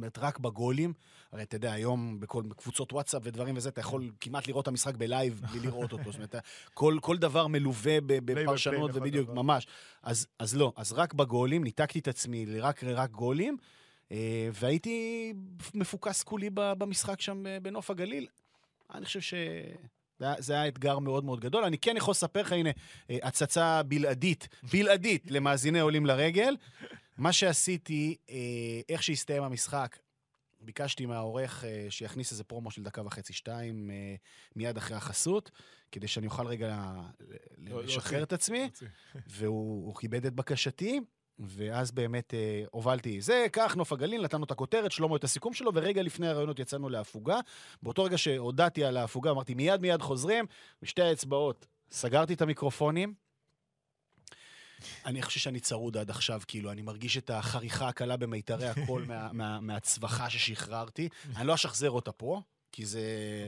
אומרת, 0.00 0.18
רק 0.18 0.38
בגולים. 0.38 0.92
הרי 1.32 1.42
אתה 1.42 1.56
יודע, 1.56 1.72
היום 1.72 2.20
בכל 2.20 2.42
קבוצות 2.56 2.92
וואטסאפ 2.92 3.22
ודברים 3.24 3.56
וזה, 3.56 3.68
אתה 3.68 3.80
יכול 3.80 4.10
כמעט 4.20 4.48
לראות 4.48 4.62
את 4.62 4.68
המשחק 4.68 4.94
בלייב 4.94 5.40
בלי 5.50 5.60
לראות 5.60 5.92
אותו. 5.92 6.04
זאת 6.12 6.14
אומרת, 6.14 6.34
כל, 6.74 6.98
כל 7.02 7.16
דבר 7.16 7.46
מלווה 7.46 7.98
בפרשנות, 8.00 8.90
ובדיוק. 8.94 9.30
ממש. 9.30 9.66
אז, 10.02 10.26
אז 10.38 10.56
לא, 10.56 10.72
אז 10.76 10.92
רק 10.92 11.14
בגולים, 11.14 11.64
ניתקתי 11.64 11.98
את 11.98 12.08
עצמי 12.08 12.46
לרק 12.46 12.84
רק 12.84 13.10
גולים, 13.10 13.56
אה, 14.12 14.48
והייתי 14.52 15.32
מפוקס 15.74 16.22
כולי 16.22 16.50
במשחק 16.54 17.20
שם 17.20 17.46
אה, 17.46 17.60
בנוף 17.60 17.90
הגליל. 17.90 18.26
אני 18.94 19.04
חושב 19.04 19.20
ש... 19.20 19.34
זה 20.18 20.26
היה- 20.26 20.34
זה 20.40 20.52
היה 20.52 20.68
אתגר 20.68 20.98
מאוד 20.98 21.24
מאוד 21.24 21.40
גדול. 21.40 21.64
אני 21.64 21.78
כן 21.78 21.94
יכול 21.96 22.12
לספר 22.12 22.40
לך, 22.40 22.52
הנה, 22.52 22.70
אה, 23.10 23.18
הצצה 23.22 23.82
בלעדית, 23.82 24.48
בלעדית 24.72 25.30
למאזיני 25.30 25.80
עולים 25.80 26.06
לרגל. 26.06 26.56
מה 27.20 27.32
שעשיתי, 27.32 28.16
אה, 28.30 28.36
איך 28.88 29.02
שהסתיים 29.02 29.42
המשחק, 29.42 29.98
ביקשתי 30.60 31.06
מהעורך 31.06 31.64
אה, 31.64 31.86
שיכניס 31.90 32.32
איזה 32.32 32.44
פרומו 32.44 32.70
של 32.70 32.82
דקה 32.82 33.02
וחצי, 33.06 33.32
שתיים, 33.32 33.90
אה, 33.90 34.14
מיד 34.56 34.76
אחרי 34.76 34.96
החסות, 34.96 35.50
כדי 35.92 36.08
שאני 36.08 36.26
אוכל 36.26 36.46
רגע 36.46 36.92
ל- 37.20 37.70
לא- 37.70 37.82
לשחרר. 37.82 38.22
את 38.22 38.32
עצמי. 38.32 38.70
והוא 39.26 39.86
הוא 39.86 39.96
כיבד 39.96 40.26
את 40.26 40.34
בקשתי, 40.34 41.00
ואז 41.38 41.90
באמת 41.90 42.34
אה, 42.34 42.64
הובלתי 42.70 43.20
זה, 43.20 43.46
כך, 43.52 43.76
נוף 43.76 43.92
הגליל, 43.92 44.22
נתנו 44.22 44.44
את 44.44 44.50
הכותרת, 44.50 44.92
שלמה 44.92 45.16
את 45.16 45.24
הסיכום 45.24 45.54
שלו, 45.54 45.70
ורגע 45.74 46.02
לפני 46.02 46.28
הרעיונות 46.28 46.58
יצאנו 46.58 46.88
להפוגה. 46.88 47.40
באותו 47.82 48.04
רגע 48.04 48.18
שהודעתי 48.18 48.84
על 48.84 48.96
ההפוגה, 48.96 49.30
אמרתי, 49.30 49.54
מיד 49.54 49.80
מיד 49.80 50.02
חוזרים, 50.02 50.44
בשתי 50.82 51.02
האצבעות 51.02 51.66
סגרתי 51.90 52.34
את 52.34 52.42
המיקרופונים. 52.42 53.14
אני 55.06 55.22
חושב 55.22 55.40
שאני 55.40 55.60
צרוד 55.60 55.96
עד 55.96 56.10
עכשיו, 56.10 56.40
כאילו, 56.46 56.72
אני 56.72 56.82
מרגיש 56.82 57.16
את 57.18 57.30
החריכה 57.30 57.88
הקלה 57.88 58.16
במיתרי 58.16 58.68
הקול 58.68 59.04
מה, 59.04 59.32
מה, 59.32 59.60
מהצווחה 59.60 60.30
ששחררתי. 60.30 61.08
אני 61.36 61.46
לא 61.46 61.54
אשחזר 61.54 61.90
אותה 61.90 62.12
פה, 62.12 62.42
כי 62.72 62.86
זה... 62.86 63.02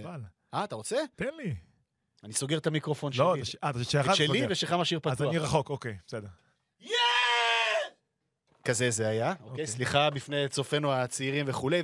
אבל, 0.05 0.20
אה, 0.55 0.64
אתה 0.64 0.74
רוצה? 0.74 0.97
תן 1.16 1.35
לי. 1.37 1.55
אני 2.24 2.33
סוגר 2.33 2.59
את 2.59 2.66
המיקרופון 2.66 3.12
לא, 3.16 3.33
שלי. 3.35 3.41
אתה 3.43 3.51
ש- 3.51 3.57
אה, 3.64 3.70
אתה 3.70 3.85
שלך? 3.85 4.11
את 4.11 4.16
שלי 4.16 4.47
ושלך 4.51 4.72
משאיר 4.72 5.01
פתוח. 5.01 5.12
אז 5.12 5.22
אני 5.22 5.39
רחוק, 5.39 5.70
אוקיי, 5.70 5.97
בסדר. 6.07 6.28
כזה 8.65 8.91
זה 8.91 9.09
היה, 9.09 9.31
אוקיי? 9.33 9.51
אוקיי. 9.51 9.67
סליחה 9.67 10.11
בפני 10.11 10.49
צופינו 10.49 10.93
הצעירים 10.93 11.47
וכולי, 11.49 11.83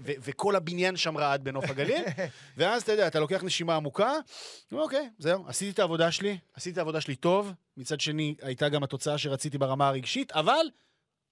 וכל 0.00 0.56
הבניין 0.56 0.96
שם 0.96 1.18
רעד 1.18 1.44
בנוף 1.44 1.64
הגליל, 1.64 2.04
ואז 2.56 2.82
אתה 2.82 2.92
יודע, 2.92 3.06
אתה 3.06 3.20
לוקח 3.20 3.44
נשימה 3.44 3.76
עמוקה, 3.76 4.12
אוקיי, 4.72 5.10
זהו, 5.18 5.44
עשיתי 5.48 5.70
את 5.70 5.78
העבודה 5.78 6.10
שלי, 6.10 6.38
עשיתי 6.54 6.72
את 6.72 6.78
העבודה 6.78 7.00
שלי 7.00 7.16
טוב, 7.16 7.52
מצד 7.76 8.00
שני, 8.00 8.34
הייתה 8.42 8.68
גם 8.68 8.82
התוצאה 8.82 9.18
שרציתי 9.18 9.58
ברמה 9.58 9.88
הרגשית, 9.88 10.32
אבל, 10.32 10.66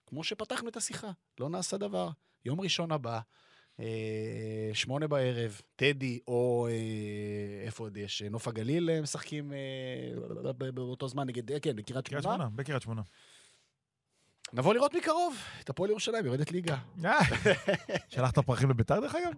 כמו 0.06 0.24
שפתחנו 0.24 0.68
את 0.68 0.76
השיחה, 0.76 1.10
לא 1.40 1.48
נעשה 1.48 1.76
דבר. 1.76 2.08
יום 2.44 2.60
ראשון 2.60 2.92
הבא, 2.92 3.20
אה, 3.80 4.70
שמונה 4.74 5.06
בערב, 5.06 5.60
טדי, 5.76 6.18
או 6.28 6.68
אה, 6.70 7.66
איפה 7.66 7.84
עוד 7.84 7.96
יש? 7.96 8.22
נוף 8.22 8.48
הגליל 8.48 8.90
אה, 8.90 9.00
משחקים 9.00 9.52
באותו 10.74 11.08
זמן 11.08 11.26
נגד, 11.26 11.58
כן, 11.62 11.76
בקריית 11.76 12.08
קריית 12.08 12.22
שמונה. 12.22 12.36
שמונה, 12.36 12.50
בקריית 12.54 12.82
שמונה. 12.82 13.02
נבוא 14.52 14.74
לראות 14.74 14.94
מקרוב 14.94 15.36
את 15.60 15.70
הפועל 15.70 15.90
ירושלים, 15.90 16.26
יורדת 16.26 16.52
ליגה. 16.52 16.76
אה, 17.04 17.18
שלחת 18.08 18.38
פרחים 18.38 18.70
לביתר 18.70 19.00
דרך 19.00 19.14
אגב? 19.14 19.32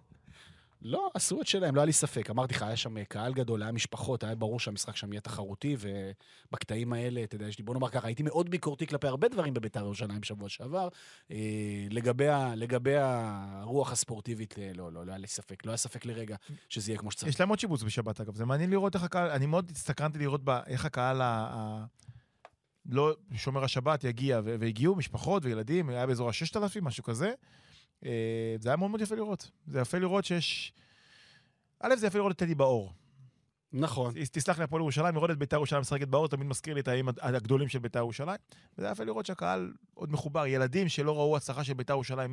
לא, 0.82 1.10
עשו 1.14 1.40
את 1.40 1.46
שלהם, 1.46 1.74
לא 1.74 1.80
היה 1.80 1.86
לי 1.86 1.92
ספק. 1.92 2.30
אמרתי 2.30 2.54
לך, 2.54 2.62
היה 2.62 2.76
שם 2.76 3.04
קהל 3.04 3.34
גדול, 3.34 3.62
היה 3.62 3.72
משפחות, 3.72 4.24
היה 4.24 4.34
ברור 4.34 4.60
שהמשחק 4.60 4.96
שם 4.96 5.12
יהיה 5.12 5.20
תחרותי, 5.20 5.76
ובקטעים 5.78 6.92
האלה, 6.92 7.24
אתה 7.24 7.36
יודע, 7.36 7.46
יש 7.48 7.58
לי, 7.58 7.64
בוא 7.64 7.74
נאמר 7.74 7.88
ככה, 7.88 8.06
הייתי 8.06 8.22
מאוד 8.22 8.50
ביקורתי 8.50 8.86
כלפי 8.86 9.06
הרבה 9.06 9.28
דברים 9.28 9.54
בביתר 9.54 9.80
ירושלים 9.80 10.20
בשבוע 10.20 10.48
שעבר. 10.48 10.88
אה, 11.30 11.36
לגבי, 11.90 12.26
לגבי 12.56 12.94
הרוח 12.98 13.92
הספורטיבית, 13.92 14.58
אה, 14.58 14.70
לא, 14.74 14.92
לא, 14.92 15.06
לא 15.06 15.12
היה 15.12 15.18
לי 15.18 15.26
ספק. 15.26 15.66
לא 15.66 15.70
היה 15.70 15.76
ספק 15.76 16.04
לרגע 16.06 16.36
שזה 16.68 16.90
יהיה 16.90 16.98
כמו 16.98 17.10
שצריך. 17.10 17.28
יש 17.34 17.40
להם 17.40 17.48
עוד 17.48 17.58
שיבוץ 17.58 17.82
בשבת 17.82 18.20
אגב, 18.20 18.34
זה 18.34 18.44
מעניין 18.44 18.70
לראות 18.70 18.94
איך 18.94 19.02
הקהל, 19.02 19.30
אני 19.30 19.46
מאוד 19.46 19.70
הסתקרנתי 19.74 20.18
לראות 20.18 20.44
בה- 20.44 20.60
איך 20.66 20.84
הקהל 20.84 21.20
ה... 21.22 21.84
לא 22.86 23.14
שומר 23.34 23.64
השבת 23.64 24.04
יגיע, 24.04 24.40
והגיעו 24.44 24.94
משפחות 24.96 25.44
וילדים, 25.44 25.88
היה 25.88 26.06
באזור 26.06 26.28
ה-6,000, 26.28 26.80
משהו 26.82 27.04
כזה. 27.04 27.32
אה, 28.04 28.56
זה 28.60 28.68
היה 28.68 28.76
מאוד 28.76 28.90
מאוד 28.90 29.00
יפה 29.00 29.14
לראות. 29.14 29.50
זה 29.66 29.80
יפה 29.80 29.98
לראות 29.98 30.24
שיש... 30.24 30.72
א', 31.80 31.96
זה 31.96 32.06
יפה 32.06 32.18
לראות 32.18 32.32
את 32.32 32.38
טדי 32.38 32.54
באור. 32.54 32.92
נכון. 33.72 34.14
תסלח 34.32 34.58
לי, 34.58 34.64
הפועל 34.64 34.82
ירושלים, 34.82 35.14
לראות 35.14 35.30
את 35.30 35.38
בית"ר 35.38 35.56
ירושלים 35.56 35.80
משחקת 35.80 36.08
באור, 36.08 36.28
תמיד 36.28 36.46
מזכיר 36.46 36.74
לי 36.74 36.80
את 36.80 36.88
הימים 36.88 37.14
הגדולים 37.22 37.68
של 37.68 37.78
בית"ר 37.78 37.98
ירושלים. 37.98 38.36
וזה 38.78 38.88
יפה 38.88 39.04
לראות 39.04 39.26
שהקהל 39.26 39.72
עוד 39.94 40.12
מחובר. 40.12 40.46
ילדים 40.46 40.88
שלא 40.88 41.16
ראו 41.16 41.36
הצלחה 41.36 41.64
של 41.64 41.74
בית"ר 41.74 41.92
ירושלים 41.92 42.32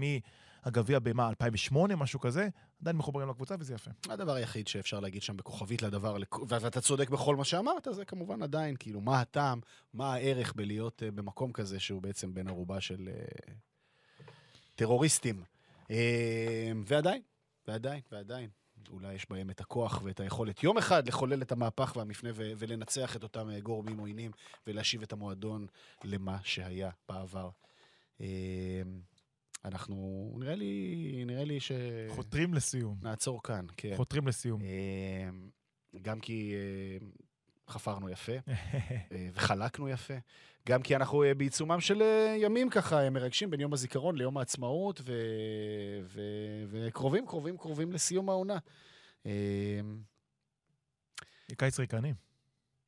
מהגביע 0.66 0.99
במה, 0.99 1.30
2008, 1.30 1.95
משהו 1.95 2.20
כזה, 2.20 2.47
עדיין 2.82 2.97
מחוברים 2.97 3.30
לקבוצה, 3.30 3.55
וזה 3.59 3.74
יפה. 3.74 3.91
הדבר 4.09 4.34
היחיד 4.34 4.68
שאפשר 4.68 4.99
להגיד 4.99 5.22
שם 5.22 5.38
בכוכבית 5.38 5.82
לדבר, 5.82 6.18
ואתה 6.49 6.82
צודק 6.82 7.09
בכל 7.09 7.36
מה 7.36 7.43
שאמרת, 7.43 7.88
זה 7.91 8.05
כמובן 8.05 8.43
עדיין, 8.43 8.76
כאילו, 8.80 9.01
מה 9.01 9.22
הטעם, 9.22 9.59
מה 9.93 10.14
הערך 10.14 10.53
בלהיות 10.53 11.03
אה, 11.03 11.12
במקום 11.12 11.51
כזה 11.51 11.80
שהוא 11.80 12.01
בעצם 12.01 12.34
בן 12.34 12.47
ערובה 12.47 12.82
של 12.82 13.09
אה, 13.14 13.53
טרוריסטים. 14.76 15.43
אה, 15.91 16.72
ועדיין, 16.86 17.22
ועדיין, 17.68 18.01
ועדיין. 18.12 18.49
אולי 18.89 19.14
יש 19.14 19.30
בהם 19.30 19.49
את 19.49 19.62
הכוח 19.62 20.01
ואת 20.03 20.20
היכולת 20.20 20.64
יום 20.64 20.78
אחד 20.78 21.07
לחולל 21.07 21.41
את 21.41 21.51
המהפך 21.51 21.93
והמפנה 21.95 22.30
ו- 22.34 22.51
ולנצח 22.57 23.16
את 23.16 23.24
אותם 23.24 23.59
גורמים 23.59 23.97
עוינים 23.97 24.32
ולהשיב 24.68 25.01
את 25.01 25.14
המועדון 25.14 25.68
למה 26.03 26.38
שהיה 26.43 26.89
בעבר. 27.09 27.49
אנחנו, 29.66 30.36
נראה 30.39 30.55
לי, 30.55 31.24
נראה 31.28 31.43
לי 31.43 31.59
ש... 31.59 31.72
חותרים 32.09 32.53
לסיום. 32.53 32.97
נעצור 33.01 33.43
כאן, 33.43 33.66
כן. 33.78 33.93
חותרים 33.95 34.28
לסיום. 34.28 34.62
אה, 34.62 35.30
גם 36.01 36.20
כי 36.20 36.53
אה, 36.55 37.07
חפרנו 37.70 38.09
יפה, 38.09 38.32
אה, 39.12 39.30
וחלקנו 39.34 39.89
יפה, 39.89 40.14
גם 40.68 40.82
כי 40.82 40.95
אנחנו 40.95 41.24
אה, 41.24 41.34
בעיצומם 41.34 41.80
של 41.80 42.01
אה, 42.01 42.36
ימים 42.38 42.70
ככה 42.70 43.09
מרגשים 43.09 43.49
בין 43.49 43.59
יום 43.59 43.74
הזיכרון 43.74 44.16
ליום 44.16 44.38
העצמאות, 44.38 45.01
ו- 45.05 46.01
ו- 46.03 46.64
וקרובים, 46.68 47.26
קרובים, 47.26 47.57
קרובים 47.57 47.91
לסיום 47.91 48.30
העונה. 48.30 48.57
אה, 49.26 49.82
קיץ 51.57 51.80
ריקני. 51.80 52.14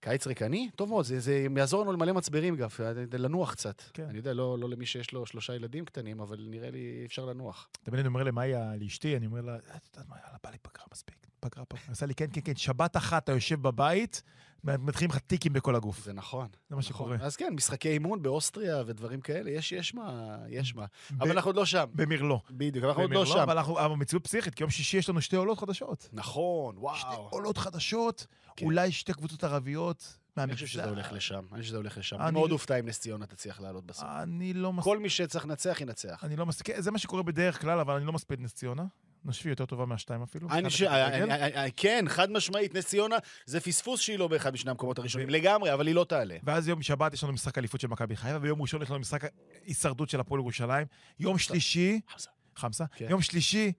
קיץ 0.03 0.27
ריקני? 0.27 0.69
טוב 0.75 0.89
מאוד, 0.89 1.05
זה, 1.05 1.19
זה 1.19 1.47
יעזור 1.57 1.81
לנו 1.81 1.91
למלא 1.91 2.13
מצברים 2.13 2.55
גם, 2.55 2.67
לנוח 3.13 3.51
קצת. 3.51 3.81
כן. 3.93 4.03
אני 4.03 4.17
יודע, 4.17 4.33
לא, 4.33 4.59
לא 4.59 4.69
למי 4.69 4.85
שיש 4.85 5.11
לו 5.11 5.25
שלושה 5.25 5.55
ילדים 5.55 5.85
קטנים, 5.85 6.19
אבל 6.19 6.47
נראה 6.49 6.71
לי 6.71 7.03
אפשר 7.05 7.25
לנוח. 7.25 7.67
תמיד 7.83 7.99
אני 7.99 8.07
אומר 8.07 8.23
למאיה, 8.23 8.75
לאשתי, 8.75 9.17
אני 9.17 9.25
אומר 9.25 9.41
לה, 9.41 9.55
את 9.55 9.87
יודעת 9.93 10.09
מה, 10.09 10.15
יאללה, 10.25 10.37
בא 10.43 10.49
לי 10.49 10.57
פגרה 10.61 10.85
מספיק. 10.91 11.32
פגרה, 11.49 11.65
פגרה. 11.65 11.83
עושה 11.89 12.05
לי, 12.05 12.15
כן, 12.15 12.25
כן, 12.33 12.41
כן, 12.43 12.55
שבת 12.55 12.97
אחת 12.97 13.23
אתה 13.23 13.31
יושב 13.31 13.61
בבית, 13.61 14.23
מתחילים 14.63 15.11
לך 15.11 15.17
טיקים 15.17 15.53
בכל 15.53 15.75
הגוף. 15.75 16.03
זה 16.03 16.13
נכון. 16.13 16.47
זה 16.69 16.75
מה. 16.75 16.81
שקורה. 16.81 17.17
אז 17.21 17.35
כן, 17.35 17.53
משחקי 17.53 17.89
אימון 17.89 18.21
באוסטריה 18.21 18.83
ודברים 18.85 19.21
כאלה, 19.21 19.51
יש, 19.51 19.71
יש 19.71 19.93
מה, 19.93 20.37
יש 20.47 20.75
מה. 20.75 20.85
אבל 21.19 21.31
אנחנו 21.31 21.49
עוד 21.49 21.55
לא 21.55 21.65
שם. 21.65 21.85
במרלו. 21.93 22.39
בדיוק, 22.51 22.85
אנחנו 22.85 23.01
עוד 23.01 23.11
לא 23.11 23.25
שם. 23.25 23.37
אבל 23.37 23.57
אנחנו 23.57 23.79
אבל 23.79 23.93
במציאות 23.93 24.23
פסיכית, 24.23 24.55
כי 24.55 24.63
יום 24.63 24.69
שישי 24.69 24.97
יש 24.97 25.09
לנו 25.09 25.21
שתי 25.21 25.35
עולות 25.35 25.59
חדשות. 25.59 26.09
נכון, 26.13 26.75
שתי 26.75 27.07
וואו. 27.07 27.29
עולות 27.29 27.57
חדשות, 27.57 28.27
כן. 28.55 28.65
אולי 28.65 28.91
שתי 28.91 29.13
קבוצות 29.13 29.43
ערביות 29.43 30.17
אני 30.37 30.53
חושב 30.53 30.67
שזה. 30.67 30.85
הולך 30.85 31.13
לשם, 31.13 31.39
אני 31.39 31.47
חושב 31.49 31.63
שזה 31.63 31.77
הולך 31.77 31.97
לשם. 31.97 32.21
אני 32.21 32.31
מאוד 32.31 32.51
אופתע 32.51 32.79
אם 32.79 32.85
נס 32.85 32.99
ציונה 32.99 33.25
תצליח 33.25 33.59
לעלות 33.61 33.85
בסוף. 33.85 34.05
אני 34.05 34.53
לא 34.53 34.73
מספיק, 34.73 34.83
כל 34.83 34.99
מי 34.99 35.09
שצריך 35.09 35.45
לנצח, 35.45 35.81
ינצח. 35.81 36.23
אני 36.23 36.35
לא 36.35 36.45
מספיק, 36.45 36.79
זה 36.79 36.91
מה 36.91 36.97
שקורה 36.97 37.23
בדרך 37.23 37.61
כלל, 37.61 37.79
אבל 37.79 37.93
אני 37.93 38.05
לא 38.05 38.13
מספיק 38.13 38.39
נס 38.39 38.53
ציונה. 38.53 38.85
נשפי 39.25 39.49
יותר 39.49 39.65
טובה 39.65 39.85
מהשתיים 39.85 40.21
אפילו. 40.21 40.47
אני 40.51 40.69
ש-. 40.69 40.81
אני- 40.81 41.23
אני- 41.23 41.43
אני- 41.55 41.71
כן, 41.71 42.05
חד 42.07 42.31
משמעית, 42.31 42.75
נס 42.75 42.85
ציונה 42.87 43.15
זה 43.45 43.59
פספוס 43.59 43.99
שהיא 44.01 44.19
לא 44.19 44.27
באחד 44.27 44.53
משני 44.53 44.71
המקומות 44.71 44.99
הראשונים 44.99 45.29
לגמרי, 45.29 45.73
אבל 45.73 45.87
היא 45.87 45.95
לא 45.95 46.03
תעלה. 46.09 46.37
ואז 46.43 46.67
יום 46.67 46.81
שבת 46.81 47.13
יש 47.13 47.23
לנו 47.23 47.33
משחק 47.33 47.57
אליפות 47.57 47.81
של 47.81 47.87
מכבי 47.87 48.15
חיפה, 48.15 48.37
ויום 48.41 48.61
ראשון 48.61 48.81
יש 48.81 48.89
לנו 48.89 48.99
משחק 48.99 49.23
הישרדות 49.65 50.09
של 50.09 50.19
הפועל 50.19 50.39
ירושלים. 50.41 50.87
יום 51.19 51.37
שלישי, 51.37 51.99
חמסה. 52.09 52.29
חמסה, 52.55 52.85
כן. 52.95 53.07
יום 53.09 53.21
שלישי, 53.21 53.71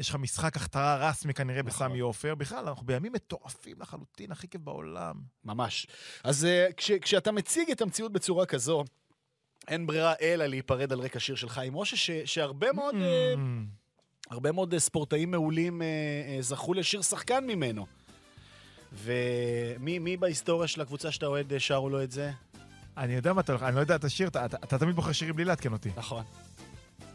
יש 0.00 0.08
לך 0.10 0.16
משחק 0.16 0.56
הכתרה 0.56 1.08
רסמי 1.08 1.34
כנראה 1.34 1.62
נכון. 1.62 1.86
בסמי 1.86 2.00
עופר. 2.00 2.34
בכלל, 2.34 2.68
אנחנו 2.68 2.86
בימים 2.86 3.12
מטורפים 3.12 3.76
לחלוטין, 3.80 4.32
הכי 4.32 4.48
כיף 4.48 4.60
בעולם. 4.60 5.14
ממש. 5.44 5.86
אז 6.24 6.44
אה, 6.44 6.66
כש- 6.76 6.90
כשאתה 6.92 7.32
מציג 7.32 7.70
את 7.70 7.80
המציאות 7.80 8.12
בצורה 8.12 8.46
כזו, 8.46 8.84
אין 9.68 9.86
ברירה 9.86 10.14
אלא 10.20 10.46
להיפרד 10.46 10.92
על 10.92 11.00
רקע 11.00 11.20
שיר 11.20 11.34
של 11.36 11.48
חיים 11.48 11.72
משה, 11.76 12.22
שהרבה 12.26 12.72
מאוד... 12.72 12.94
אה, 12.94 13.34
Mm. 13.34 13.79
הרבה 14.30 14.52
מאוד 14.52 14.74
אה, 14.74 14.80
ספורטאים 14.80 15.30
מעולים 15.30 15.82
אה, 15.82 15.86
אה, 15.86 16.42
זכו 16.42 16.74
לשיר 16.74 17.02
שחקן 17.02 17.44
ממנו. 17.46 17.86
ומי 18.92 19.98
מי 19.98 20.16
בהיסטוריה 20.16 20.68
של 20.68 20.80
הקבוצה 20.80 21.10
שאתה 21.12 21.26
אוהד 21.26 21.52
שרו 21.58 21.90
לו 21.90 22.02
את 22.02 22.10
זה? 22.10 22.30
אני 22.96 23.12
יודע 23.14 23.32
מה 23.32 23.40
אתה 23.40 23.52
הולך, 23.52 23.62
אני 23.62 23.74
לא 23.76 23.80
יודע 23.80 23.94
את 23.96 24.04
השיר, 24.04 24.28
אתה- 24.28 24.44
אתה 24.44 24.56
אתה 24.56 24.78
תמיד 24.78 24.96
בוחר 24.96 25.12
שירים 25.12 25.34
בלי 25.36 25.44
לעדכן 25.44 25.72
אותי. 25.72 25.90
נכון. 25.96 26.24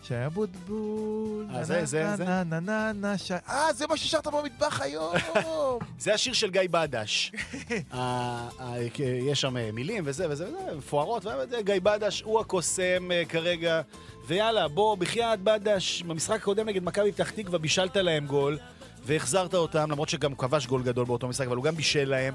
שי 0.07 0.25
אבוטבול, 0.25 1.47
אה, 1.55 1.63
זה, 1.63 1.85
זה, 1.85 2.03
נה 2.03 2.15
זה. 2.17 2.23
נה 2.25 2.43
נה 2.43 2.59
נה 2.59 2.91
נה. 2.93 3.15
אה, 3.49 3.73
זה 3.73 3.87
מה 3.87 3.97
ששרת 3.97 4.27
במטבח 4.27 4.81
היום! 4.81 5.13
זה 5.99 6.13
השיר 6.13 6.33
של 6.33 6.51
גיא 6.51 6.61
בדש. 6.71 7.31
אה, 7.93 8.47
אה, 8.59 8.87
יש 8.99 9.41
שם 9.41 9.55
מילים 9.73 10.03
וזה 10.05 10.29
וזה 10.29 10.47
וזה, 10.47 10.75
מפוארות, 10.77 11.25
גיא 11.65 11.79
בדש 11.83 12.21
הוא 12.21 12.39
הקוסם 12.39 13.09
כרגע. 13.29 13.81
ויאללה, 14.27 14.67
בוא, 14.67 14.97
בחייאת 14.97 15.39
בדש, 15.39 16.01
במשחק 16.01 16.35
הקודם 16.35 16.69
נגד 16.69 16.83
מכבי 16.83 17.11
פתח 17.11 17.29
תקווה 17.29 17.59
בישלת 17.59 17.97
להם 17.97 18.25
גול, 18.25 18.57
והחזרת 19.03 19.53
אותם, 19.53 19.91
למרות 19.91 20.09
שגם 20.09 20.35
כבש 20.35 20.67
גול 20.67 20.83
גדול 20.83 21.05
באותו 21.05 21.27
משחק, 21.27 21.47
אבל 21.47 21.55
הוא 21.55 21.63
גם 21.63 21.75
בישל 21.75 22.09
להם. 22.09 22.33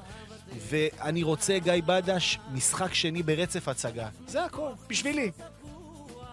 ואני 0.69 1.23
רוצה, 1.23 1.59
גיא 1.59 1.73
בדש, 1.87 2.39
משחק 2.53 2.95
שני 2.95 3.23
ברצף 3.23 3.69
הצגה. 3.69 4.09
זה 4.27 4.45
הכל, 4.45 4.71
בשבילי. 4.89 5.31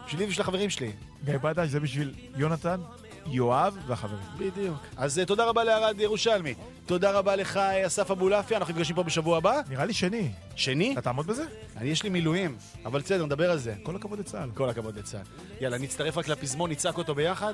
בשבילי 0.07 0.25
ובשביל 0.25 0.41
החברים 0.41 0.69
שלי. 0.69 0.91
גיא 1.25 1.37
בדש 1.37 1.69
זה 1.69 1.79
בשביל 1.79 2.13
יונתן, 2.35 2.81
יואב 3.25 3.77
והחברים. 3.87 4.23
בדיוק. 4.37 4.77
אז 4.97 5.19
אה, 5.19 5.25
תודה 5.25 5.45
רבה 5.45 5.63
לערד 5.63 5.99
ירושלמי. 5.99 6.53
תודה 6.85 7.11
רבה 7.11 7.35
לך, 7.35 7.57
אה, 7.57 7.87
אסף 7.87 8.11
אבולעפיה. 8.11 8.57
אנחנו 8.57 8.73
נפגשים 8.73 8.95
פה 8.95 9.03
בשבוע 9.03 9.37
הבא. 9.37 9.61
נראה 9.69 9.85
לי 9.85 9.93
שני. 9.93 10.31
שני? 10.55 10.93
אתה 10.93 11.01
תעמוד 11.01 11.27
בזה? 11.27 11.45
אני, 11.77 11.89
יש 11.89 12.03
לי 12.03 12.09
מילואים, 12.09 12.57
אבל 12.85 13.01
בסדר, 13.01 13.25
נדבר 13.25 13.51
על 13.51 13.57
זה. 13.57 13.75
כל 13.83 13.95
הכבוד 13.95 14.19
לצה"ל. 14.19 14.49
כל 14.53 14.69
הכבוד 14.69 14.97
לצה"ל. 14.97 15.21
יאללה, 15.61 15.77
נצטרף 15.77 16.17
רק 16.17 16.27
לפזמון, 16.27 16.71
נצעק 16.71 16.97
אותו 16.97 17.15
ביחד. 17.15 17.53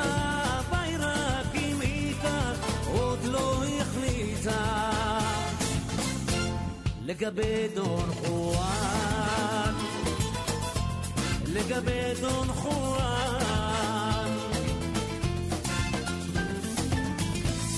Bye. 0.00 0.29
לגבי 7.10 7.68
דון 7.74 8.10
חואן, 8.14 9.74
לגבי 11.46 12.12
דון 12.20 12.48
חואן, 12.48 14.30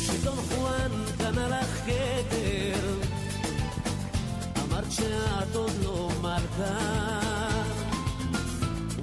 שדון 0.01 0.37
חואן 0.37 0.91
קנה 1.19 1.49
לך 1.49 1.81
כתר, 1.87 2.95
אמרת 4.65 4.93
שאת 4.93 5.55
עוד 5.55 5.73
לא 5.85 6.09
מלכה, 6.23 7.21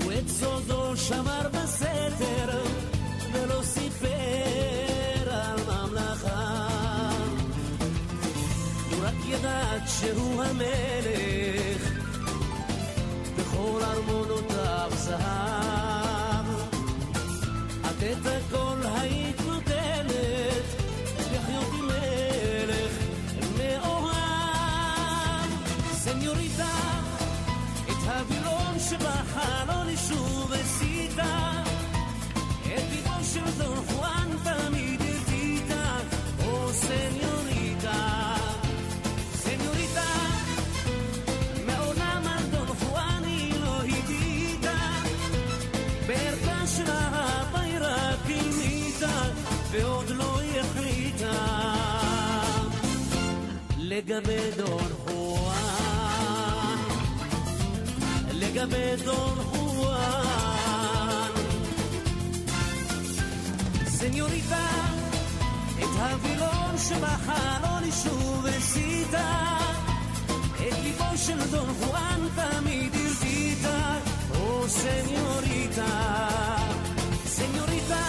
ואת 0.07 0.27
סודו 0.27 0.97
שמר 0.97 1.47
בסתר, 1.53 2.61
ולא 3.33 3.61
סיפר 3.63 3.88
רק 9.69 9.75
ידעת 9.75 9.89
שהוא 9.89 10.43
המלך, 10.43 11.91
בכל 13.37 13.81
ארמונותיו 13.83 14.91
זהב. 14.95 16.45
את 17.85 18.03
את 18.03 18.25
הכל 18.25 18.77
היית 18.95 19.41
נותנת, 19.47 20.65
לחיות 21.17 21.73
עם 21.79 21.87
מלך 21.87 22.93
מאוהב. 23.57 25.49
סניוריטה, 25.93 26.77
את 27.85 28.07
הווילון 28.07 28.79
שבחלון 28.79 29.87
היא 29.87 29.97
לגבי 53.99 54.51
דון 54.57 54.91
חואן, 55.05 56.77
לגבי 58.33 58.95
דון 59.05 59.37
חואן. 59.51 61.31
סניוריטה, 63.87 64.67
את 65.79 65.83
הווילון 65.99 66.77
שבחלון 66.77 67.91
שוב 68.03 68.45
הסיתה, 68.45 69.57
את 70.55 70.79
ליבו 70.83 71.17
של 71.17 71.51
דון 71.51 71.73
חואן 71.79 72.27
תמיד 72.35 72.95
הרטיטה, 72.95 73.97
או 74.39 74.67
סניוריטה, 74.67 75.85
סניוריטה, 77.25 78.03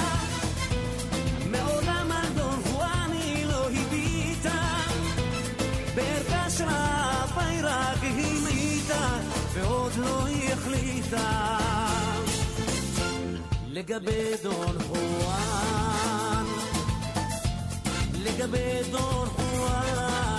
ועוד 9.95 10.09
לא 10.09 10.53
החליטה. 10.53 11.59
לגבי 13.67 14.31
דון 14.43 14.77
חואן, 14.89 16.45
לגבי 18.13 18.81
דון 18.91 19.29
חואן. 19.29 20.30